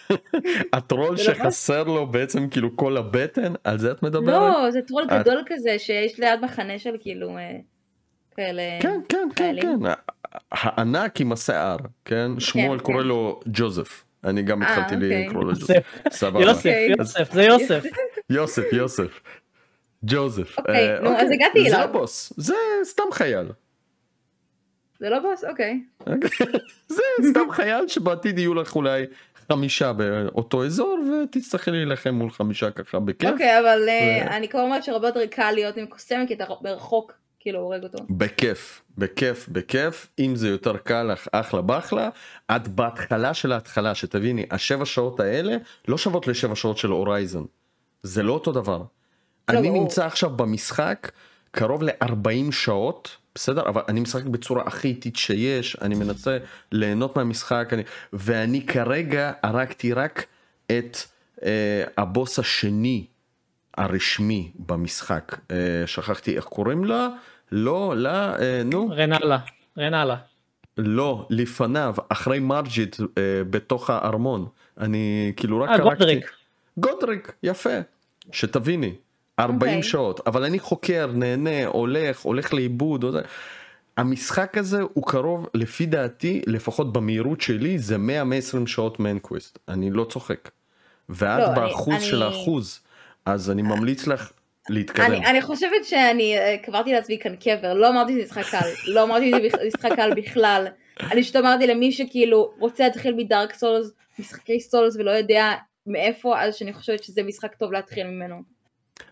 [0.73, 1.17] הטרול לא?
[1.17, 4.25] שחסר לו בעצם כאילו כל הבטן, על זה את מדברת?
[4.55, 7.57] לא, זה טרול גדול כזה שיש ליד מחנה של כאילו אה,
[8.37, 8.63] כאלה.
[8.81, 9.57] כן, כן, כן.
[9.63, 9.79] כן.
[10.53, 12.31] הענק עם השיער, כן?
[12.39, 12.85] שמואל כן.
[12.85, 14.05] קורא לו ג'וזף.
[14.25, 15.27] אני גם אה, התחלתי אוקיי.
[15.27, 15.71] לקרוא לו ג'וזף.
[15.71, 16.43] יוסף, סבבה.
[16.43, 16.95] יוסף, אוקיי.
[16.99, 17.85] יוסף, זה יוסף.
[18.31, 19.21] יוסף, יוסף.
[20.05, 20.59] ג'וזף.
[20.59, 21.87] אוקיי, אה, נו, אז הגעתי זה אליו.
[21.87, 22.55] לא בוס, זה
[22.85, 23.47] סתם חייל.
[24.99, 25.45] זה לא בוס?
[25.45, 25.81] אוקיי.
[26.89, 29.07] זה סתם חייל שבעתיד יהיו לך אולי
[29.53, 33.31] חמישה באותו אזור ותצטרכי להילחם מול חמישה ככה בכיף.
[33.31, 36.45] אוקיי, אבל אה, ו- אני כבר אומרת שהרבה יותר קל להיות עם קוסם כי אתה
[36.61, 37.99] ברחוק כאילו הורג אותו.
[38.11, 42.09] בכיף, בכיף, בכיף, אם זה יותר קל לך אחלה באחלה,
[42.57, 45.57] את בהתחלה של ההתחלה, שתביני, השבע שעות האלה
[45.89, 47.43] לא שוות לשבע שעות של הורייזן,
[48.03, 48.83] זה לא אותו דבר.
[49.49, 49.83] אני ברור.
[49.83, 51.11] נמצא עכשיו במשחק
[51.51, 53.69] קרוב ל-40 שעות, בסדר?
[53.69, 56.39] אבל אני משחק בצורה הכי איטית שיש, אני מנסה
[56.73, 57.83] ליהנות מהמשחק, אני...
[58.13, 60.27] ואני כרגע הרגתי רק
[60.67, 60.97] את
[61.43, 63.07] אה, הבוס השני
[63.79, 65.57] הרשמי במשחק, אה,
[65.87, 67.09] שכחתי איך קוראים לה,
[67.53, 69.39] לא, לה, אה, נו, רנאלה,
[69.79, 70.17] רנאלה.
[70.79, 73.05] לא, לפניו, אחרי מרג'יט אה,
[73.51, 74.47] בתוך הארמון,
[74.79, 76.31] אני כאילו רק אה, הרגתי- גודריק.
[76.79, 77.79] גודריק, יפה,
[78.33, 78.95] שתביני,
[79.39, 79.83] 40 אוקיי.
[79.83, 83.05] שעות, אבל אני חוקר, נהנה, הולך, הולך לאיבוד.
[83.97, 88.01] המשחק הזה הוא קרוב, לפי דעתי, לפחות במהירות שלי, זה 100-120
[88.67, 90.51] שעות מיין קוויסט, אני לא צוחק.
[91.09, 92.81] ואת לא, אני- באחוז אני- של האחוז,
[93.27, 94.33] אז אני ממליץ לך
[94.69, 95.05] להתקדם.
[95.05, 99.03] אני, אני חושבת שאני אה, קברתי לעצמי כאן קבר, לא אמרתי שזה משחק קל, לא
[99.03, 100.67] אמרתי שזה משחק קל בכלל.
[101.01, 105.53] אני פשוט אמרתי למי שכאילו רוצה להתחיל מדארק סולס, משחקי סולס ולא יודע
[105.87, 108.43] מאיפה, אז שאני חושבת שזה משחק טוב להתחיל ממנו.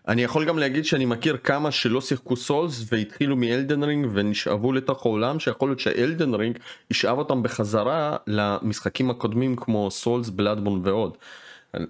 [0.07, 4.73] אני יכול גם להגיד שאני מכיר כמה שלא שיחקו Souls והתחילו מ Elden Ring ונשאבו
[4.73, 6.59] לתוך העולם שיכול להיות ש Elden Ring
[6.91, 11.17] ישאב אותם בחזרה למשחקים הקודמים כמו Souls Bloodborne ועוד.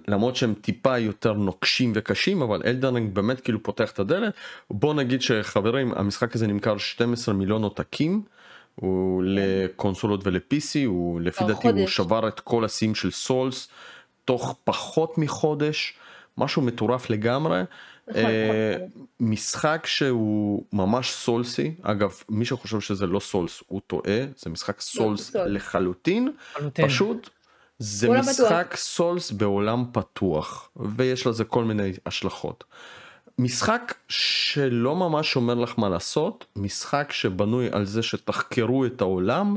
[0.08, 4.34] למרות שהם טיפה יותר נוקשים וקשים אבל Elden Ring באמת כאילו פותח את הדלת
[4.70, 8.22] בוא נגיד שחברים המשחק הזה נמכר 12 מיליון עותקים.
[8.74, 11.86] הוא לקונסולות ול-PC, הוא לפי דעתי הוא.
[11.86, 13.68] שבר את כל השיאים של Souls
[14.24, 15.94] תוך פחות מחודש,
[16.38, 17.62] משהו מטורף לגמרי.
[18.08, 18.88] נכון, אה, נכון.
[19.20, 25.30] משחק שהוא ממש סולסי, אגב מי שחושב שזה לא סולס הוא טועה, זה משחק סולס
[25.30, 25.46] סולס.
[25.46, 26.32] לחלוטין.
[26.72, 27.30] פשוט
[27.82, 32.64] זה משחק סולס בעולם פתוח ויש לזה כל מיני השלכות.
[33.38, 39.56] משחק שלא ממש אומר לך מה לעשות, משחק שבנוי על זה שתחקרו את העולם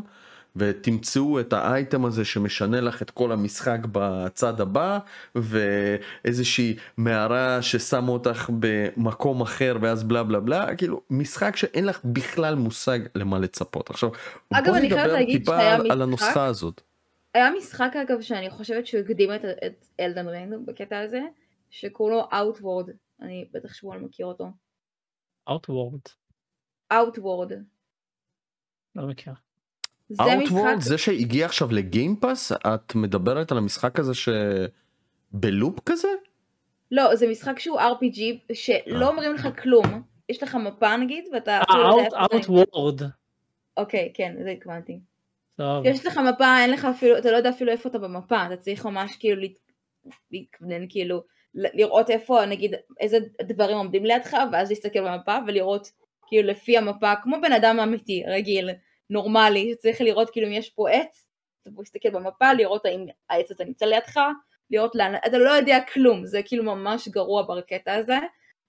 [0.55, 4.99] ותמצאו את האייטם הזה שמשנה לך את כל המשחק בצד הבא
[5.35, 12.55] ואיזושהי מערה ששמה אותך במקום אחר ואז בלה בלה בלה כאילו משחק שאין לך בכלל
[12.55, 14.09] מושג למה לצפות עכשיו
[14.53, 16.81] אגב, בוא נדבר טיפה על, על הנוסחה הזאת.
[17.33, 21.21] היה משחק אגב שאני חושבת שהוא הקדים את, את אלדן רינג בקטע הזה,
[21.69, 24.47] שקוראים לו Outward, אני בטח שמואל מכיר אותו.
[25.49, 26.09] Outward.
[26.93, 27.53] Outward.
[28.95, 29.33] לא מכיר.
[30.09, 34.11] זה Outward משחק, זה שהגיע עכשיו לגיימפאס את מדברת על המשחק הזה
[35.33, 36.07] שבלופ כזה?
[36.91, 38.21] לא, זה משחק שהוא RPG,
[38.53, 39.07] שלא אה.
[39.07, 40.03] אומרים לך כלום.
[40.29, 42.07] יש לך מפה נגיד, ואתה אה, לא.
[42.13, 43.03] Outward.
[43.77, 44.99] אוקיי, כן, זה התכוונתי.
[45.57, 45.85] טוב.
[45.85, 48.85] יש לך מפה, אין לך אפילו, אתה לא יודע אפילו איפה אתה במפה, אתה צריך
[48.85, 49.71] ממש כאילו להת-
[50.31, 51.21] להתכוונן כאילו,
[51.55, 55.87] לראות איפה, נגיד, איזה דברים עומדים לידך, ואז להסתכל במפה ולראות
[56.27, 58.69] כאילו לפי המפה, כמו בן אדם אמיתי, רגיל,
[59.09, 61.27] נורמלי, שצריך לראות כאילו אם יש פה עץ,
[61.61, 64.19] אתה מסתכל במפה, לראות האם העץ הזה נמצא לידך,
[64.71, 68.17] לראות לאן, אתה לא יודע כלום, זה כאילו ממש גרוע בקטע הזה,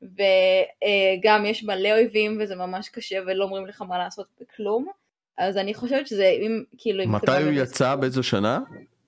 [0.03, 4.87] וגם יש מלא אויבים וזה ממש קשה ולא אומרים לך מה לעשות בכלום,
[5.39, 7.09] אז אני חושבת שזה, אם כאילו...
[7.09, 8.61] מתי הוא יצא באיזה שנה?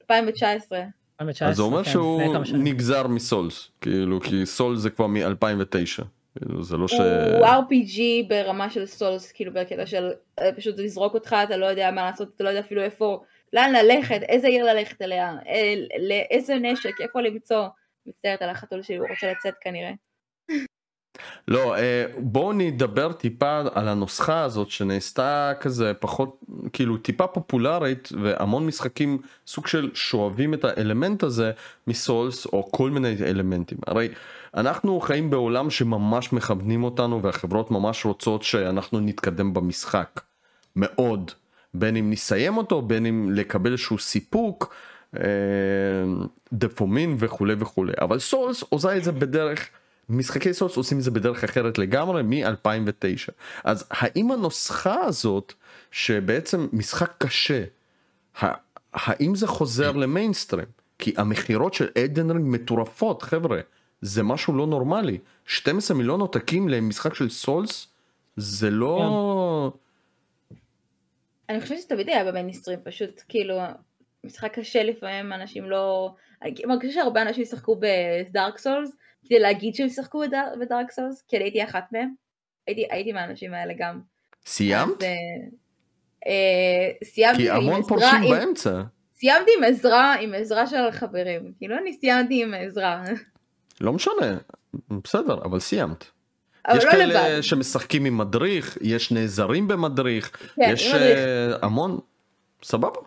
[0.03, 0.79] 2019.
[1.21, 2.23] 2019, אז זה אומר כן, שהוא.
[2.53, 6.05] נגזר מסולס כאילו כי סולס זה כבר מ-2009.
[6.39, 6.93] כאילו, זה לא ש...
[6.93, 11.91] הוא RPG ברמה של סולס, כאילו בקטע של אה, פשוט לזרוק אותך, אתה לא יודע
[11.91, 13.23] מה לעשות, אתה לא יודע אפילו איפה,
[13.53, 17.67] לאן ללכת, איזה עיר ללכת אליה, אה, לאיזה נשק, איפה למצוא.
[18.07, 19.93] מצטערת על החתול שלי, הוא רוצה לצאת כנראה.
[21.49, 26.41] לא, אה, בואו נדבר טיפה על הנוסחה הזאת שנעשתה כזה פחות,
[26.73, 31.53] כאילו טיפה פופולרית והמון משחקים סוג של שואבים את האלמנט הזה
[31.87, 33.79] מסולס או כל מיני אלמנטים.
[33.87, 34.09] הרי
[34.55, 40.21] אנחנו חיים בעולם שממש מכוונים אותנו והחברות ממש רוצות שאנחנו נתקדם במשחק.
[40.77, 41.31] מאוד.
[41.75, 44.75] בין אם נסיים אותו, בין אם לקבל איזשהו סיפוק,
[45.17, 45.23] אה,
[46.53, 47.93] דפומין וכולי וכולי.
[48.01, 49.69] אבל סולס עושה את זה בדרך,
[50.09, 53.33] משחקי סולס עושים את זה בדרך אחרת לגמרי מ-2009.
[53.65, 55.53] אז האם הנוסחה הזאת,
[55.91, 57.65] שבעצם משחק קשה,
[58.93, 60.67] האם זה חוזר למיינסטרים?
[60.99, 63.61] כי המכירות של Ring מטורפות חבר'ה,
[64.01, 65.19] זה משהו לא נורמלי.
[65.47, 67.89] 12 מיליון עותקים למשחק של Souls,
[68.37, 69.73] זה לא...
[71.49, 73.59] אני חושבת שזה תמיד היה במיינסטרים, פשוט כאילו,
[74.25, 76.15] משחק קשה לפעמים, אנשים לא...
[76.43, 78.97] אני מרגישה שהרבה אנשים ישחקו ב Dark Souls,
[79.27, 79.89] כדי להגיד שהם
[80.27, 82.09] בדאר- ב Dark Souls, כי אני הייתי אחת מהם.
[82.67, 84.01] הייתי, הייתי מהאנשים האלה גם.
[84.47, 84.91] סיימת?
[84.97, 85.09] אז, אה,
[86.27, 88.83] אה, סיימתי כי המון פורשים עם- באמצע.
[89.17, 91.53] סיימתי עם עזרה, עם עזרה של חברים.
[91.59, 93.03] כאילו אני סיימתי עם עזרה.
[93.81, 94.39] לא משנה,
[95.05, 96.05] בסדר, אבל סיימת.
[96.69, 97.41] אבל יש לא כאלה לבד.
[97.41, 101.19] שמשחקים עם מדריך, יש נעזרים במדריך, כן, יש מדריך.
[101.19, 101.99] אה, המון,
[102.63, 103.01] סבבה,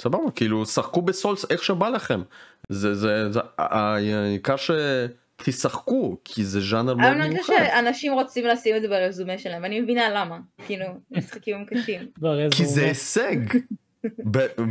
[0.00, 2.22] סבבה, כאילו שחקו בסולס איך שבא לכם.
[2.68, 4.54] זה, זה, זה, העיקר
[5.42, 7.52] שתשחקו, כי זה ז'אנר מאוד אבל אני מיוחד.
[7.52, 10.38] חושבת שאנשים רוצים לשים את זה ברזומה שלהם, ואני מבינה למה.
[10.66, 12.00] כאילו, משחקים הם קשים.
[12.56, 12.84] כי זה.
[12.84, 13.36] הישג.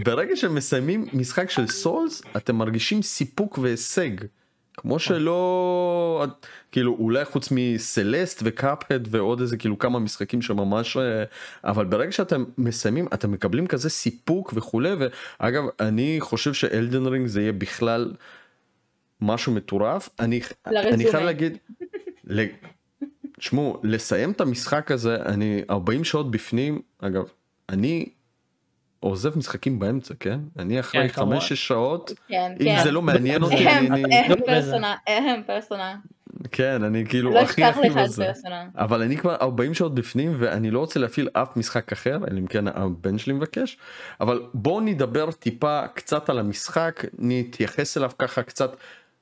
[0.05, 4.11] ברגע שמסיימים משחק של סולס אתם מרגישים סיפוק והישג.
[4.77, 6.25] כמו שלא
[6.71, 11.23] כאילו אולי חוץ מסלסט וקאפהד ועוד איזה כאילו כמה משחקים שממש אה,
[11.63, 14.89] אבל ברגע שאתם מסיימים אתם מקבלים כזה סיפוק וכולי
[15.39, 18.13] ואגב אני חושב שאלדן רינג זה יהיה בכלל
[19.21, 21.11] משהו מטורף אני אני.
[21.11, 21.57] חייב להגיד.
[22.23, 22.45] ל-
[23.39, 27.23] תשמעו לסיים את המשחק הזה אני 40 שעות בפנים אגב
[27.69, 28.05] אני
[28.99, 31.37] עוזב משחקים באמצע כן אני אחרי כמובן.
[31.37, 32.83] 5-6 שעות כן, אם כן.
[32.83, 34.45] זה לא מעניין אותי אני, אני אהם לא.
[34.45, 35.97] פרסונה, אהם פרסונה.
[36.51, 38.31] כן אני כאילו לא הכי הכי בזה.
[38.77, 42.47] אבל אני כבר 40 שעות בפנים ואני לא רוצה להפעיל אף משחק אחר אלא אם
[42.47, 43.77] כן הבן שלי מבקש
[44.21, 48.75] אבל בואו נדבר טיפה קצת על המשחק נתייחס אליו ככה קצת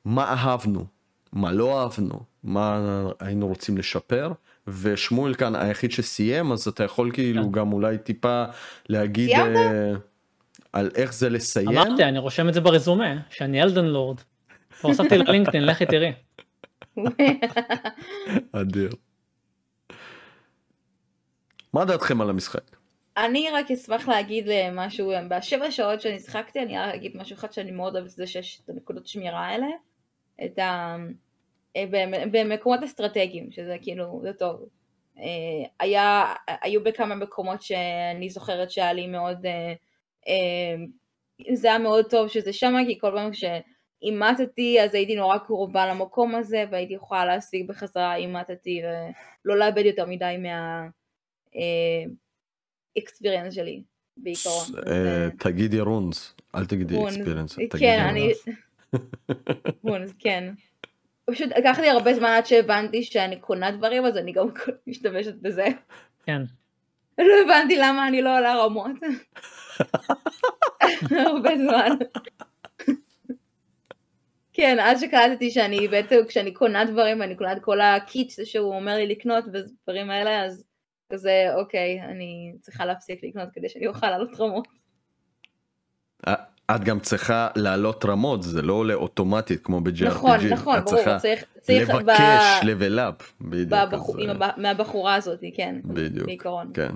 [0.08, 0.86] מה אהבנו
[1.34, 2.82] מה לא אהבנו מה
[3.20, 4.32] היינו רוצים לשפר
[4.68, 7.52] ושמואל כאן היחיד שסיים אז אתה יכול כאילו כן.
[7.52, 8.44] גם אולי טיפה
[8.90, 9.30] להגיד?
[9.30, 9.94] אה,
[10.74, 14.18] על איך זה לסיים אמרתי, אני רושם את זה ברזומה, שאני אלדן לורד.
[14.80, 16.14] כבר הוספתי ללינקדאין, לכי תראי.
[18.62, 18.90] אדיר.
[21.74, 22.76] מה דעתכם על המשחק?
[23.18, 27.72] אני רק אשמח להגיד משהו, בשבע שעות שאני שיחקתי, אני רק אגיד משהו אחד שאני
[27.72, 29.68] מאוד אוהבת, זה שיש את הנקודות שמירה האלה,
[30.46, 30.96] את ה...
[31.76, 34.70] אה, במ- במקומות אסטרטגיים, שזה כאילו, זה טוב.
[35.20, 39.46] אה, היה, היו בכמה מקומות שאני זוכרת שהיה לי מאוד,
[40.28, 40.76] אה,
[41.54, 46.36] זה היה מאוד טוב שזה שמה, כי כל פעם שאימתתי אז הייתי נורא קרובה למקום
[46.36, 48.82] הזה, והייתי יכולה להשיג בחזרה אימתתי,
[49.46, 50.88] ולא לאבד יותר מדי מה...
[53.00, 53.84] experience שלי
[54.18, 54.66] בעיקרון.
[55.40, 57.04] תגידי רונס, אל תגידי.
[57.06, 57.58] אקספיריאנס.
[57.80, 58.34] כן, אני...
[59.84, 60.54] רונס, כן.
[61.26, 64.48] פשוט לקח לי הרבה זמן עד שהבנתי שאני קונה דברים, אז אני גם
[64.88, 65.68] משתמשת בזה.
[66.26, 66.42] כן.
[67.18, 68.92] לא הבנתי למה אני לא עולה רמות.
[71.28, 71.90] הרבה זמן.
[74.54, 78.96] כן, עד שקלטתי שאני בעצם, כשאני קונה דברים, אני קונה את כל הקיט שהוא אומר
[78.96, 80.64] לי לקנות ודברים האלה, אז
[81.14, 84.68] כזה, אוקיי, אני צריכה להפסיק לקנות כדי שאני אוכל לעלות רמות.
[86.76, 90.06] את גם צריכה לעלות רמות, זה לא עולה אוטומטית כמו ב-JRPG.
[90.06, 93.24] נכון, נכון, את ברור, צריך, צריך לבקש level up.
[93.42, 93.74] בדיוק.
[93.74, 93.82] אה,
[94.32, 96.26] הבח, מהבחורה הזאת, כן, בדיוק.
[96.26, 96.72] בעיקרון.
[96.74, 96.92] כן.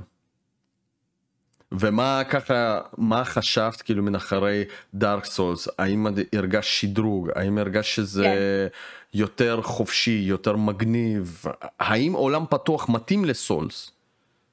[1.71, 5.67] ומה ככה, מה חשבת כאילו מן אחרי דארק סולס?
[5.77, 7.29] האם הרגשת שדרוג?
[7.35, 9.17] האם הרגשת שזה כן.
[9.17, 11.43] יותר חופשי, יותר מגניב?
[11.79, 13.91] האם עולם פתוח מתאים לסולס?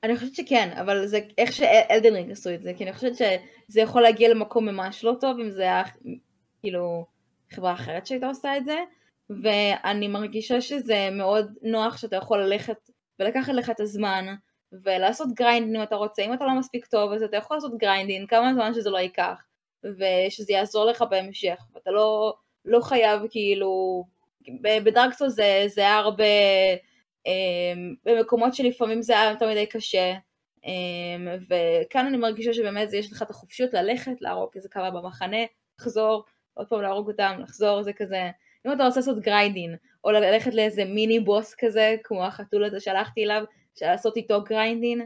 [0.05, 3.81] אני חושבת שכן, אבל זה איך שאלדן רינג עשו את זה, כי אני חושבת שזה
[3.81, 5.83] יכול להגיע למקום ממש לא טוב, אם זה היה
[6.61, 7.07] כאילו
[7.51, 8.77] חברה אחרת שהייתה עושה את זה,
[9.43, 14.35] ואני מרגישה שזה מאוד נוח שאתה יכול ללכת ולקחת לך את הזמן,
[14.73, 18.27] ולעשות grinding אם אתה רוצה, אם אתה לא מספיק טוב אז אתה יכול לעשות grinding
[18.27, 19.43] כמה זמן שזה לא ייקח,
[19.85, 22.35] ושזה יעזור לך בהמשך, ואתה לא,
[22.65, 24.05] לא חייב כאילו,
[24.63, 26.25] בדארק סולס זה, זה היה הרבה,
[28.05, 30.15] במקומות שלפעמים זה היה יותר מדי קשה,
[30.65, 35.45] אמ, וכאן אני מרגישה שבאמת יש לך את החופשיות ללכת, להרוג איזה כמה במחנה,
[35.81, 36.25] לחזור,
[36.55, 38.31] עוד פעם להרוג אותם, לחזור, זה כזה,
[38.67, 43.25] אם אתה רוצה לעשות grinding, או ללכת לאיזה mini boss כזה, כמו החתול הזה שהלכתי
[43.25, 43.45] אליו,
[43.83, 45.01] לעשות איתו grinding.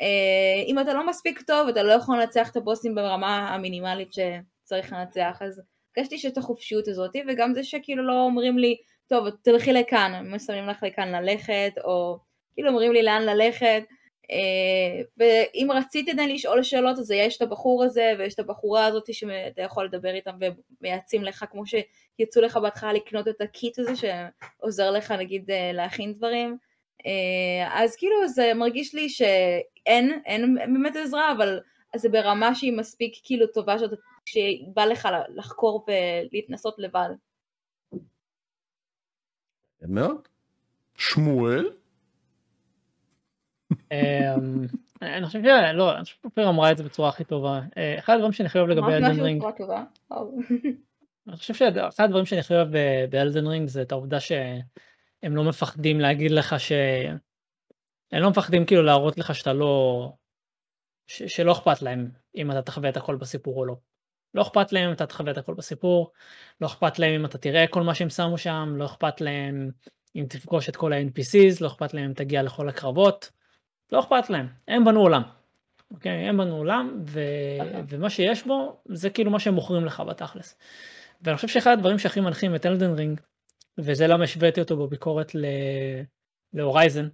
[0.00, 4.92] אה, אם אתה לא מספיק טוב, אתה לא יכול לנצח את הבוסים ברמה המינימלית שצריך
[4.92, 5.62] לנצח, אז
[5.96, 8.76] הרגשתי שיש את החופשיות הזאת, וגם זה שכאילו לא אומרים לי,
[9.08, 12.18] טוב, תלכי לכאן, שמים לך לכאן ללכת, או
[12.54, 13.82] כאילו אומרים לי לאן ללכת,
[14.30, 19.14] אה, ואם רציתי עדיין לשאול שאלות, אז יש את הבחור הזה, ויש את הבחורה הזאת
[19.14, 20.34] שאתה יכול לדבר איתם
[20.80, 26.14] ומייעצים לך, כמו שיצאו לך בהתחלה לקנות את הקיט הזה, שעוזר לך נגיד אה, להכין
[26.14, 26.56] דברים.
[27.06, 31.60] אה, אז כאילו זה מרגיש לי שאין, אין באמת עזרה, אבל
[31.96, 37.08] זה ברמה שהיא מספיק כאילו טובה שאתה, שבא לך לחקור ולהתנסות לבד.
[39.82, 40.28] מאוד.
[40.96, 41.70] שמואל?
[43.92, 44.66] אמ,
[45.02, 47.60] אני חושב שלא, אני חושב שאופיר אמרה את זה בצורה הכי טובה.
[47.76, 49.42] אה, אחד הדברים שאני חייב לגבי אלדן רינג,
[51.28, 52.68] אני חושב שאחד הדברים שאני חייב
[53.10, 54.32] באלדן רינג זה את העובדה ש...
[55.22, 56.72] הם לא מפחדים להגיד לך ש...
[58.12, 60.12] הם לא מפחדים כאילו להראות לך שאתה לא...
[61.06, 61.22] ש...
[61.22, 63.76] שלא אכפת להם אם אתה תחווה את הכל בסיפור או לא.
[64.34, 66.12] לא אכפת להם אם אתה תחווה את הכל בסיפור,
[66.60, 69.70] לא אכפת להם אם אתה תראה כל מה שהם שמו שם, לא אכפת להם
[70.16, 73.30] אם תפגוש את כל ה-NPCs, לא אכפת להם אם תגיע לכל הקרבות,
[73.92, 75.22] לא אכפת להם, הם בנו עולם.
[75.90, 76.28] אוקיי?
[76.28, 77.20] הם בנו עולם, ו...
[77.88, 80.58] ומה שיש בו זה כאילו מה שהם מוכרים לך בתכלס.
[81.22, 83.20] ואני חושב שאחד הדברים שהכי מנחים את אלדן רינג
[83.78, 85.32] וזה למה השוויתי אותו בביקורת
[86.52, 87.08] להורייזן,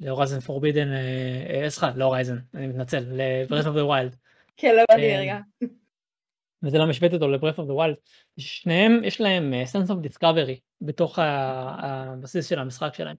[0.00, 0.88] להורייזן פורבידן,
[1.68, 4.23] סליחה, להורייזן, אני מתנצל, ל-Breath of the.
[4.56, 5.38] כן, לא הבנתי רגע.
[6.62, 8.00] וזה למה השוויתי אותו ל-Breath of the Wild.
[8.38, 13.16] שניהם יש להם sense of discovery בתוך הבסיס של המשחק שלהם.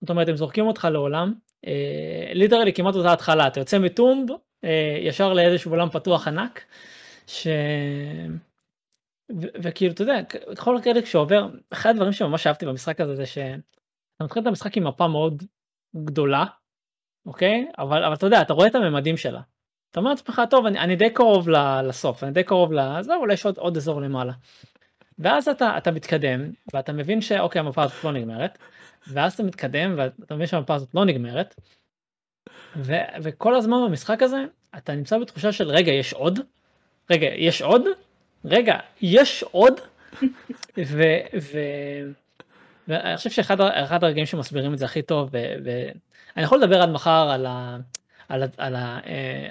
[0.00, 1.34] זאת אומרת הם זורקים אותך לעולם,
[2.34, 4.30] ליטרלי אה, כמעט אותה התחלה, אתה יוצא מטומב
[4.64, 6.64] אה, ישר לאיזשהו עולם פתוח ענק.
[7.26, 7.46] ש...
[9.62, 10.14] וכאילו אתה יודע
[10.58, 14.86] כל הקרדיט שעובר אחד הדברים שממש אהבתי במשחק הזה זה שאתה מתחיל את המשחק עם
[14.86, 15.42] מפה מאוד
[15.96, 16.44] גדולה
[17.26, 19.40] אוקיי אבל אבל אתה יודע אתה רואה את הממדים שלה.
[19.94, 21.48] אתה אומר לעצמך טוב אני, אני די קרוב
[21.84, 24.32] לסוף אני די קרוב לזה אולי יש עוד, עוד אזור למעלה.
[25.18, 26.40] ואז אתה אתה מתקדם
[26.74, 28.58] ואתה מבין שאוקיי המפה הזאת לא נגמרת
[29.08, 31.54] ואז אתה מתקדם ואתה מבין שהמפה הזאת לא נגמרת.
[32.76, 34.44] ו, וכל הזמן במשחק הזה
[34.76, 36.38] אתה נמצא בתחושה של רגע יש עוד
[37.10, 37.82] רגע יש עוד
[38.44, 39.80] רגע, יש עוד?
[42.88, 47.46] ואני חושב שאחד הרגעים שמסבירים את זה הכי טוב, ואני יכול לדבר עד מחר על,
[47.46, 47.76] ה,
[48.28, 49.50] על, ה, על, ה, אה,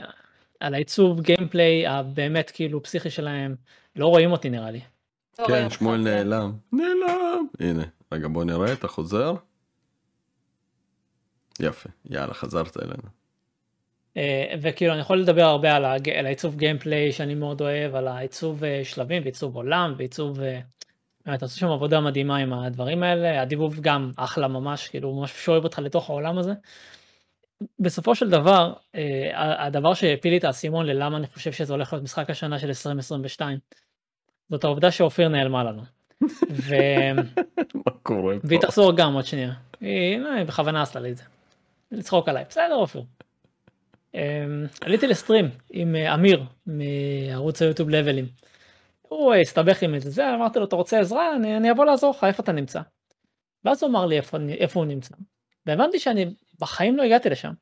[0.64, 3.56] על העיצוב גיימפליי הבאמת כאילו פסיכי שלהם,
[3.96, 4.80] לא רואים אותי נראה לי.
[5.48, 6.52] כן, שמואל נעלם.
[6.72, 7.48] נעלם.
[7.60, 9.34] הנה, רגע בוא נראה, אתה חוזר.
[11.60, 13.04] יפה, יאללה, חזרת אלינו.
[14.18, 16.10] אה, וכאילו אני יכול לדבר הרבה על, הג...
[16.10, 20.60] על העיצוב גיימפליי שאני מאוד אוהב, על העיצוב אה, שלבים ועיצוב עולם ועיצוב, אה,
[21.26, 25.64] באמת עשו שם עבודה מדהימה עם הדברים האלה, הדיבוב גם אחלה ממש, כאילו ממש שואב
[25.64, 26.54] אותך לתוך העולם הזה.
[27.80, 28.74] בסופו של דבר,
[29.36, 33.60] הדבר שהפיל לי את האסימון ללמה אני חושב שזה הולך להיות משחק השנה של 2022,
[34.50, 35.82] זאת העובדה שאופיר נעלמה לנו.
[36.50, 36.76] ו...
[37.86, 38.48] מה קורה פה?
[38.48, 41.24] והיא תחזור גם עוד שנייה, היא בכוונה עשתה לי את זה.
[41.92, 43.04] לצחוק עליי, בסדר אופיר.
[44.14, 48.26] אמ, עליתי לסטרים עם אה, אמיר מערוץ היוטיוב לבלים.
[49.02, 52.24] הוא אה, הסתבך עם זה, אמרתי לו אתה רוצה עזרה אני, אני אבוא לעזור לך
[52.24, 52.82] איפה אתה נמצא.
[53.66, 55.16] ואז הוא אמר לי איפה, איפה הוא נמצא.
[55.66, 57.54] והבנתי שאני בחיים לא הגעתי לשם.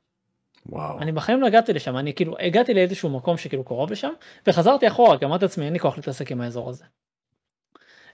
[0.65, 0.99] וואו.
[0.99, 4.11] אני בחיים לא הגעתי לשם אני כאילו הגעתי לאיזשהו מקום שכאילו קרוב לשם
[4.47, 6.85] וחזרתי אחורה כי אמרתי לעצמי אין לי כוח להתעסק עם האזור הזה.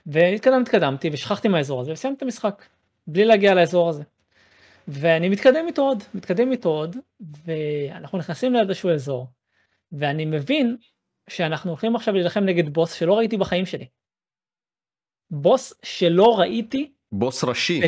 [0.06, 2.64] והתקדמתי התקדמתי ושכחתי מהאזור הזה וסיימתי את המשחק
[3.06, 4.02] בלי להגיע לאזור הזה.
[4.88, 6.96] ואני מתקדם איתו עוד, מתקדם איתו עוד,
[7.44, 9.26] ואנחנו נכנסים לאיזשהו אזור,
[9.92, 10.76] ואני מבין
[11.28, 13.86] שאנחנו הולכים עכשיו להילחם נגד בוס שלא ראיתי בחיים שלי.
[15.30, 16.92] בוס שלא ראיתי.
[17.12, 17.80] בוס ראשי.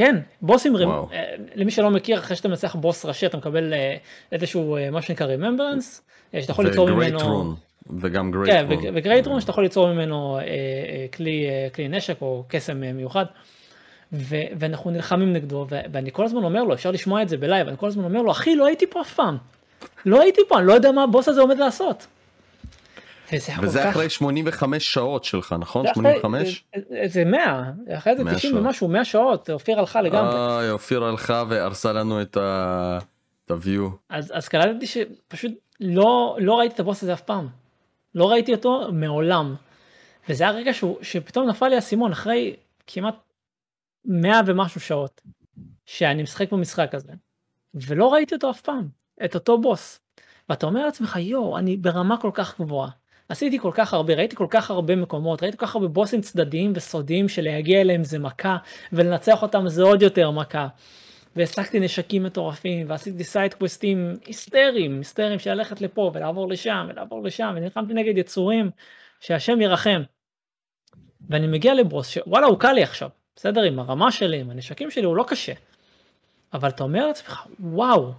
[0.00, 1.08] כן, בוסים, וואו.
[1.12, 3.96] אה, למי שלא מכיר, אחרי שאתה מנצח בוס ראשי אתה מקבל אה,
[4.32, 6.00] איזשהו אה, מה שנקרא remembrance,
[6.34, 7.54] אה, שאתה יכול ליצור ממנו...
[8.00, 8.94] וגם great כן, rune.
[8.94, 10.38] ו great rune שאתה יכול ליצור ממנו
[11.14, 13.24] כלי, כלי נשק או קסם מיוחד.
[14.12, 17.42] ו- ואנחנו נלחמים נגדו ו- ואני כל הזמן אומר לו אפשר לשמוע את זה ב
[17.42, 19.36] live אני כל הזמן אומר לו אחי לא הייתי פה אף פעם
[20.06, 22.06] לא הייתי פה אני לא יודע מה הבוס הזה עומד לעשות.
[23.62, 25.86] וזה, כך- אחרי 85 שעות שלך נכון?
[25.86, 26.64] זה אחרי- 85?
[26.76, 27.62] זה- זה 100
[27.98, 28.64] אחרי זה 100 90 שעות.
[28.64, 32.98] ומשהו 100 שעות אופיר הלכה לגמרי אופיר הלכה והרסה לנו את ה...
[33.50, 33.88] הוויו.
[34.08, 37.48] אז אז קלטתי שפשוט לא לא ראיתי את הבוס הזה אף פעם.
[38.14, 39.54] לא ראיתי אותו מעולם.
[40.28, 43.14] וזה היה רגע שהוא, שפתאום נפל לי האסימון אחרי כמעט
[44.04, 45.20] 100 ומשהו שעות
[45.86, 47.12] שאני משחק במשחק הזה.
[47.74, 48.88] ולא ראיתי אותו אף פעם,
[49.24, 50.00] את אותו בוס.
[50.48, 52.90] ואתה אומר לעצמך יואו אני ברמה כל כך גבוהה.
[53.30, 56.72] עשיתי כל כך הרבה, ראיתי כל כך הרבה מקומות, ראיתי כל כך הרבה בוסים צדדיים
[56.74, 58.56] וסודיים שלהגיע אליהם זה מכה,
[58.92, 60.68] ולנצח אותם זה עוד יותר מכה.
[61.36, 67.52] והשגתי נשקים מטורפים, ועשיתי סייד קווסטים היסטריים, היסטריים של ללכת לפה ולעבור לשם ולעבור לשם,
[67.56, 68.70] ונלחמתי נגד יצורים,
[69.20, 70.02] שהשם ירחם.
[71.28, 73.62] ואני מגיע לבוס שוואלה הוא קל לי עכשיו, בסדר?
[73.62, 75.52] עם הרמה שלי, עם הנשקים שלי הוא לא קשה.
[76.52, 78.12] אבל אתה אומר לעצמך וואו,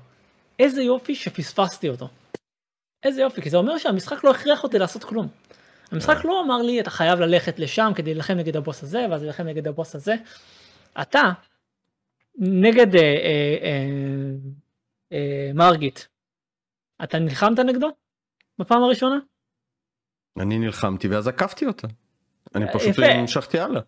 [0.59, 2.07] איזה יופי שפספסתי אותו.
[3.03, 5.27] איזה יופי, כי זה אומר שהמשחק לא הכריח אותי לעשות כלום.
[5.91, 9.43] המשחק לא אמר לי אתה חייב ללכת לשם כדי להילחם נגד הבוס הזה ואז להילחם
[9.43, 10.15] נגד הבוס הזה.
[11.01, 11.21] אתה
[12.37, 13.85] נגד אה, אה, אה,
[15.13, 16.07] אה, מרגית,
[17.03, 17.89] אתה נלחמת נגדו
[18.59, 19.15] בפעם הראשונה?
[20.39, 21.87] אני נלחמתי ואז עקפתי אותה.
[22.55, 22.95] אני אה, פשוט.
[22.99, 23.81] המשכתי הלאה.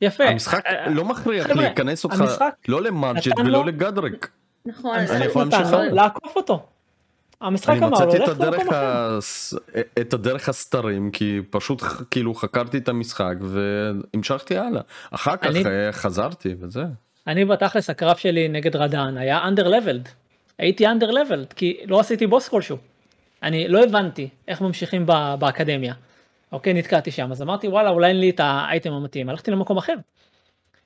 [0.00, 0.24] יפה.
[0.24, 2.20] המשחק אה, לא מכריח להיכנס אותך
[2.68, 4.30] לא לו- ולא לגדרק.
[4.66, 5.72] נכון, אני יכול להמשיך.
[5.92, 6.66] לעקוף אותו.
[7.40, 9.16] המשחק אני אמר לו מצאתי את לך הדרך, למקום אחר.
[9.18, 9.54] הס...
[10.00, 14.82] את הדרך הסתרים כי פשוט כאילו חקרתי את המשחק והמשכתי הלאה.
[15.10, 16.84] אחר כך אני- אה, חזרתי וזה.
[17.26, 20.08] אני בתכלס הקרב שלי נגד רדאן היה under leveled.
[20.58, 22.76] הייתי under leveled כי לא עשיתי בוס כלשהו.
[23.42, 25.94] אני לא הבנתי איך ממשיכים ב- באקדמיה.
[26.52, 29.94] אוקיי נתקעתי שם אז אמרתי וואלה אולי אין לי את האייטם המתאים הלכתי למקום אחר.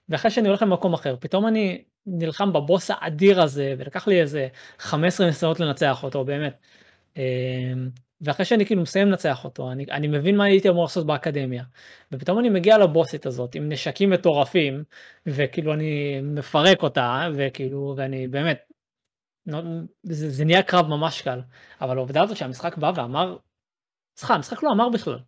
[0.09, 4.49] ואחרי שאני הולך למקום אחר פתאום אני נלחם בבוס האדיר הזה ולקח לי איזה
[4.79, 6.61] 15 ניסיונות לנצח אותו באמת.
[7.17, 7.91] אמ,
[8.21, 11.65] ואחרי שאני כאילו מסיים לנצח אותו אני, אני מבין מה הייתי אמור לעשות באקדמיה.
[12.13, 14.85] ופתאום אני מגיע לבוסית הזאת עם נשקים מטורפים
[15.27, 18.73] וכאילו אני מפרק אותה וכאילו ואני באמת.
[20.03, 21.41] זה, זה נהיה קרב ממש קל
[21.81, 23.37] אבל העובדה הזאת שהמשחק בא ואמר.
[24.17, 25.19] סליחה המשחק לא אמר בכלל.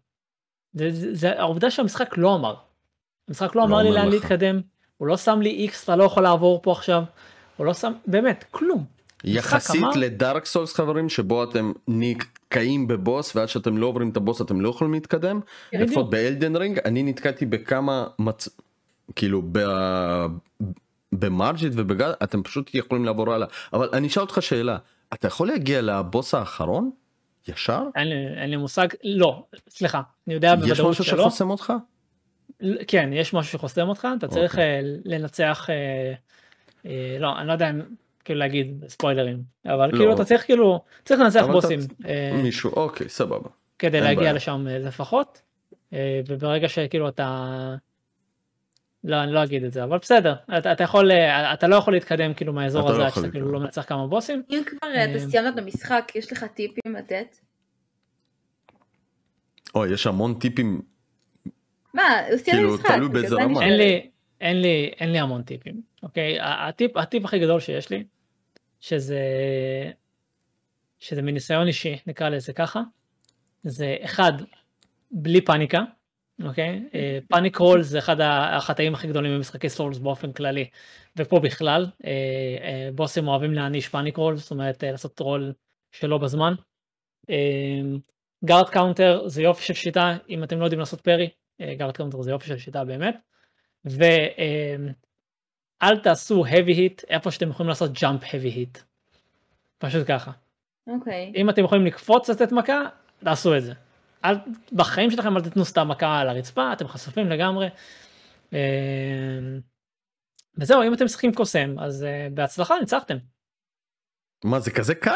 [0.73, 2.55] זה, זה, זה העובדה שהמשחק לא אמר.
[3.28, 4.15] המשחק לא לא אמר לי לאן ללכת.
[4.15, 4.61] להתקדם
[5.03, 7.03] הוא לא שם לי איקס אתה לא יכול לעבור פה עכשיו.
[7.57, 8.85] הוא לא שם באמת כלום.
[9.24, 14.61] יחסית לדארק סולס חברים שבו אתם נתקעים בבוס ועד שאתם לא עוברים את הבוס אתם
[14.61, 15.41] לא יכולים להתקדם.
[15.73, 15.91] בדיוק.
[15.91, 18.49] לפחות באלדן רינג אני נתקעתי בכמה מצ...
[19.16, 19.59] כאילו ב...
[21.12, 24.77] במרג'יט ובגודריק אתם פשוט יכולים לעבור הלאה אבל אני אשאל אותך שאלה
[25.12, 26.91] אתה יכול להגיע לבוס האחרון
[27.49, 27.83] ישר?
[27.95, 31.23] אין לי, אין לי מושג לא סליחה אני יודע יש בוודאות משהו שלא.
[31.23, 31.73] שחוסם אותך?
[32.89, 34.65] כן יש משהו שחוסם אותך אתה צריך אוקיי.
[34.65, 36.15] אה, לנצח אה,
[36.87, 37.81] אה, לא אני לא יודע אם
[38.25, 39.97] כאילו להגיד ספוילרים אבל לא.
[39.97, 43.49] כאילו אתה צריך כאילו צריך לנצח בוסים אה, מישהו אוקיי סבבה.
[43.79, 44.33] כדי להגיע.
[44.33, 45.43] לשם לפחות
[45.93, 47.75] אה, וברגע שכאילו אתה.
[49.05, 51.13] לא אני לא אגיד את זה אבל בסדר אתה, אתה יכול
[51.53, 53.53] אתה לא יכול להתקדם כאילו מהאזור לא הזה עד שאתה כאילו.
[53.53, 57.37] לא מנצח כמה בוסים אם כבר אה, אתה סיימת את המשחק, יש לך טיפים לתת?
[59.75, 60.83] אוי יש המון טיפים
[61.94, 62.90] מה, הוא סיים כאילו, משחק.
[62.90, 63.62] תלוי בגלל באיזה רמה.
[63.62, 63.77] אין.
[63.77, 64.10] לי
[64.43, 68.05] אין לי אין לי המון טיפים אוקיי הטיפ הטיפ הכי גדול שיש לי
[68.81, 69.20] שזה
[70.98, 72.81] שזה מניסיון אישי נקרא לזה ככה
[73.62, 74.32] זה אחד
[75.10, 75.81] בלי פאניקה
[76.44, 80.69] אוקיי אה, panic roll זה אחד החטאים הכי גדולים במשחקי סולס באופן כללי
[81.16, 82.10] ופה בכלל אה,
[82.62, 85.52] אה, בוסים אוהבים להעניש panic roll זאת אומרת אה, לעשות רול
[85.93, 86.55] שלא בזמן.
[88.45, 91.31] guard counter זה יופי של שיטה אם אתם לא יודעים לעשות parry
[91.79, 93.17] guard counter זה יופי של שיטה באמת.
[93.85, 94.93] ואל
[96.03, 98.79] תעשו heavy hit איפה שאתם יכולים לעשות jump heavy hit.
[99.79, 100.31] פשוט ככה.
[100.87, 101.33] אוקיי.
[101.37, 102.81] אם אתם יכולים לקפוץ לתת מכה,
[103.25, 103.73] תעשו את זה.
[104.25, 104.35] אל,
[104.73, 107.69] בחיים שלכם אל תיתנו סתם מכה על הרצפה, אתם חשופים לגמרי.
[108.53, 108.59] אה,
[110.59, 113.17] וזהו, אם אתם משחקים קוסם, אז אה, בהצלחה ניצחתם.
[114.45, 115.13] מה זה כזה קל?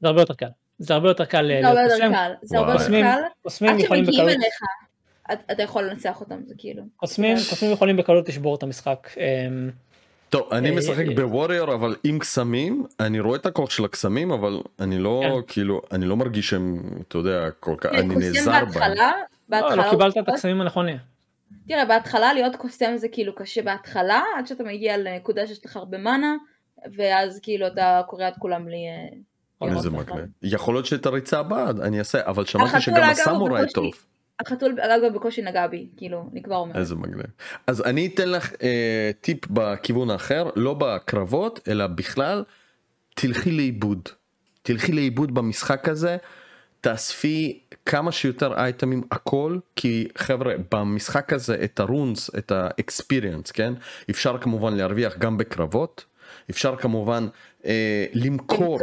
[0.00, 0.48] זה הרבה יותר קל.
[0.78, 2.08] זה הרבה יותר קל אה, זה הרבה יותר.
[2.10, 2.32] קל.
[2.42, 2.72] זה הרבה.
[2.72, 3.22] יותר קוסמים, קל.
[3.68, 4.60] עד שמגיעים אליך,
[5.32, 6.82] אתה יכול לנצח אותם, זה כאילו.
[6.96, 9.08] קוסמים, קוסמים יכולים בקלות לשבור את המשחק.
[9.18, 9.48] אה,
[10.28, 14.30] טוב, אני אה, משחק אה, בווריור אבל עם קסמים, אני רואה את הכוח של הקסמים,
[14.30, 15.52] אבל אני לא, כן.
[15.52, 18.64] כאילו, אני לא מרגיש שהם, אתה יודע, כל כך, אני נעזר בהם.
[18.64, 19.06] בהתחלה, לא,
[19.48, 20.96] בהתחלה לא קיבלת את הקסמים הנכונים.
[21.68, 25.98] תראה, בהתחלה להיות קוסם זה כאילו קשה בהתחלה, עד שאתה מגיע לנקודה שיש לך הרבה
[25.98, 26.36] מנה,
[26.96, 28.86] ואז כאילו אתה קורע את כולם בלי...
[29.62, 29.90] אה, איזה.
[29.90, 30.24] מגניב.
[30.42, 33.90] יכול להיות שאת הריצה הבאה אני אעשה, אבל שמעתי שגם הסמוראי טוב.
[34.40, 36.76] החתול אגב בקושי נגע בי, כאילו, אני כבר אומרת.
[36.76, 37.26] איזה מגניב.
[37.66, 42.44] אז אני אתן לך אה, טיפ בכיוון האחר, לא בקרבות, אלא בכלל,
[43.14, 44.08] תלכי לאיבוד.
[44.62, 46.16] תלכי לאיבוד במשחק הזה,
[46.80, 53.72] תאספי כמה שיותר אייטמים, הכל, כי חבר'ה, במשחק הזה, את הרונס, את האקספיריאנס, כן?
[54.10, 56.04] אפשר כמובן להרוויח גם בקרבות,
[56.50, 57.28] אפשר כמובן
[57.64, 58.78] אה, למכור.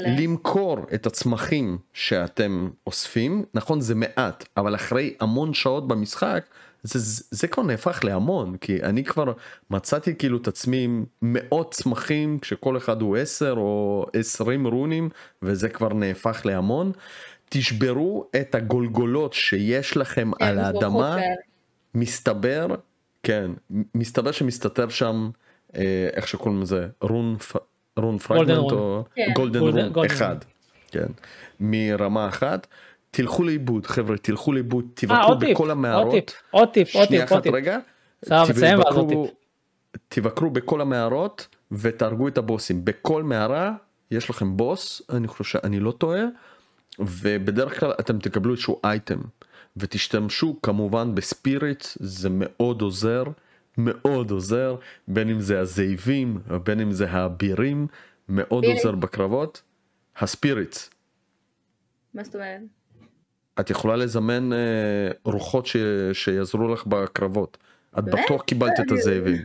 [0.00, 6.44] למכור את הצמחים שאתם אוספים, נכון זה מעט, אבל אחרי המון שעות במשחק
[6.82, 9.32] זה, זה, זה כבר נהפך להמון, כי אני כבר
[9.70, 15.08] מצאתי כאילו את עצמי עם מאות צמחים כשכל אחד הוא 10 או 20 רונים
[15.42, 16.92] וזה כבר נהפך להמון.
[17.48, 21.16] תשברו את הגולגולות שיש לכם כן, על האדמה.
[21.94, 22.66] מסתבר,
[23.22, 23.50] כן,
[23.94, 25.30] מסתבר שמסתתר שם,
[26.12, 27.36] איך שקוראים לזה, רון,
[27.96, 28.72] רון פרגמנט רון.
[28.74, 29.26] או כן.
[29.34, 30.36] גולדן גולדן- רון אחד,
[30.90, 31.06] כן,
[31.60, 32.66] מרמה אחת.
[33.10, 36.14] תלכו לאיבוד חבר'ה תלכו לאיבוד אה, תבקרו בכל המערות.
[36.14, 37.54] טיפ, עוד טיפ, עוד טיפ, עוד טיפ.
[37.54, 37.78] רגע.
[40.08, 43.72] תבקרו בכל המערות ותהרגו את הבוסים בכל מערה
[44.10, 46.22] יש לכם בוס אני חושב שאני לא טועה
[46.98, 49.18] ובדרך כלל אתם תקבלו איזשהו אייטם
[49.76, 53.22] ותשתמשו כמובן בספיריט זה מאוד עוזר
[53.78, 54.76] מאוד עוזר
[55.08, 57.86] בין אם זה הזאבים בין אם זה האבירים
[58.28, 58.84] מאוד ספיריט.
[58.84, 59.62] עוזר בקרבות.
[60.18, 60.76] הספיריט
[62.14, 62.60] מה זאת אומרת?
[63.60, 64.58] את יכולה לזמן אה,
[65.24, 65.76] רוחות ש...
[66.12, 67.58] שיעזרו לך בקרבות.
[67.98, 68.04] את?
[68.04, 69.42] בטוח קיבלת את הזאבים.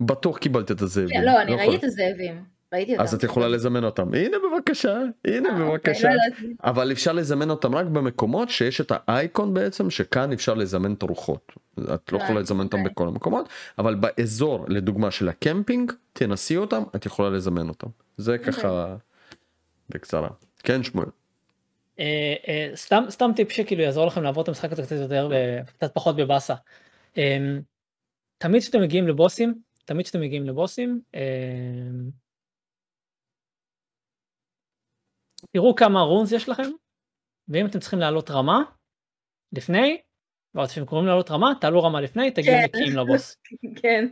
[0.00, 1.22] בטוח קיבלת את הזאבים.
[1.22, 2.44] לא, אני יכול- ראיתי את הזאבים.
[2.72, 3.02] ראיתי אותם.
[3.02, 4.14] אז את יכולה לזמן אותם.
[4.14, 6.08] הנה בבקשה, הנה אה, אוקיי, בבקשה.
[6.08, 6.48] לא.
[6.64, 11.52] אבל אפשר לזמן אותם רק במקומות שיש את האייקון בעצם שכאן אפשר לזמן את הרוחות.
[11.72, 12.92] את לא יכולה הבנתי, לזמן אותם אוקיי.
[12.92, 13.48] בכל המקומות
[13.78, 17.88] אבל באזור לדוגמה של הקמפינג תנסי אותם את יכולה לזמן אותם.
[18.16, 18.52] זה אוקיי.
[18.52, 18.96] ככה
[19.88, 20.28] בקצרה.
[20.62, 21.06] כן שמואל.
[22.00, 25.30] אה, אה, סתם סתם טיפ שכאילו יעזור לכם לעבור את המשחק הזה קצת יותר
[25.66, 26.54] קצת פחות בבאסה.
[27.18, 27.38] אה,
[28.38, 29.54] תמיד כשאתם מגיעים לבוסים
[29.90, 31.20] תמיד כשאתם מגיעים לבוסים אה,
[35.52, 36.70] תראו כמה רונס יש לכם
[37.48, 38.62] ואם אתם צריכים לעלות רמה
[39.52, 39.98] לפני
[40.56, 42.64] או אתם קוראים לעלות רמה תעלו רמה לפני תגיעו כן.
[42.64, 43.36] נקיים לבוס
[43.82, 44.08] כן,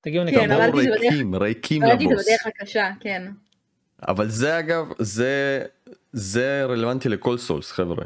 [0.00, 2.26] תגיעו כן, נקיים עמדתי בדרך- ריקים ריקים ראיתי את זה לבוס.
[2.26, 3.30] בדרך הקשה, כן.
[4.08, 5.62] אבל זה אגב זה
[6.12, 8.04] זה רלוונטי לכל סולס חבר'ה.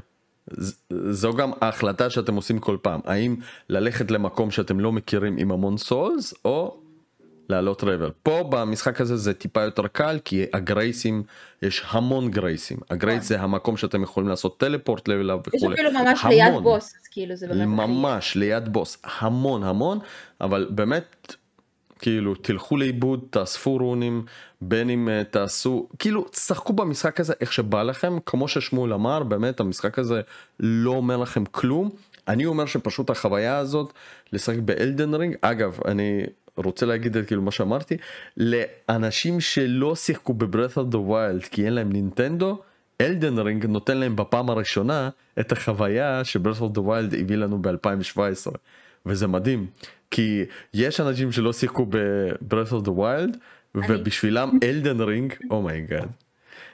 [1.10, 3.36] זו גם ההחלטה שאתם עושים כל פעם האם
[3.68, 6.81] ללכת למקום שאתם לא מכירים עם המון סולס או
[7.48, 11.22] לעלות רבר פה במשחק הזה זה טיפה יותר קל כי הגרייסים
[11.62, 12.78] יש המון גרייסים.
[12.90, 15.74] הגרייס זה המקום שאתם יכולים לעשות טלפורט אליו יש וכולי.
[15.74, 16.34] אפילו ממש המון.
[16.34, 17.66] ליד בוס, כאילו זה באמת.
[17.66, 18.98] ממש ליד בוס.
[19.04, 19.98] המון המון.
[20.40, 21.36] אבל באמת
[21.98, 24.24] כאילו תלכו לאיבוד תאספו רונים
[24.60, 28.18] בין אם אה, תעשו כאילו תשחקו במשחק הזה איך שבא לכם.
[28.26, 30.20] כמו ששמואל אמר באמת המשחק הזה
[30.60, 31.90] לא אומר לכם כלום.
[32.28, 33.92] אני אומר שפשוט החוויה הזאת
[34.32, 36.22] לשחק באלדן רינג אגב אני
[36.56, 37.96] רוצה להגיד את כאילו מה שאמרתי
[38.36, 42.62] לאנשים שלא שיחקו בברית of the wild כי אין להם נינטנדו
[43.00, 45.10] אלדן רינג נותן להם בפעם הראשונה
[45.40, 48.50] את החוויה ש breath of the wild הביא לנו ב-2017
[49.06, 49.66] וזה מדהים
[50.10, 53.36] כי יש אנשים שלא שיחקו ב-breath of the wild
[53.74, 56.08] ובשבילם אלדן רינג oh my god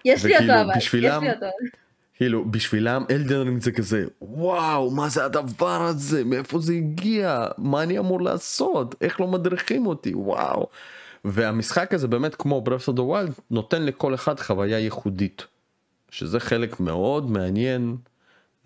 [0.05, 1.25] יש לי אותו אבל, בשבילם-.
[2.19, 7.83] כאילו בשבילם אלדן רינג זה כזה וואו מה זה הדבר הזה מאיפה זה הגיע מה
[7.83, 10.67] אני אמור לעשות איך לא מדריכים אותי וואו.
[11.25, 15.47] והמשחק הזה באמת כמו of the wild נותן לכל אחד חוויה ייחודית.
[16.11, 17.97] שזה חלק מאוד מעניין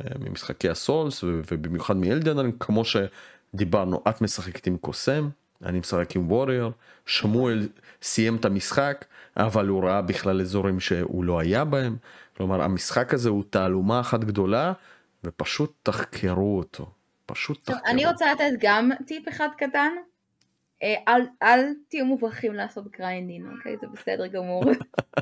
[0.00, 5.28] אה, ממשחקי הסולס ובמיוחד מאלדן רינג כמו שדיברנו את משחקת עם קוסם
[5.64, 6.72] אני משחק עם ווריור
[7.06, 7.68] שמואל
[8.02, 9.04] סיים את המשחק
[9.36, 11.96] אבל הוא ראה בכלל אזורים שהוא לא היה בהם
[12.36, 14.72] כלומר המשחק הזה הוא תעלומה אחת גדולה
[15.24, 16.90] ופשוט תחקרו אותו
[17.26, 17.86] פשוט תחקרו.
[17.86, 19.92] אני רוצה לתת גם טיפ אחד קטן.
[20.82, 23.76] אה, אל, אל תהיו מוכרחים לעשות grinding, אוקיי?
[23.80, 24.64] זה בסדר גמור.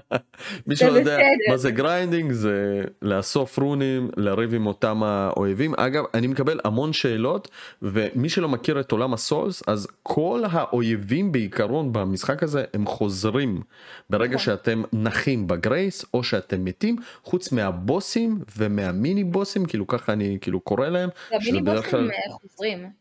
[0.67, 1.19] מי שלא יודע.
[1.51, 6.93] מה זה grinding זה לאסוף rune ים לריב עם אותם האויבים אגב אני מקבל המון
[6.93, 7.49] שאלות
[7.83, 13.63] ומי שלא מכיר את עולם הסולס אז כל האויבים בעיקרון במשחק הזה הם חוזרים
[14.11, 14.39] ברגע נכון.
[14.39, 20.61] שאתם נחים ב grace או שאתם מתים חוץ מהבוסים ומהמיני בוסים כאילו ככה אני כאילו
[20.61, 23.00] קורא להם ה mini boss ים חוזרים.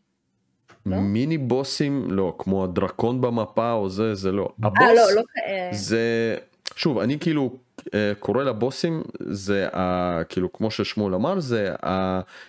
[0.86, 0.96] לא?
[0.96, 4.48] mini boss ים לא כמו הדרקון במפה או זה זה לא.
[4.64, 5.68] אה, הבוס לא, לא כאלה.
[5.72, 6.36] זה
[6.76, 7.56] שוב אני כאילו
[7.94, 11.74] אה, קורא לבוסים זה ה, כאילו כמו ששמואל אמר זה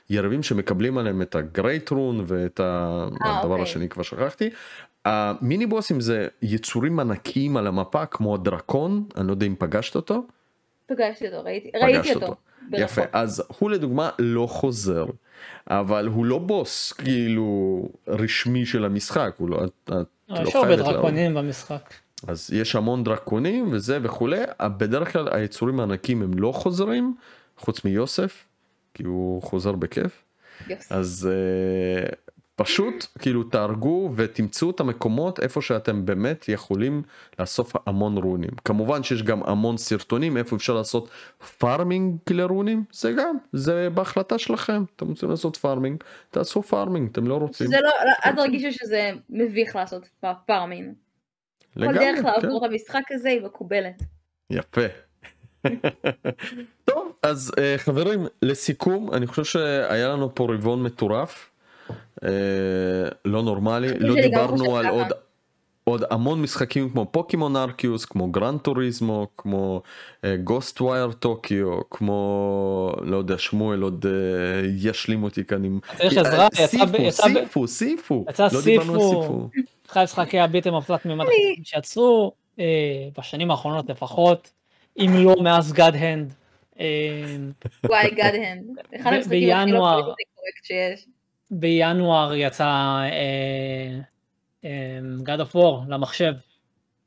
[0.09, 2.63] היריבים שמקבלים עליהם את הגרייט רון ואת ה-
[3.25, 3.63] אה, הדבר אוקיי.
[3.63, 4.49] השני כבר שכחתי.
[5.05, 10.23] המיני בוסים זה יצורים ענקיים על המפה כמו הדרקון אני לא יודע אם פגשת אותו.
[10.85, 12.25] פגשתי אותו, ראיתי פגשת ראיתי אותו.
[12.25, 12.37] אותו.
[12.73, 13.01] יפה.
[13.13, 15.05] אז הוא לדוגמה לא חוזר
[15.69, 19.91] אבל הוא לא בוס כאילו רשמי של המשחק הוא לא, את, את
[20.29, 20.95] לא יש הרבה חייבת להרוג.
[20.95, 21.93] דרקונים במשחק.
[22.27, 27.15] אז יש המון דרקונים וזה וכולי בדרך כלל היצורים הענקים הם לא חוזרים
[27.57, 28.47] חוץ מיוסף
[28.93, 30.23] כי הוא חוזר בכיף
[30.67, 30.91] יוס.
[30.91, 32.15] אז uh,
[32.63, 37.03] פשוט כאילו תהרגו ותמצאו את המקומות איפה שאתם באמת יכולים
[37.39, 41.09] לאסוף המון רונים כמובן שיש גם המון סרטונים איפה אפשר לעשות
[41.57, 47.35] פארמינג לרונים זה גם זה בהחלטה שלכם אתם רוצים לעשות פארמינג תעשו farming אתם לא
[47.35, 50.93] רוצים זה לא, לא- אל תרגישו שזה מביך לעשות פ- farming.
[51.73, 52.25] כל לגמרי, דרך כן.
[52.25, 54.03] לעבור את המשחק הזה היא מקובלת.
[54.49, 54.81] יפה.
[56.85, 61.50] טוב אז uh, חברים לסיכום אני חושב שהיה לנו פה רבעון מטורף
[63.25, 64.87] לא נורמלי לא דיברנו על.
[64.87, 65.07] עוד
[65.83, 69.81] עוד המון משחקים כמו פוקימון ארסאוס כמו גרנד טוריזמו כמו
[70.43, 76.47] גוסטווייר טוקיו כמו לא יודע שמואל עוד uh, ישלים אותי כאן עם צריך עזרה, אה,
[76.63, 79.49] יצא סיפו סיפו סיפו יצא לא דיברנו על סיפו.
[79.91, 80.73] אחד משחקי ה beat
[81.05, 82.65] 'em up החדשים שיצאו אה,
[83.17, 84.51] בשנים האחרונות לפחות,
[84.97, 86.33] אם לא מאז God Hand.
[86.79, 86.85] אה,
[87.85, 88.63] וואי גאד הנד.
[88.95, 89.79] אחד המשחקים הכי לא.
[89.79, 91.07] politically correct שיש.
[91.51, 93.01] בינואר יצא
[95.23, 96.33] God of War למחשב,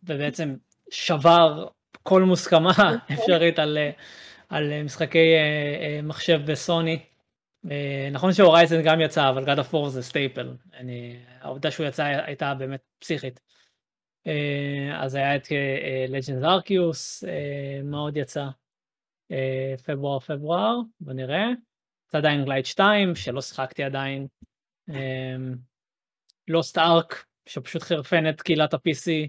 [0.03, 0.57] ובעצם
[0.91, 1.69] שבר
[2.03, 2.73] כל מוסכמה
[3.13, 3.91] אפשרית על, אה,
[4.49, 5.41] על אה, משחקי אה,
[5.81, 6.99] אה, מחשב בסוני.
[7.71, 10.57] אה, נכון ש Horizon גם יצא, אבל God of War זה staple.
[10.75, 13.41] אני, העובדה שהוא יצא הייתה באמת פסיכית.
[14.27, 15.49] אה, אז היה את
[16.09, 17.25] לג'נדס ארקיוס,
[17.85, 18.47] מה עוד יצא?
[19.31, 21.47] אה, פברואר פברואר, בוא נראה.
[22.15, 24.27] יצא עדיין גלייד 2 שלא שיחקתי עדיין.
[26.49, 29.29] לוסט ארק שפשוט חירפן את קהילת ה-PC.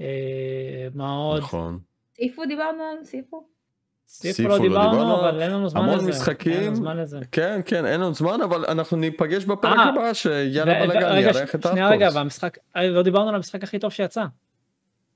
[0.00, 1.42] אה, מה עוד?
[1.42, 1.78] נכון
[2.16, 3.46] סיפו דיברנו על סיפו?
[4.06, 6.04] סיפו לא לא דיברנו אבל אין לנו זמן המון לזה.
[6.04, 6.72] אין משחקים.
[7.32, 11.62] כן כן אין לנו זמן אבל אנחנו ניפגש בפרק אה, הבא שיאללה בלאגן יארח את
[11.62, 12.08] שנייה רגע.
[12.14, 14.24] והמשחק, אה, לא דיברנו על המשחק הכי טוב שיצא.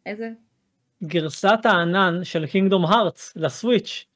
[0.06, 0.30] איזה?
[1.04, 4.06] גרסת הענן של קינגדום הארטס לסוויץ'.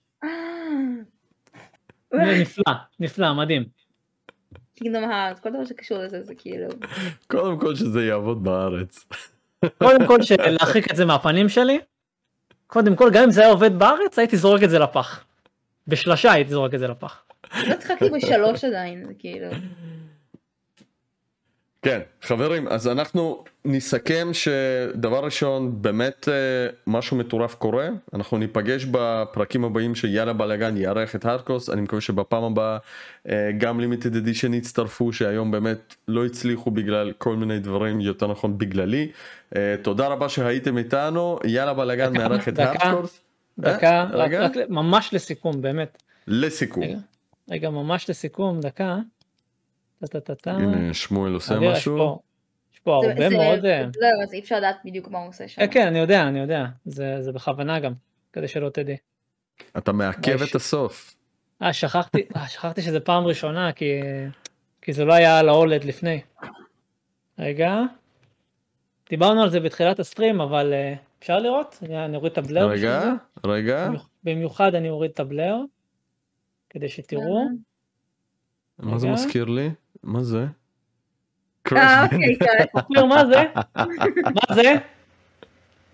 [2.16, 3.64] נפלא, נפלא, מדהים.
[4.74, 6.68] קינגדום הארט, כל דבר שקשור לזה זה כאילו...
[7.26, 9.06] קודם כל שזה יעבוד בארץ.
[9.78, 11.80] קודם כל להרחיק את זה מהפנים שלי.
[12.66, 15.24] קודם כל, גם אם זה היה עובד בארץ, הייתי זורק את זה לפח.
[15.88, 17.22] בשלושה הייתי זורק את זה לפח.
[17.68, 19.47] לא צחקתי בשלוש עדיין, כאילו...
[21.87, 26.35] כן חברים אז אנחנו נסכם שדבר ראשון באמת אה,
[26.87, 32.45] משהו מטורף קורה אנחנו ניפגש בפרקים הבאים שיאללה בלאגן יארח את הארקוס אני מקווה שבפעם
[32.45, 32.79] הבאה
[33.29, 38.59] אה, גם לימיטד אדישן יצטרפו שהיום באמת לא הצליחו בגלל כל מיני דברים יותר נכון
[38.59, 39.11] בגללי
[39.57, 42.87] אה, תודה רבה שהייתם איתנו יאללה בלאגן מארח את דקה.
[42.87, 43.21] הארקוס.
[43.59, 46.03] דקה, רק, ממש לסיכום, באמת.
[46.27, 46.85] לסיכום
[47.51, 48.99] רגע, ממש לסיכום, דקה.
[50.44, 52.20] הנה שמואל עושה משהו.
[52.74, 53.64] יש פה הרבה זה- מאוד...
[53.64, 55.60] אה, זהו, אז אי אפשר לדעת בדיוק מה הוא עושה שם.
[55.60, 56.64] כן, כן, אני יודע, אני יודע.
[56.85, 57.93] זה זה בכוונה גם,
[58.32, 58.97] כדי שלא תדעי.
[59.78, 60.43] אתה מעכב.
[60.51, 61.14] את הסוף.
[61.62, 63.85] אה, שכחתי, אה, שכחתי שזה פעם ראשונה, כי,
[64.82, 66.20] כי זה לא היה על ההולד לפני.
[67.39, 67.81] רגע.
[69.10, 71.78] דיברנו על זה בתחילת הסטרים, אבל אה, אפשר לראות?
[71.82, 72.68] אני אוריד את הבלר.
[72.68, 73.12] רגע.
[73.47, 75.56] רגע במיוח- במיוחד אני אוריד את הבלר,
[76.70, 77.48] כדי שתראו.
[78.78, 79.09] מה זה.
[79.09, 79.70] מזכיר לי?
[80.02, 80.47] מה זה?
[81.73, 82.64] אה, אוקיי, כן.
[82.74, 83.43] אופיר, מה זה?
[84.24, 84.73] מה זה?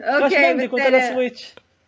[0.00, 1.18] אוקיי, בסדר.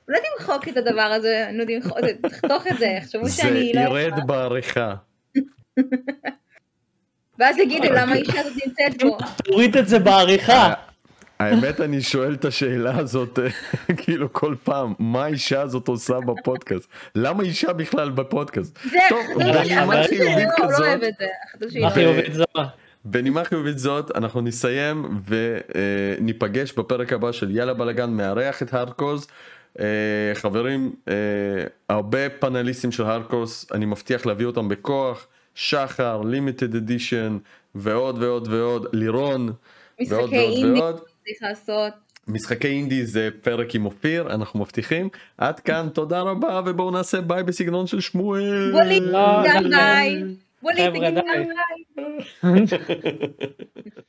[0.09, 3.81] אולי תמחוק את הדבר הזה, נו תמחוק, תחתוך את זה, יחשבו זה שאני לא...
[3.81, 4.95] ירד בעריכה.
[7.39, 9.17] ואז יגידו למה האישה הזאת נמצאת פה.
[9.45, 10.73] תוריד את זה בעריכה.
[11.39, 13.49] האמת אני שואל את השאלה הזאת אה,
[14.03, 16.89] כאילו כל פעם מה האישה הזאת עושה בפודקאסט?
[17.15, 18.79] למה אישה בכלל בפודקאסט?
[18.85, 21.03] זה, טוב, חשבתי בנימה חיובית לא, כזאת.
[22.35, 22.63] לא לא-?
[23.05, 29.27] בנימה חיובית זאת אנחנו נסיים וניפגש בפרק הבא של יאללה בלאגן מארח את הארדקורס
[29.81, 29.85] אה,
[30.35, 31.15] חברים אה,
[31.89, 35.27] הרבה פאנליסטים של הארדקורס אני מבטיח להביא אותם בכוח.
[35.55, 37.39] שחר לימיטד אדישן
[37.75, 39.53] ועוד ועוד ועוד לירון
[40.09, 41.93] ועוד ועוד ועוד צריך לעשות.
[42.29, 47.43] משחקי אינדי זה פרק עם אופיר אנחנו מבטיחים עד כאן תודה רבה ובואו נעשה ביי
[47.43, 49.77] בסגנון של שמואל בולי, לא, גם לא.
[49.77, 50.23] ביי.
[50.63, 51.25] ווליד, חבר'ה, תגיד
[52.43, 52.51] די.
[52.51, 52.65] לי